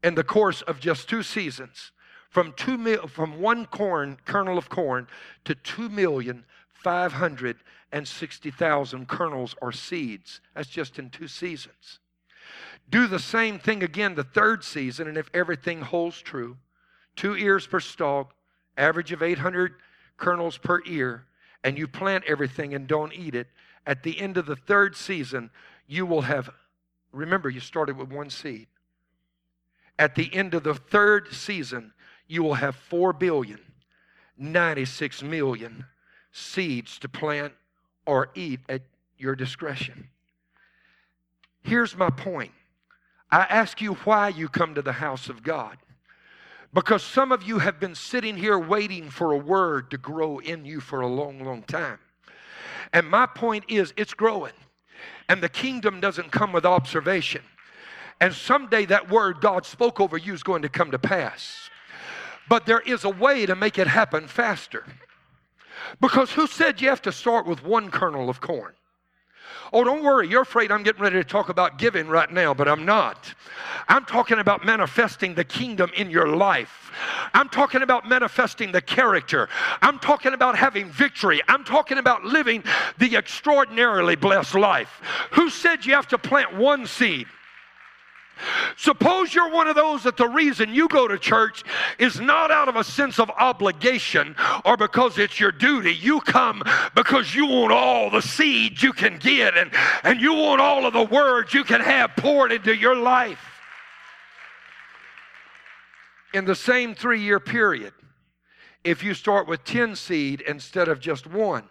in 0.03 0.15
the 0.15 0.23
course 0.23 0.61
of 0.63 0.80
just 0.80 1.07
two 1.07 1.23
seasons 1.23 1.91
from 2.36 2.51
two 2.57 2.77
mil, 2.77 3.07
from 3.07 3.39
one 3.39 3.65
corn 3.65 4.17
kernel 4.25 4.57
of 4.57 4.67
corn 4.67 5.07
to 5.45 5.55
two 5.55 5.88
million 5.88 6.43
five 6.67 7.13
hundred 7.13 7.55
and 7.93 8.05
sixty 8.05 8.51
thousand 8.51 9.07
kernels 9.07 9.55
or 9.61 9.71
seeds. 9.71 10.41
That's 10.53 10.67
just 10.67 10.99
in 10.99 11.09
two 11.09 11.29
seasons. 11.29 11.99
Do 12.89 13.07
the 13.07 13.19
same 13.19 13.57
thing 13.57 13.83
again 13.83 14.15
the 14.15 14.25
third 14.25 14.65
season, 14.65 15.07
and 15.07 15.17
if 15.17 15.29
everything 15.33 15.79
holds 15.79 16.19
true, 16.19 16.57
two 17.15 17.38
ears 17.38 17.67
per 17.67 17.79
stalk, 17.79 18.33
average 18.77 19.13
of 19.13 19.23
800 19.23 19.75
kernels 20.17 20.57
per 20.57 20.81
ear, 20.86 21.23
and 21.63 21.77
you 21.77 21.88
plant 21.88 22.25
everything 22.27 22.73
and 22.73 22.86
don't 22.86 23.13
eat 23.13 23.33
it, 23.33 23.47
at 23.88 24.03
the 24.03 24.19
end 24.19 24.36
of 24.36 24.45
the 24.45 24.57
third 24.57 24.97
season, 24.97 25.51
you 25.88 26.05
will 26.05 26.23
have, 26.23 26.49
remember, 27.13 27.49
you 27.49 27.61
started 27.61 27.95
with 27.95 28.11
one 28.11 28.29
seed. 28.29 28.67
At 29.97 30.15
the 30.15 30.36
end 30.36 30.53
of 30.53 30.63
the 30.63 30.75
third 30.75 31.31
season, 31.31 31.93
you 32.28 32.43
will 32.43 32.55
have 32.55 32.76
4 32.76 33.13
billion, 33.13 33.59
96 34.38 35.23
million 35.23 35.86
seeds 36.32 36.99
to 36.99 37.09
plant 37.09 37.53
or 38.05 38.30
eat 38.36 38.59
at 38.67 38.82
your 39.17 39.36
discretion. 39.36 40.09
Here's 41.63 41.95
my 41.95 42.09
point 42.09 42.51
I 43.32 43.41
ask 43.41 43.82
you 43.82 43.95
why 43.95 44.30
you 44.30 44.47
come 44.47 44.76
to 44.76 44.82
the 44.82 44.93
house 44.93 45.30
of 45.30 45.43
God. 45.43 45.78
Because 46.73 47.03
some 47.03 47.32
of 47.32 47.43
you 47.43 47.59
have 47.59 47.80
been 47.80 47.95
sitting 47.95 48.36
here 48.36 48.59
waiting 48.59 49.09
for 49.09 49.32
a 49.32 49.38
word 49.38 49.91
to 49.91 49.97
grow 49.97 50.39
in 50.39 50.65
you 50.65 50.82
for 50.82 50.99
a 50.99 51.07
long, 51.07 51.43
long 51.43 51.63
time. 51.63 51.99
And 52.91 53.09
my 53.09 53.26
point 53.26 53.63
is, 53.69 53.93
it's 53.95 54.13
growing. 54.13 54.51
And 55.30 55.41
the 55.41 55.49
kingdom 55.49 56.01
doesn't 56.01 56.32
come 56.32 56.51
with 56.51 56.65
observation. 56.65 57.41
And 58.19 58.34
someday 58.34 58.86
that 58.86 59.09
word 59.09 59.41
God 59.41 59.65
spoke 59.65 59.99
over 59.99 60.17
you 60.17 60.34
is 60.34 60.43
going 60.43 60.61
to 60.61 60.69
come 60.69 60.91
to 60.91 60.99
pass. 60.99 61.69
But 62.47 62.65
there 62.65 62.81
is 62.81 63.03
a 63.03 63.09
way 63.09 63.45
to 63.45 63.55
make 63.55 63.77
it 63.77 63.87
happen 63.87 64.27
faster. 64.27 64.85
Because 66.01 66.31
who 66.31 66.47
said 66.47 66.81
you 66.81 66.89
have 66.89 67.01
to 67.03 67.11
start 67.11 67.45
with 67.45 67.63
one 67.63 67.91
kernel 67.91 68.29
of 68.29 68.41
corn? 68.41 68.73
Oh, 69.73 69.83
don't 69.83 70.03
worry. 70.03 70.27
You're 70.27 70.43
afraid 70.43 70.71
I'm 70.71 70.83
getting 70.83 71.01
ready 71.01 71.17
to 71.17 71.23
talk 71.23 71.49
about 71.49 71.77
giving 71.77 72.07
right 72.07 72.31
now, 72.31 72.53
but 72.53 72.67
I'm 72.67 72.85
not. 72.85 73.33
I'm 73.87 74.05
talking 74.05 74.39
about 74.39 74.65
manifesting 74.65 75.33
the 75.33 75.43
kingdom 75.43 75.91
in 75.95 76.09
your 76.09 76.27
life. 76.27 76.91
I'm 77.33 77.49
talking 77.49 77.81
about 77.81 78.07
manifesting 78.07 78.71
the 78.71 78.81
character. 78.81 79.49
I'm 79.81 79.99
talking 79.99 80.33
about 80.33 80.57
having 80.57 80.89
victory. 80.89 81.41
I'm 81.47 81.63
talking 81.63 81.97
about 81.97 82.23
living 82.23 82.63
the 82.99 83.15
extraordinarily 83.15 84.15
blessed 84.15 84.55
life. 84.55 85.01
Who 85.31 85.49
said 85.49 85.85
you 85.85 85.93
have 85.93 86.07
to 86.09 86.17
plant 86.17 86.55
one 86.55 86.85
seed? 86.85 87.27
Suppose 88.77 89.33
you're 89.33 89.51
one 89.51 89.67
of 89.67 89.75
those 89.75 90.03
that 90.03 90.17
the 90.17 90.27
reason 90.27 90.73
you 90.73 90.88
go 90.88 91.07
to 91.07 91.17
church 91.17 91.63
is 91.97 92.19
not 92.19 92.51
out 92.51 92.67
of 92.67 92.75
a 92.75 92.83
sense 92.83 93.19
of 93.19 93.29
obligation 93.31 94.36
or 94.65 94.75
because 94.75 95.17
it's 95.17 95.39
your 95.39 95.51
duty. 95.51 95.93
You 95.93 96.19
come 96.21 96.61
because 96.95 97.33
you 97.33 97.45
want 97.45 97.71
all 97.71 98.09
the 98.09 98.21
seed 98.21 98.81
you 98.81 98.91
can 98.91 99.17
get 99.17 99.57
and, 99.57 99.71
and 100.03 100.19
you 100.19 100.33
want 100.33 100.61
all 100.61 100.86
of 100.86 100.93
the 100.93 101.03
words 101.03 101.53
you 101.53 101.63
can 101.63 101.81
have 101.81 102.15
poured 102.17 102.51
into 102.51 102.75
your 102.75 102.95
life. 102.95 103.43
In 106.33 106.43
the 106.43 106.55
same 106.55 106.93
three 106.93 107.21
year 107.21 107.39
period, 107.39 107.93
if 108.83 109.01
you 109.01 109.13
start 109.13 109.47
with 109.47 109.63
10 109.63 109.95
seed 109.95 110.41
instead 110.41 110.89
of 110.89 110.99
just 110.99 111.25
one, 111.25 111.63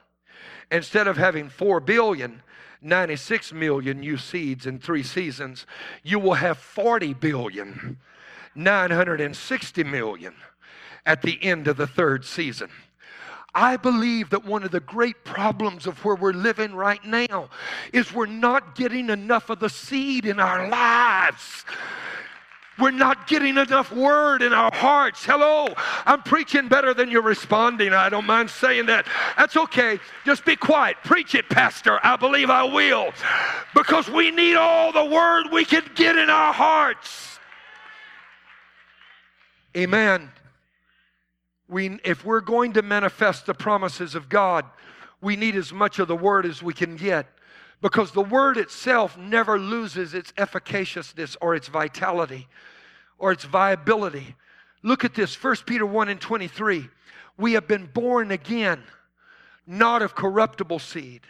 instead 0.70 1.06
of 1.06 1.18
having 1.18 1.50
4 1.50 1.80
billion, 1.80 2.42
96 2.82 3.52
million 3.52 4.00
new 4.00 4.16
seeds 4.16 4.66
in 4.66 4.78
three 4.78 5.02
seasons, 5.02 5.66
you 6.02 6.18
will 6.18 6.34
have 6.34 6.58
40 6.58 7.14
billion, 7.14 7.98
960 8.54 9.84
million 9.84 10.34
at 11.06 11.22
the 11.22 11.42
end 11.42 11.68
of 11.68 11.76
the 11.76 11.86
third 11.86 12.24
season. 12.24 12.70
I 13.54 13.76
believe 13.76 14.30
that 14.30 14.44
one 14.44 14.64
of 14.64 14.72
the 14.72 14.80
great 14.80 15.24
problems 15.24 15.86
of 15.86 16.04
where 16.04 16.16
we're 16.16 16.32
living 16.32 16.74
right 16.74 17.04
now 17.04 17.50
is 17.92 18.12
we're 18.12 18.26
not 18.26 18.74
getting 18.74 19.10
enough 19.10 19.48
of 19.48 19.60
the 19.60 19.68
seed 19.68 20.26
in 20.26 20.40
our 20.40 20.68
lives. 20.68 21.64
We're 22.78 22.90
not 22.90 23.28
getting 23.28 23.56
enough 23.56 23.92
word 23.92 24.42
in 24.42 24.52
our 24.52 24.74
hearts. 24.74 25.24
Hello, 25.24 25.68
I'm 26.04 26.22
preaching 26.22 26.66
better 26.66 26.92
than 26.92 27.08
you're 27.08 27.22
responding. 27.22 27.92
I 27.92 28.08
don't 28.08 28.26
mind 28.26 28.50
saying 28.50 28.86
that. 28.86 29.06
That's 29.36 29.56
okay. 29.56 30.00
Just 30.26 30.44
be 30.44 30.56
quiet. 30.56 30.96
Preach 31.04 31.36
it, 31.36 31.48
Pastor. 31.48 32.00
I 32.02 32.16
believe 32.16 32.50
I 32.50 32.64
will. 32.64 33.12
Because 33.74 34.08
we 34.10 34.32
need 34.32 34.56
all 34.56 34.90
the 34.90 35.04
word 35.04 35.46
we 35.52 35.64
can 35.64 35.84
get 35.94 36.18
in 36.18 36.28
our 36.28 36.52
hearts. 36.52 37.38
Amen. 39.76 40.32
We, 41.68 41.98
if 42.04 42.24
we're 42.24 42.40
going 42.40 42.72
to 42.72 42.82
manifest 42.82 43.46
the 43.46 43.54
promises 43.54 44.16
of 44.16 44.28
God, 44.28 44.64
we 45.20 45.36
need 45.36 45.54
as 45.54 45.72
much 45.72 46.00
of 46.00 46.08
the 46.08 46.16
word 46.16 46.44
as 46.44 46.62
we 46.62 46.74
can 46.74 46.96
get 46.96 47.26
because 47.84 48.12
the 48.12 48.22
word 48.22 48.56
itself 48.56 49.18
never 49.18 49.58
loses 49.58 50.14
its 50.14 50.32
efficaciousness 50.38 51.36
or 51.42 51.54
its 51.54 51.68
vitality 51.68 52.48
or 53.18 53.30
its 53.30 53.44
viability. 53.44 54.36
Look 54.82 55.04
at 55.04 55.14
this 55.14 55.34
1 55.44 55.56
Peter 55.66 55.84
1 55.84 56.08
and 56.08 56.18
23. 56.18 56.88
We 57.36 57.52
have 57.52 57.68
been 57.68 57.84
born 57.84 58.30
again, 58.30 58.82
not 59.66 60.00
of 60.00 60.14
corruptible 60.14 60.78
seed. 60.78 61.20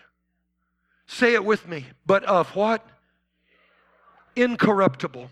Say 1.06 1.34
it 1.34 1.44
with 1.44 1.66
me, 1.66 1.86
but 2.06 2.22
of 2.22 2.54
what? 2.54 2.86
Incorruptible. 4.36 5.30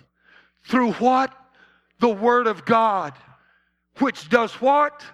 Through 0.64 0.94
what? 0.94 1.32
The 2.00 2.08
Word 2.08 2.48
of 2.48 2.64
God, 2.64 3.12
which 3.98 4.28
does 4.28 4.54
what? 4.54 5.04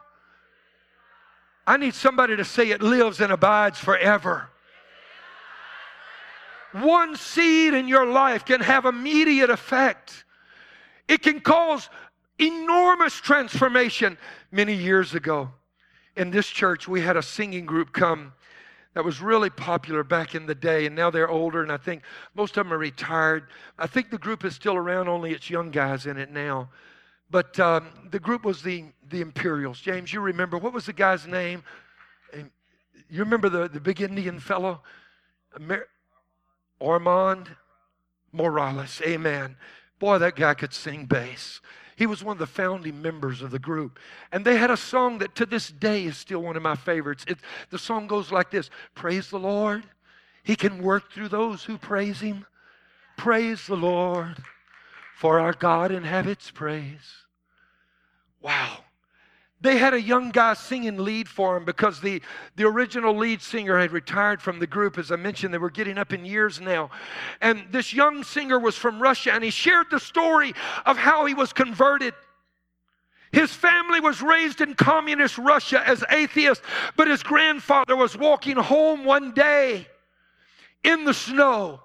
I 1.66 1.76
need 1.76 1.92
somebody 1.92 2.34
to 2.34 2.46
say 2.46 2.70
it 2.70 2.80
lives 2.80 3.20
and 3.20 3.30
abides 3.30 3.78
forever. 3.78 4.48
One 6.72 7.16
seed 7.16 7.74
in 7.74 7.88
your 7.88 8.06
life 8.06 8.44
can 8.44 8.60
have 8.60 8.84
immediate 8.84 9.50
effect. 9.50 10.24
It 11.08 11.22
can 11.22 11.40
cause 11.40 11.88
enormous 12.38 13.14
transformation. 13.14 14.18
Many 14.50 14.74
years 14.74 15.14
ago, 15.14 15.50
in 16.16 16.30
this 16.30 16.46
church, 16.46 16.88
we 16.88 17.00
had 17.00 17.16
a 17.16 17.22
singing 17.22 17.66
group 17.66 17.92
come 17.92 18.32
that 18.94 19.04
was 19.04 19.20
really 19.20 19.50
popular 19.50 20.02
back 20.02 20.34
in 20.34 20.46
the 20.46 20.54
day, 20.54 20.86
and 20.86 20.96
now 20.96 21.10
they're 21.10 21.28
older, 21.28 21.62
and 21.62 21.70
I 21.70 21.76
think 21.76 22.02
most 22.34 22.56
of 22.56 22.64
them 22.66 22.72
are 22.72 22.78
retired. 22.78 23.46
I 23.78 23.86
think 23.86 24.10
the 24.10 24.18
group 24.18 24.44
is 24.44 24.54
still 24.54 24.74
around, 24.74 25.08
only 25.08 25.32
it's 25.32 25.48
young 25.48 25.70
guys 25.70 26.06
in 26.06 26.16
it 26.16 26.30
now. 26.30 26.70
But 27.30 27.60
um, 27.60 27.88
the 28.10 28.18
group 28.18 28.44
was 28.44 28.62
the, 28.62 28.86
the 29.10 29.20
Imperials. 29.20 29.80
James, 29.80 30.12
you 30.12 30.20
remember, 30.20 30.58
what 30.58 30.72
was 30.72 30.86
the 30.86 30.92
guy's 30.92 31.26
name? 31.26 31.62
You 33.10 33.20
remember 33.20 33.48
the, 33.48 33.68
the 33.68 33.80
big 33.80 34.00
Indian 34.00 34.40
fellow? 34.40 34.82
Amer- 35.56 35.88
Armand 36.80 37.50
Morales. 38.32 39.00
Amen. 39.04 39.56
Boy, 39.98 40.18
that 40.18 40.36
guy 40.36 40.54
could 40.54 40.72
sing 40.72 41.06
bass. 41.06 41.60
He 41.96 42.06
was 42.06 42.22
one 42.22 42.36
of 42.36 42.38
the 42.38 42.46
founding 42.46 43.02
members 43.02 43.42
of 43.42 43.50
the 43.50 43.58
group. 43.58 43.98
And 44.30 44.44
they 44.44 44.56
had 44.56 44.70
a 44.70 44.76
song 44.76 45.18
that 45.18 45.34
to 45.34 45.46
this 45.46 45.68
day 45.68 46.04
is 46.04 46.16
still 46.16 46.40
one 46.40 46.56
of 46.56 46.62
my 46.62 46.76
favorites. 46.76 47.24
It, 47.26 47.38
the 47.70 47.78
song 47.78 48.06
goes 48.06 48.30
like 48.30 48.50
this 48.50 48.70
Praise 48.94 49.30
the 49.30 49.38
Lord. 49.38 49.82
He 50.44 50.54
can 50.54 50.82
work 50.82 51.12
through 51.12 51.28
those 51.28 51.64
who 51.64 51.76
praise 51.76 52.20
Him. 52.20 52.46
Praise 53.16 53.66
the 53.66 53.76
Lord, 53.76 54.36
for 55.16 55.40
our 55.40 55.52
God 55.52 55.90
inhabits 55.90 56.52
praise. 56.52 57.24
Wow. 58.40 58.84
They 59.60 59.76
had 59.76 59.92
a 59.92 60.00
young 60.00 60.30
guy 60.30 60.54
singing 60.54 60.98
lead 60.98 61.28
for 61.28 61.56
him 61.56 61.64
because 61.64 62.00
the, 62.00 62.22
the 62.54 62.64
original 62.64 63.16
lead 63.16 63.42
singer 63.42 63.78
had 63.78 63.90
retired 63.90 64.40
from 64.40 64.60
the 64.60 64.66
group. 64.66 64.98
As 64.98 65.10
I 65.10 65.16
mentioned, 65.16 65.52
they 65.52 65.58
were 65.58 65.70
getting 65.70 65.98
up 65.98 66.12
in 66.12 66.24
years 66.24 66.60
now. 66.60 66.90
And 67.40 67.64
this 67.70 67.92
young 67.92 68.22
singer 68.22 68.58
was 68.58 68.76
from 68.76 69.02
Russia, 69.02 69.32
and 69.32 69.42
he 69.42 69.50
shared 69.50 69.88
the 69.90 69.98
story 69.98 70.54
of 70.86 70.96
how 70.96 71.24
he 71.24 71.34
was 71.34 71.52
converted. 71.52 72.14
His 73.32 73.52
family 73.52 74.00
was 74.00 74.22
raised 74.22 74.60
in 74.60 74.74
communist 74.74 75.36
Russia 75.38 75.86
as 75.86 76.04
atheists, 76.10 76.64
but 76.96 77.08
his 77.08 77.22
grandfather 77.22 77.96
was 77.96 78.16
walking 78.16 78.56
home 78.56 79.04
one 79.04 79.32
day 79.32 79.88
in 80.84 81.04
the 81.04 81.12
snow 81.12 81.80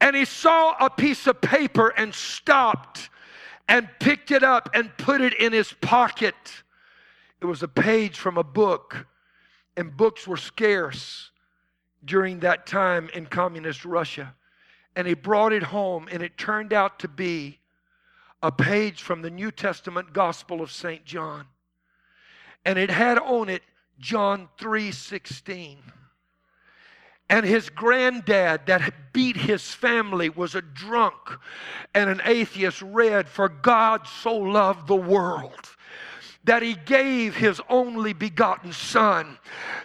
and 0.00 0.16
he 0.16 0.24
saw 0.24 0.74
a 0.80 0.88
piece 0.88 1.26
of 1.26 1.40
paper 1.40 1.88
and 1.88 2.14
stopped 2.14 3.10
and 3.68 3.88
picked 4.00 4.30
it 4.30 4.42
up 4.42 4.70
and 4.74 4.96
put 4.96 5.20
it 5.20 5.34
in 5.34 5.52
his 5.52 5.72
pocket. 5.80 6.34
It 7.40 7.46
was 7.46 7.62
a 7.62 7.68
page 7.68 8.18
from 8.18 8.36
a 8.36 8.44
book, 8.44 9.06
and 9.76 9.96
books 9.96 10.26
were 10.26 10.36
scarce 10.36 11.30
during 12.04 12.40
that 12.40 12.66
time 12.66 13.08
in 13.14 13.26
communist 13.26 13.84
Russia. 13.84 14.34
And 14.94 15.06
he 15.06 15.14
brought 15.14 15.52
it 15.52 15.62
home, 15.62 16.08
and 16.10 16.22
it 16.22 16.36
turned 16.36 16.72
out 16.72 16.98
to 17.00 17.08
be 17.08 17.58
a 18.42 18.52
page 18.52 19.02
from 19.02 19.22
the 19.22 19.30
New 19.30 19.50
Testament 19.50 20.12
Gospel 20.12 20.60
of 20.60 20.70
St. 20.70 21.04
John. 21.04 21.46
And 22.64 22.78
it 22.78 22.90
had 22.90 23.18
on 23.18 23.48
it 23.48 23.62
John 23.98 24.48
3:16. 24.58 25.78
And 27.28 27.46
his 27.46 27.70
granddad 27.70 28.66
that 28.66 29.12
beat 29.12 29.36
his 29.36 29.72
family 29.72 30.28
was 30.28 30.54
a 30.54 30.62
drunk 30.62 31.38
and 31.94 32.10
an 32.10 32.20
atheist 32.24 32.82
read, 32.82 33.28
For 33.28 33.48
God 33.48 34.06
so 34.06 34.36
loved 34.36 34.88
the 34.88 34.96
world 34.96 35.76
that 36.44 36.62
he 36.62 36.74
gave 36.74 37.36
his 37.36 37.60
only 37.68 38.12
begotten 38.14 38.72
Son, 38.72 39.38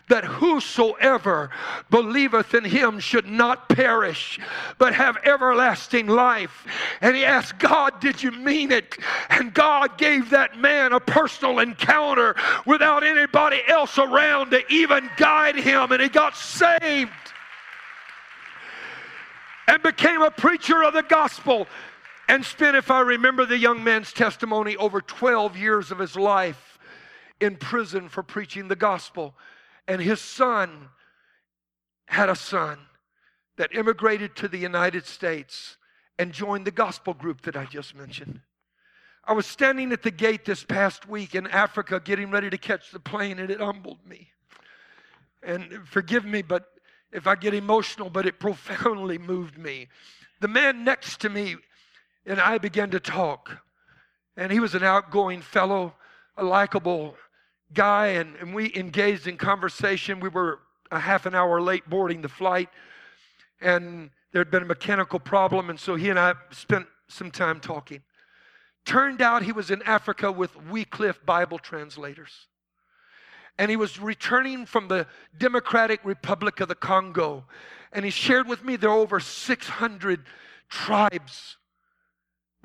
that 0.07 0.23
whosoever 0.23 1.49
believeth 1.89 2.53
in 2.53 2.63
him 2.63 2.99
should 2.99 3.27
not 3.27 3.67
perish, 3.67 4.39
but 4.77 4.93
have 4.93 5.17
everlasting 5.25 6.07
life. 6.07 6.65
And 7.01 7.15
he 7.15 7.25
asked 7.25 7.59
God, 7.59 7.99
Did 7.99 8.23
you 8.23 8.31
mean 8.31 8.71
it? 8.71 8.97
And 9.29 9.53
God 9.53 9.97
gave 9.97 10.29
that 10.29 10.57
man 10.57 10.93
a 10.93 10.99
personal 10.99 11.59
encounter 11.59 12.35
without 12.65 13.03
anybody 13.03 13.61
else 13.67 13.97
around 13.97 14.51
to 14.51 14.61
even 14.71 15.09
guide 15.17 15.57
him, 15.57 15.91
and 15.91 16.01
he 16.01 16.07
got 16.07 16.37
saved 16.37 17.11
and 19.67 19.81
became 19.83 20.21
a 20.21 20.31
preacher 20.31 20.83
of 20.83 20.93
the 20.93 21.03
gospel 21.03 21.67
and 22.27 22.43
spent, 22.43 22.75
if 22.75 22.89
I 22.89 23.01
remember 23.01 23.45
the 23.45 23.57
young 23.57 23.83
man's 23.83 24.11
testimony, 24.11 24.75
over 24.77 25.01
12 25.01 25.57
years 25.57 25.91
of 25.91 25.99
his 25.99 26.15
life 26.15 26.79
in 27.39 27.55
prison 27.57 28.09
for 28.09 28.23
preaching 28.23 28.67
the 28.67 28.75
gospel. 28.75 29.35
And 29.87 30.01
his 30.01 30.21
son 30.21 30.89
had 32.07 32.29
a 32.29 32.35
son 32.35 32.79
that 33.57 33.75
immigrated 33.75 34.35
to 34.37 34.47
the 34.47 34.57
United 34.57 35.05
States 35.05 35.77
and 36.17 36.31
joined 36.31 36.65
the 36.65 36.71
gospel 36.71 37.13
group 37.13 37.41
that 37.41 37.55
I 37.55 37.65
just 37.65 37.95
mentioned. 37.95 38.41
I 39.27 39.33
was 39.33 39.45
standing 39.45 39.91
at 39.91 40.03
the 40.03 40.11
gate 40.11 40.45
this 40.45 40.63
past 40.63 41.07
week 41.07 41.35
in 41.35 41.47
Africa 41.47 41.99
getting 42.03 42.31
ready 42.31 42.49
to 42.49 42.57
catch 42.57 42.91
the 42.91 42.99
plane, 42.99 43.39
and 43.39 43.49
it 43.49 43.59
humbled 43.59 44.05
me. 44.07 44.29
And 45.41 45.87
forgive 45.87 46.25
me, 46.25 46.41
but 46.41 46.65
if 47.11 47.27
I 47.27 47.35
get 47.35 47.53
emotional, 47.53 48.09
but 48.09 48.25
it 48.25 48.39
profoundly 48.39 49.17
moved 49.17 49.57
me. 49.57 49.87
The 50.41 50.47
man 50.47 50.83
next 50.83 51.21
to 51.21 51.29
me 51.29 51.55
and 52.25 52.39
I 52.39 52.57
began 52.57 52.91
to 52.91 52.99
talk. 52.99 53.57
And 54.37 54.51
he 54.51 54.59
was 54.59 54.75
an 54.75 54.83
outgoing 54.83 55.41
fellow, 55.41 55.93
a 56.37 56.43
likable 56.43 57.15
guy, 57.73 58.07
and, 58.07 58.35
and 58.37 58.53
we 58.53 58.73
engaged 58.75 59.27
in 59.27 59.37
conversation. 59.37 60.19
We 60.19 60.29
were 60.29 60.59
a 60.91 60.99
half 60.99 61.25
an 61.25 61.35
hour 61.35 61.61
late 61.61 61.89
boarding 61.89 62.21
the 62.21 62.29
flight, 62.29 62.69
and 63.61 64.09
there 64.31 64.41
had 64.41 64.51
been 64.51 64.63
a 64.63 64.67
mechanical 64.67 65.19
problem, 65.19 65.69
and 65.69 65.79
so 65.79 65.95
he 65.95 66.09
and 66.09 66.19
I 66.19 66.33
spent 66.51 66.87
some 67.07 67.31
time 67.31 67.59
talking. 67.59 68.01
Turned 68.85 69.21
out 69.21 69.43
he 69.43 69.51
was 69.51 69.71
in 69.71 69.81
Africa 69.83 70.31
with 70.31 70.55
Wycliffe 70.69 71.25
Bible 71.25 71.57
translators. 71.57 72.47
And 73.57 73.71
he 73.71 73.77
was 73.77 73.99
returning 73.99 74.65
from 74.65 74.89
the 74.89 75.07
Democratic 75.37 76.01
Republic 76.03 76.59
of 76.59 76.67
the 76.67 76.75
Congo. 76.75 77.45
And 77.93 78.03
he 78.03 78.11
shared 78.11 78.47
with 78.47 78.63
me 78.63 78.75
there 78.75 78.89
are 78.89 78.97
over 78.97 79.19
600 79.19 80.25
tribes 80.69 81.55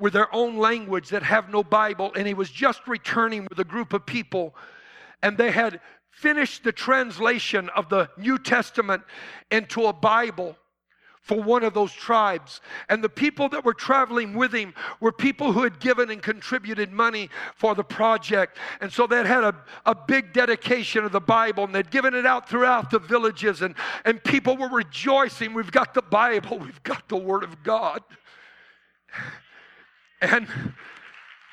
with 0.01 0.13
their 0.13 0.33
own 0.35 0.57
language 0.57 1.09
that 1.09 1.23
have 1.23 1.49
no 1.49 1.63
Bible, 1.63 2.11
and 2.15 2.27
he 2.27 2.33
was 2.33 2.49
just 2.49 2.87
returning 2.87 3.47
with 3.49 3.59
a 3.59 3.63
group 3.63 3.93
of 3.93 4.05
people, 4.05 4.55
and 5.21 5.37
they 5.37 5.51
had 5.51 5.79
finished 6.09 6.63
the 6.63 6.71
translation 6.71 7.69
of 7.69 7.87
the 7.87 8.09
New 8.17 8.37
Testament 8.37 9.03
into 9.49 9.85
a 9.85 9.93
Bible 9.93 10.57
for 11.21 11.39
one 11.41 11.63
of 11.63 11.73
those 11.73 11.91
tribes. 11.93 12.61
And 12.89 13.03
the 13.03 13.09
people 13.09 13.47
that 13.49 13.63
were 13.63 13.75
traveling 13.75 14.33
with 14.33 14.51
him 14.51 14.73
were 14.99 15.11
people 15.11 15.53
who 15.53 15.63
had 15.63 15.79
given 15.79 16.09
and 16.09 16.21
contributed 16.21 16.91
money 16.91 17.29
for 17.55 17.75
the 17.75 17.83
project. 17.83 18.57
And 18.81 18.91
so 18.91 19.05
they 19.05 19.17
had 19.17 19.43
a, 19.43 19.55
a 19.85 19.93
big 19.93 20.33
dedication 20.33 21.05
of 21.05 21.11
the 21.11 21.21
Bible 21.21 21.63
and 21.63 21.75
they'd 21.75 21.91
given 21.91 22.15
it 22.15 22.25
out 22.25 22.49
throughout 22.49 22.89
the 22.89 22.99
villages. 22.99 23.61
And, 23.61 23.75
and 24.03 24.23
people 24.23 24.57
were 24.57 24.69
rejoicing. 24.69 25.53
We've 25.53 25.71
got 25.71 25.93
the 25.93 26.01
Bible, 26.01 26.57
we've 26.57 26.83
got 26.83 27.07
the 27.07 27.17
Word 27.17 27.43
of 27.43 27.61
God. 27.61 28.01
And, 30.21 30.47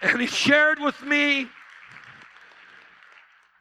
and 0.03 0.21
he 0.21 0.27
shared 0.27 0.79
with 0.79 1.03
me, 1.03 1.49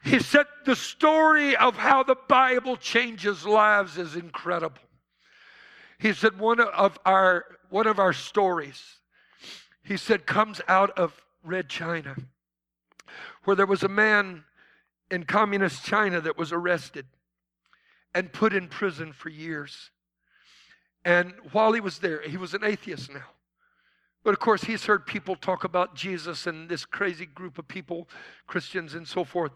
he 0.03 0.19
said, 0.19 0.45
the 0.65 0.75
story 0.75 1.55
of 1.55 1.75
how 1.75 2.03
the 2.03 2.17
Bible 2.27 2.77
changes 2.77 3.45
lives 3.45 3.97
is 3.97 4.15
incredible. 4.15 4.81
He 5.97 6.13
said, 6.13 6.37
one 6.37 6.59
of 6.59 6.99
our, 7.05 7.45
one 7.69 7.87
of 7.87 7.99
our 7.99 8.13
stories, 8.13 8.99
he 9.83 9.97
said, 9.97 10.25
comes 10.25 10.61
out 10.67 10.91
of 10.91 11.21
Red 11.43 11.69
China, 11.69 12.15
where 13.45 13.55
there 13.55 13.65
was 13.65 13.83
a 13.83 13.89
man 13.89 14.43
in 15.09 15.23
communist 15.23 15.85
China 15.85 16.19
that 16.21 16.37
was 16.37 16.51
arrested 16.51 17.05
and 18.13 18.31
put 18.31 18.53
in 18.53 18.67
prison 18.67 19.13
for 19.13 19.29
years. 19.29 19.91
And 21.05 21.33
while 21.53 21.71
he 21.71 21.79
was 21.79 21.99
there, 21.99 22.21
he 22.21 22.37
was 22.37 22.53
an 22.53 22.63
atheist 22.63 23.09
now. 23.11 23.23
But 24.23 24.33
of 24.33 24.39
course, 24.39 24.63
he's 24.63 24.85
heard 24.85 25.05
people 25.05 25.35
talk 25.35 25.63
about 25.63 25.95
Jesus 25.95 26.47
and 26.47 26.67
this 26.67 26.85
crazy 26.85 27.25
group 27.25 27.57
of 27.57 27.67
people, 27.67 28.09
Christians 28.45 28.93
and 28.93 29.07
so 29.07 29.23
forth. 29.23 29.51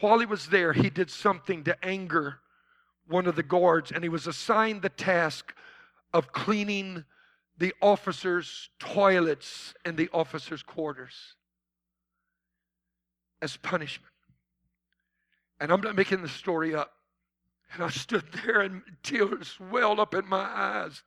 While 0.00 0.18
he 0.18 0.26
was 0.26 0.48
there, 0.48 0.72
he 0.72 0.90
did 0.90 1.10
something 1.10 1.64
to 1.64 1.84
anger 1.84 2.40
one 3.06 3.26
of 3.26 3.36
the 3.36 3.42
guards, 3.42 3.90
and 3.92 4.02
he 4.02 4.08
was 4.08 4.26
assigned 4.26 4.82
the 4.82 4.88
task 4.88 5.54
of 6.12 6.32
cleaning 6.32 7.04
the 7.58 7.74
officers' 7.80 8.70
toilets 8.78 9.74
and 9.84 9.96
the 9.96 10.08
officers' 10.12 10.62
quarters 10.62 11.36
as 13.40 13.56
punishment. 13.56 14.12
And 15.60 15.72
I'm 15.72 15.80
not 15.80 15.94
making 15.94 16.22
the 16.22 16.28
story 16.28 16.74
up. 16.74 16.92
And 17.74 17.82
I 17.82 17.88
stood 17.90 18.24
there 18.44 18.60
and 18.60 18.82
tears 19.02 19.58
welled 19.60 20.00
up 20.00 20.14
in 20.14 20.28
my 20.28 20.44
eyes. 20.44 21.02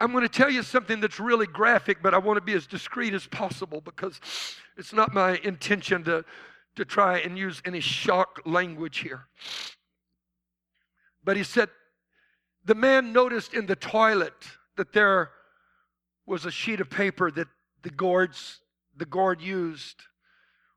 I'm 0.00 0.12
going 0.12 0.22
to 0.22 0.28
tell 0.28 0.50
you 0.50 0.62
something 0.62 1.00
that's 1.00 1.18
really 1.18 1.46
graphic, 1.46 1.98
but 2.02 2.14
I 2.14 2.18
want 2.18 2.36
to 2.36 2.40
be 2.40 2.52
as 2.52 2.66
discreet 2.66 3.14
as 3.14 3.26
possible 3.26 3.80
because 3.80 4.20
it's 4.76 4.92
not 4.92 5.12
my 5.12 5.38
intention 5.38 6.04
to, 6.04 6.24
to 6.76 6.84
try 6.84 7.18
and 7.18 7.36
use 7.36 7.60
any 7.64 7.80
shock 7.80 8.40
language 8.44 8.98
here. 8.98 9.26
But 11.24 11.36
he 11.36 11.42
said, 11.42 11.68
the 12.64 12.76
man 12.76 13.12
noticed 13.12 13.54
in 13.54 13.66
the 13.66 13.76
toilet 13.76 14.34
that 14.76 14.92
there 14.92 15.30
was 16.26 16.44
a 16.44 16.50
sheet 16.50 16.80
of 16.80 16.90
paper 16.90 17.30
that 17.30 17.48
the 17.82 17.90
guards 17.90 18.60
the 18.98 19.06
guard 19.06 19.40
used 19.40 20.02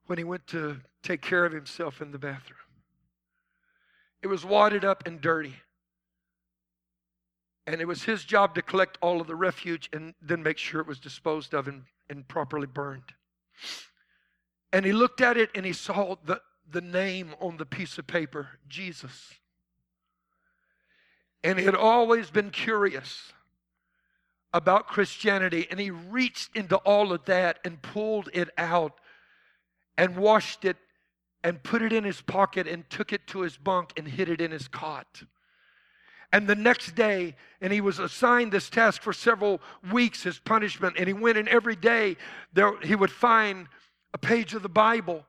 when 0.06 0.18
he 0.18 0.24
went 0.24 0.46
to 0.48 0.80
take 1.04 1.22
care 1.22 1.44
of 1.44 1.52
himself 1.52 2.02
in 2.02 2.12
the 2.12 2.20
bathroom. 2.20 2.60
It 4.22 4.28
was 4.28 4.46
wadded 4.46 4.86
up 4.86 5.08
and 5.08 5.20
dirty. 5.20 5.56
And 7.68 7.80
it 7.80 7.88
was 7.88 8.04
his 8.04 8.24
job 8.24 8.56
to 8.56 8.62
collect 8.62 8.98
all 9.02 9.22
of 9.22 9.28
the 9.28 9.36
refuge 9.36 9.90
and 9.94 10.14
then 10.22 10.42
make 10.42 10.58
sure 10.58 10.82
it 10.82 10.88
was 10.88 11.00
disposed 11.00 11.54
of 11.54 11.68
and, 11.68 11.84
and 12.10 12.28
properly 12.28 12.68
burned. 12.68 13.14
And 14.74 14.86
he 14.86 14.94
looked 14.94 15.22
at 15.22 15.38
it 15.38 15.50
and 15.54 15.66
he 15.66 15.74
saw 15.74 16.16
the, 16.26 16.42
the 16.70 16.82
name 16.82 17.36
on 17.40 17.58
the 17.58 17.66
piece 17.66 17.98
of 17.98 18.08
paper 18.08 18.50
Jesus. 18.68 19.34
And 21.44 21.60
he 21.60 21.66
had 21.66 21.76
always 21.76 22.30
been 22.30 22.52
curious 22.52 23.34
about 24.54 24.88
Christianity. 24.88 25.68
And 25.70 25.80
he 25.80 25.92
reached 25.92 26.56
into 26.56 26.78
all 26.78 27.14
of 27.14 27.26
that 27.26 27.60
and 27.64 27.82
pulled 27.82 28.30
it 28.34 28.50
out 28.58 28.94
and 29.98 30.16
washed 30.16 30.66
it 30.66 30.78
and 31.44 31.62
put 31.64 31.82
it 31.82 31.92
in 31.92 32.04
his 32.04 32.22
pocket 32.22 32.68
and 32.68 32.90
took 32.90 33.12
it 33.12 33.26
to 33.28 33.42
his 33.42 33.58
bunk 33.58 33.94
and 33.98 34.08
hid 34.08 34.30
it 34.30 34.42
in 34.42 34.52
his 34.52 34.68
cot. 34.68 35.24
And 36.32 36.48
the 36.48 36.56
next 36.56 36.96
day, 36.96 37.36
and 37.60 37.74
he 37.74 37.82
was 37.82 38.00
assigned 38.00 38.52
this 38.52 38.70
task 38.70 39.02
for 39.02 39.14
several 39.14 39.62
weeks, 39.92 40.24
his 40.24 40.40
punishment. 40.40 40.96
And 40.98 41.08
he 41.08 41.14
went 41.14 41.38
and 41.38 41.48
every 41.50 41.76
day, 41.76 42.18
there, 42.54 42.80
he 42.82 42.96
would 42.96 43.12
find 43.12 43.68
a 44.14 44.18
page 44.18 44.54
of 44.54 44.62
the 44.62 44.70
Bible 44.70 45.26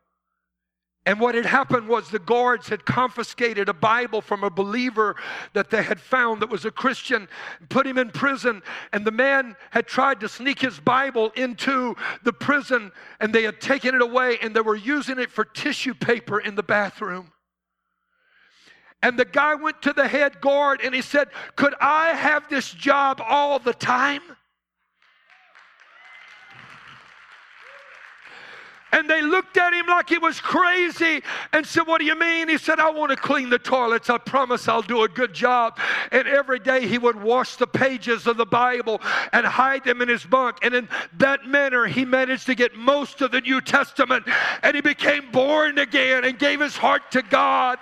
And 1.04 1.18
what 1.18 1.34
had 1.34 1.46
happened 1.46 1.88
was 1.88 2.10
the 2.10 2.20
guards 2.20 2.68
had 2.68 2.84
confiscated 2.84 3.68
a 3.68 3.72
Bible 3.74 4.20
from 4.20 4.44
a 4.44 4.50
believer 4.50 5.16
that 5.52 5.68
they 5.68 5.82
had 5.82 5.98
found 5.98 6.40
that 6.40 6.48
was 6.48 6.64
a 6.64 6.70
Christian, 6.70 7.28
put 7.68 7.86
him 7.86 7.98
in 7.98 8.10
prison. 8.10 8.62
And 8.92 9.04
the 9.04 9.10
man 9.10 9.56
had 9.70 9.88
tried 9.88 10.20
to 10.20 10.28
sneak 10.28 10.60
his 10.60 10.78
Bible 10.78 11.32
into 11.34 11.96
the 12.22 12.32
prison, 12.32 12.92
and 13.18 13.32
they 13.32 13.42
had 13.42 13.60
taken 13.60 13.96
it 13.96 14.02
away, 14.02 14.38
and 14.42 14.54
they 14.54 14.60
were 14.60 14.76
using 14.76 15.18
it 15.18 15.30
for 15.30 15.44
tissue 15.44 15.94
paper 15.94 16.38
in 16.38 16.54
the 16.54 16.62
bathroom. 16.62 17.32
And 19.02 19.18
the 19.18 19.24
guy 19.24 19.54
went 19.56 19.82
to 19.82 19.92
the 19.92 20.06
head 20.06 20.40
guard 20.40 20.80
and 20.82 20.94
he 20.94 21.02
said, 21.02 21.28
Could 21.56 21.74
I 21.80 22.14
have 22.14 22.48
this 22.48 22.70
job 22.70 23.20
all 23.24 23.58
the 23.58 23.74
time? 23.74 24.22
And 28.94 29.08
they 29.08 29.22
looked 29.22 29.56
at 29.56 29.72
him 29.72 29.86
like 29.86 30.10
he 30.10 30.18
was 30.18 30.38
crazy 30.38 31.22
and 31.54 31.66
said, 31.66 31.86
What 31.86 31.98
do 31.98 32.04
you 32.04 32.14
mean? 32.14 32.48
He 32.48 32.58
said, 32.58 32.78
I 32.78 32.90
want 32.90 33.10
to 33.10 33.16
clean 33.16 33.48
the 33.48 33.58
toilets. 33.58 34.10
I 34.10 34.18
promise 34.18 34.68
I'll 34.68 34.82
do 34.82 35.02
a 35.02 35.08
good 35.08 35.32
job. 35.32 35.78
And 36.12 36.28
every 36.28 36.58
day 36.58 36.86
he 36.86 36.98
would 36.98 37.20
wash 37.20 37.56
the 37.56 37.66
pages 37.66 38.26
of 38.26 38.36
the 38.36 38.44
Bible 38.44 39.00
and 39.32 39.46
hide 39.46 39.84
them 39.84 40.02
in 40.02 40.08
his 40.08 40.24
bunk. 40.24 40.58
And 40.60 40.74
in 40.74 40.88
that 41.16 41.46
manner, 41.46 41.86
he 41.86 42.04
managed 42.04 42.44
to 42.46 42.54
get 42.54 42.76
most 42.76 43.22
of 43.22 43.30
the 43.30 43.40
New 43.40 43.62
Testament. 43.62 44.28
And 44.62 44.76
he 44.76 44.82
became 44.82 45.30
born 45.32 45.78
again 45.78 46.24
and 46.24 46.38
gave 46.38 46.60
his 46.60 46.76
heart 46.76 47.10
to 47.12 47.22
God. 47.22 47.78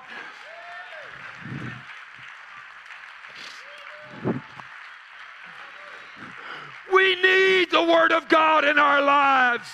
We 6.93 7.15
need 7.17 7.71
the 7.71 7.83
Word 7.83 8.13
of 8.13 8.29
God 8.29 8.65
in 8.65 8.79
our 8.79 9.01
lives. 9.01 9.69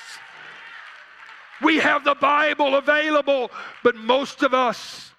We 1.62 1.78
have 1.78 2.04
the 2.04 2.14
Bible 2.14 2.76
available, 2.76 3.50
but 3.82 3.96
most 3.96 4.42
of 4.42 4.52
us, 4.52 5.12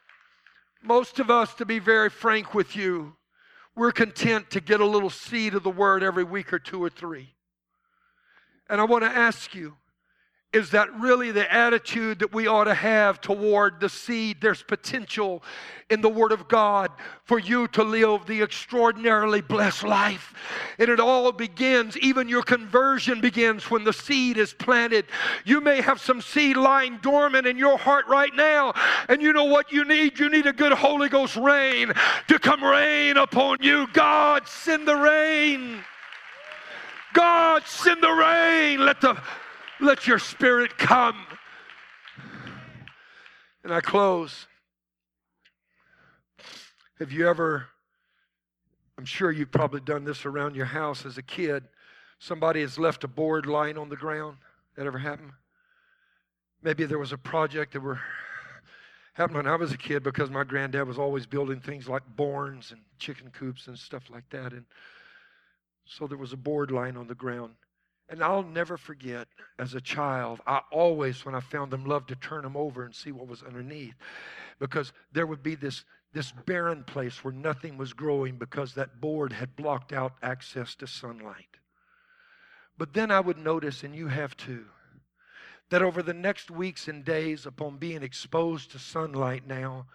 most 0.83 1.19
of 1.19 1.31
us, 1.31 1.53
to 1.55 1.65
be 1.65 1.79
very 1.79 2.09
frank 2.09 2.53
with 2.53 2.75
you, 2.75 3.15
we're 3.75 3.91
content 3.91 4.51
to 4.51 4.61
get 4.61 4.79
a 4.79 4.85
little 4.85 5.09
seed 5.09 5.55
of 5.55 5.63
the 5.63 5.69
Word 5.69 6.03
every 6.03 6.23
week 6.23 6.53
or 6.53 6.59
two 6.59 6.83
or 6.83 6.89
three. 6.89 7.33
And 8.69 8.79
I 8.79 8.83
want 8.83 9.03
to 9.03 9.09
ask 9.09 9.55
you, 9.55 9.75
is 10.53 10.71
that 10.71 10.93
really 10.97 11.31
the 11.31 11.51
attitude 11.53 12.19
that 12.19 12.33
we 12.33 12.47
ought 12.47 12.63
to 12.63 12.73
have 12.73 13.19
toward 13.19 13.81
the 13.81 13.89
seed? 13.89 14.37
There's 14.39 14.63
potential 14.63 15.43
in 15.89 15.99
the 15.99 16.09
Word 16.09 16.31
of 16.31 16.47
God 16.47 16.89
for 17.25 17.37
you 17.37 17.67
to 17.69 17.83
live 17.83 18.25
the 18.25 18.41
extraordinarily 18.41 19.41
blessed 19.41 19.83
life. 19.83 20.33
And 20.79 20.89
it 20.89 21.01
all 21.01 21.33
begins, 21.33 21.97
even 21.97 22.29
your 22.29 22.43
conversion 22.43 23.19
begins 23.19 23.69
when 23.69 23.83
the 23.83 23.91
seed 23.91 24.37
is 24.37 24.53
planted. 24.53 25.05
You 25.43 25.59
may 25.59 25.81
have 25.81 25.99
some 25.99 26.21
seed 26.21 26.55
lying 26.55 26.99
dormant 27.01 27.45
in 27.45 27.57
your 27.57 27.77
heart 27.77 28.05
right 28.07 28.33
now. 28.33 28.73
And 29.09 29.21
you 29.21 29.33
know 29.33 29.45
what 29.45 29.73
you 29.73 29.83
need? 29.83 30.17
You 30.17 30.29
need 30.29 30.45
a 30.45 30.53
good 30.53 30.71
Holy 30.71 31.09
Ghost 31.09 31.35
rain 31.35 31.91
to 32.29 32.39
come 32.39 32.63
rain 32.63 33.17
upon 33.17 33.57
you. 33.61 33.87
God, 33.91 34.47
send 34.47 34.87
the 34.87 34.95
rain. 34.95 35.83
God, 37.13 37.63
send 37.65 38.01
the 38.01 38.11
rain. 38.11 38.85
Let 38.85 39.01
the 39.01 39.17
let 39.79 40.07
your 40.07 40.19
spirit 40.19 40.77
come. 40.77 41.25
And 43.63 43.73
I 43.73 43.81
close. 43.81 44.47
Have 46.99 47.11
you 47.11 47.27
ever, 47.27 47.67
I'm 48.97 49.05
sure 49.05 49.31
you've 49.31 49.51
probably 49.51 49.81
done 49.81 50.03
this 50.03 50.25
around 50.25 50.55
your 50.55 50.65
house 50.65 51.05
as 51.05 51.17
a 51.17 51.21
kid. 51.21 51.65
Somebody 52.19 52.61
has 52.61 52.79
left 52.79 53.03
a 53.03 53.07
board 53.07 53.45
lying 53.45 53.77
on 53.77 53.89
the 53.89 53.95
ground. 53.95 54.37
That 54.75 54.87
ever 54.87 54.97
happened? 54.97 55.31
Maybe 56.63 56.85
there 56.85 56.97
was 56.97 57.11
a 57.11 57.17
project 57.17 57.73
that 57.73 57.81
were 57.81 57.99
happened 59.13 59.37
when 59.37 59.47
I 59.47 59.55
was 59.55 59.71
a 59.71 59.77
kid 59.77 60.03
because 60.03 60.29
my 60.29 60.43
granddad 60.43 60.87
was 60.87 60.99
always 60.99 61.25
building 61.25 61.59
things 61.59 61.87
like 61.87 62.03
barns 62.15 62.71
and 62.71 62.81
chicken 62.99 63.31
coops 63.31 63.67
and 63.67 63.77
stuff 63.77 64.03
like 64.11 64.29
that. 64.29 64.53
And 64.53 64.65
so 65.85 66.05
there 66.05 66.17
was 66.19 66.33
a 66.33 66.37
board 66.37 66.69
lying 66.69 66.95
on 66.95 67.07
the 67.07 67.15
ground. 67.15 67.53
And 68.09 68.23
I'll 68.23 68.43
never 68.43 68.77
forget 68.77 69.27
as 69.59 69.73
a 69.73 69.81
child, 69.81 70.39
I 70.47 70.61
always, 70.71 71.25
when 71.25 71.35
I 71.35 71.41
found 71.41 71.71
them, 71.71 71.85
loved 71.85 72.07
to 72.09 72.15
turn 72.15 72.43
them 72.43 72.55
over 72.55 72.85
and 72.85 72.95
see 72.95 73.11
what 73.11 73.27
was 73.27 73.43
underneath. 73.43 73.95
Because 74.59 74.93
there 75.11 75.27
would 75.27 75.43
be 75.43 75.55
this, 75.55 75.83
this 76.13 76.31
barren 76.31 76.83
place 76.85 77.23
where 77.23 77.33
nothing 77.33 77.77
was 77.77 77.91
growing 77.93 78.37
because 78.37 78.73
that 78.73 79.01
board 79.01 79.33
had 79.33 79.57
blocked 79.57 79.91
out 79.91 80.13
access 80.23 80.73
to 80.75 80.87
sunlight. 80.87 81.57
But 82.77 82.93
then 82.93 83.11
I 83.11 83.19
would 83.19 83.37
notice, 83.37 83.83
and 83.83 83.93
you 83.93 84.07
have 84.07 84.37
too, 84.37 84.65
that 85.69 85.81
over 85.81 86.01
the 86.01 86.13
next 86.13 86.49
weeks 86.49 86.87
and 86.87 87.03
days, 87.03 87.45
upon 87.45 87.77
being 87.77 88.03
exposed 88.03 88.71
to 88.71 88.79
sunlight 88.79 89.45
now, 89.45 89.87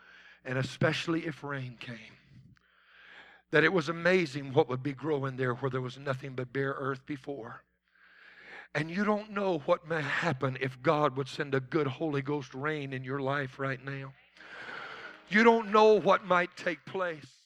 and 0.45 0.59
especially 0.59 1.27
if 1.27 1.43
rain 1.43 1.77
came, 1.81 1.97
that 3.53 3.65
it 3.65 3.73
was 3.73 3.89
amazing 3.89 4.53
what 4.53 4.69
would 4.69 4.83
be 4.83 4.93
growing 4.93 5.37
there 5.37 5.55
where 5.55 5.71
there 5.71 5.81
was 5.81 5.99
nothing 5.99 6.35
but 6.35 6.53
bare 6.53 6.75
earth 6.79 7.07
before. 7.07 7.63
And 8.75 8.91
you 8.91 9.05
don't 9.05 9.31
know 9.31 9.59
what 9.67 9.87
may 9.87 10.01
happen 10.01 10.57
if 10.61 10.83
God 10.83 11.17
would 11.17 11.29
send 11.29 11.55
a 11.55 11.61
good 11.61 11.87
Holy 11.87 12.23
Ghost 12.23 12.55
rain 12.55 12.93
in 12.93 13.05
your 13.05 13.21
life 13.21 13.59
right 13.59 13.83
now. 13.85 14.15
You 15.29 15.45
don't 15.45 15.71
know 15.71 16.01
what 16.01 16.25
might 16.25 16.57
take 16.57 16.85
place. 16.87 17.42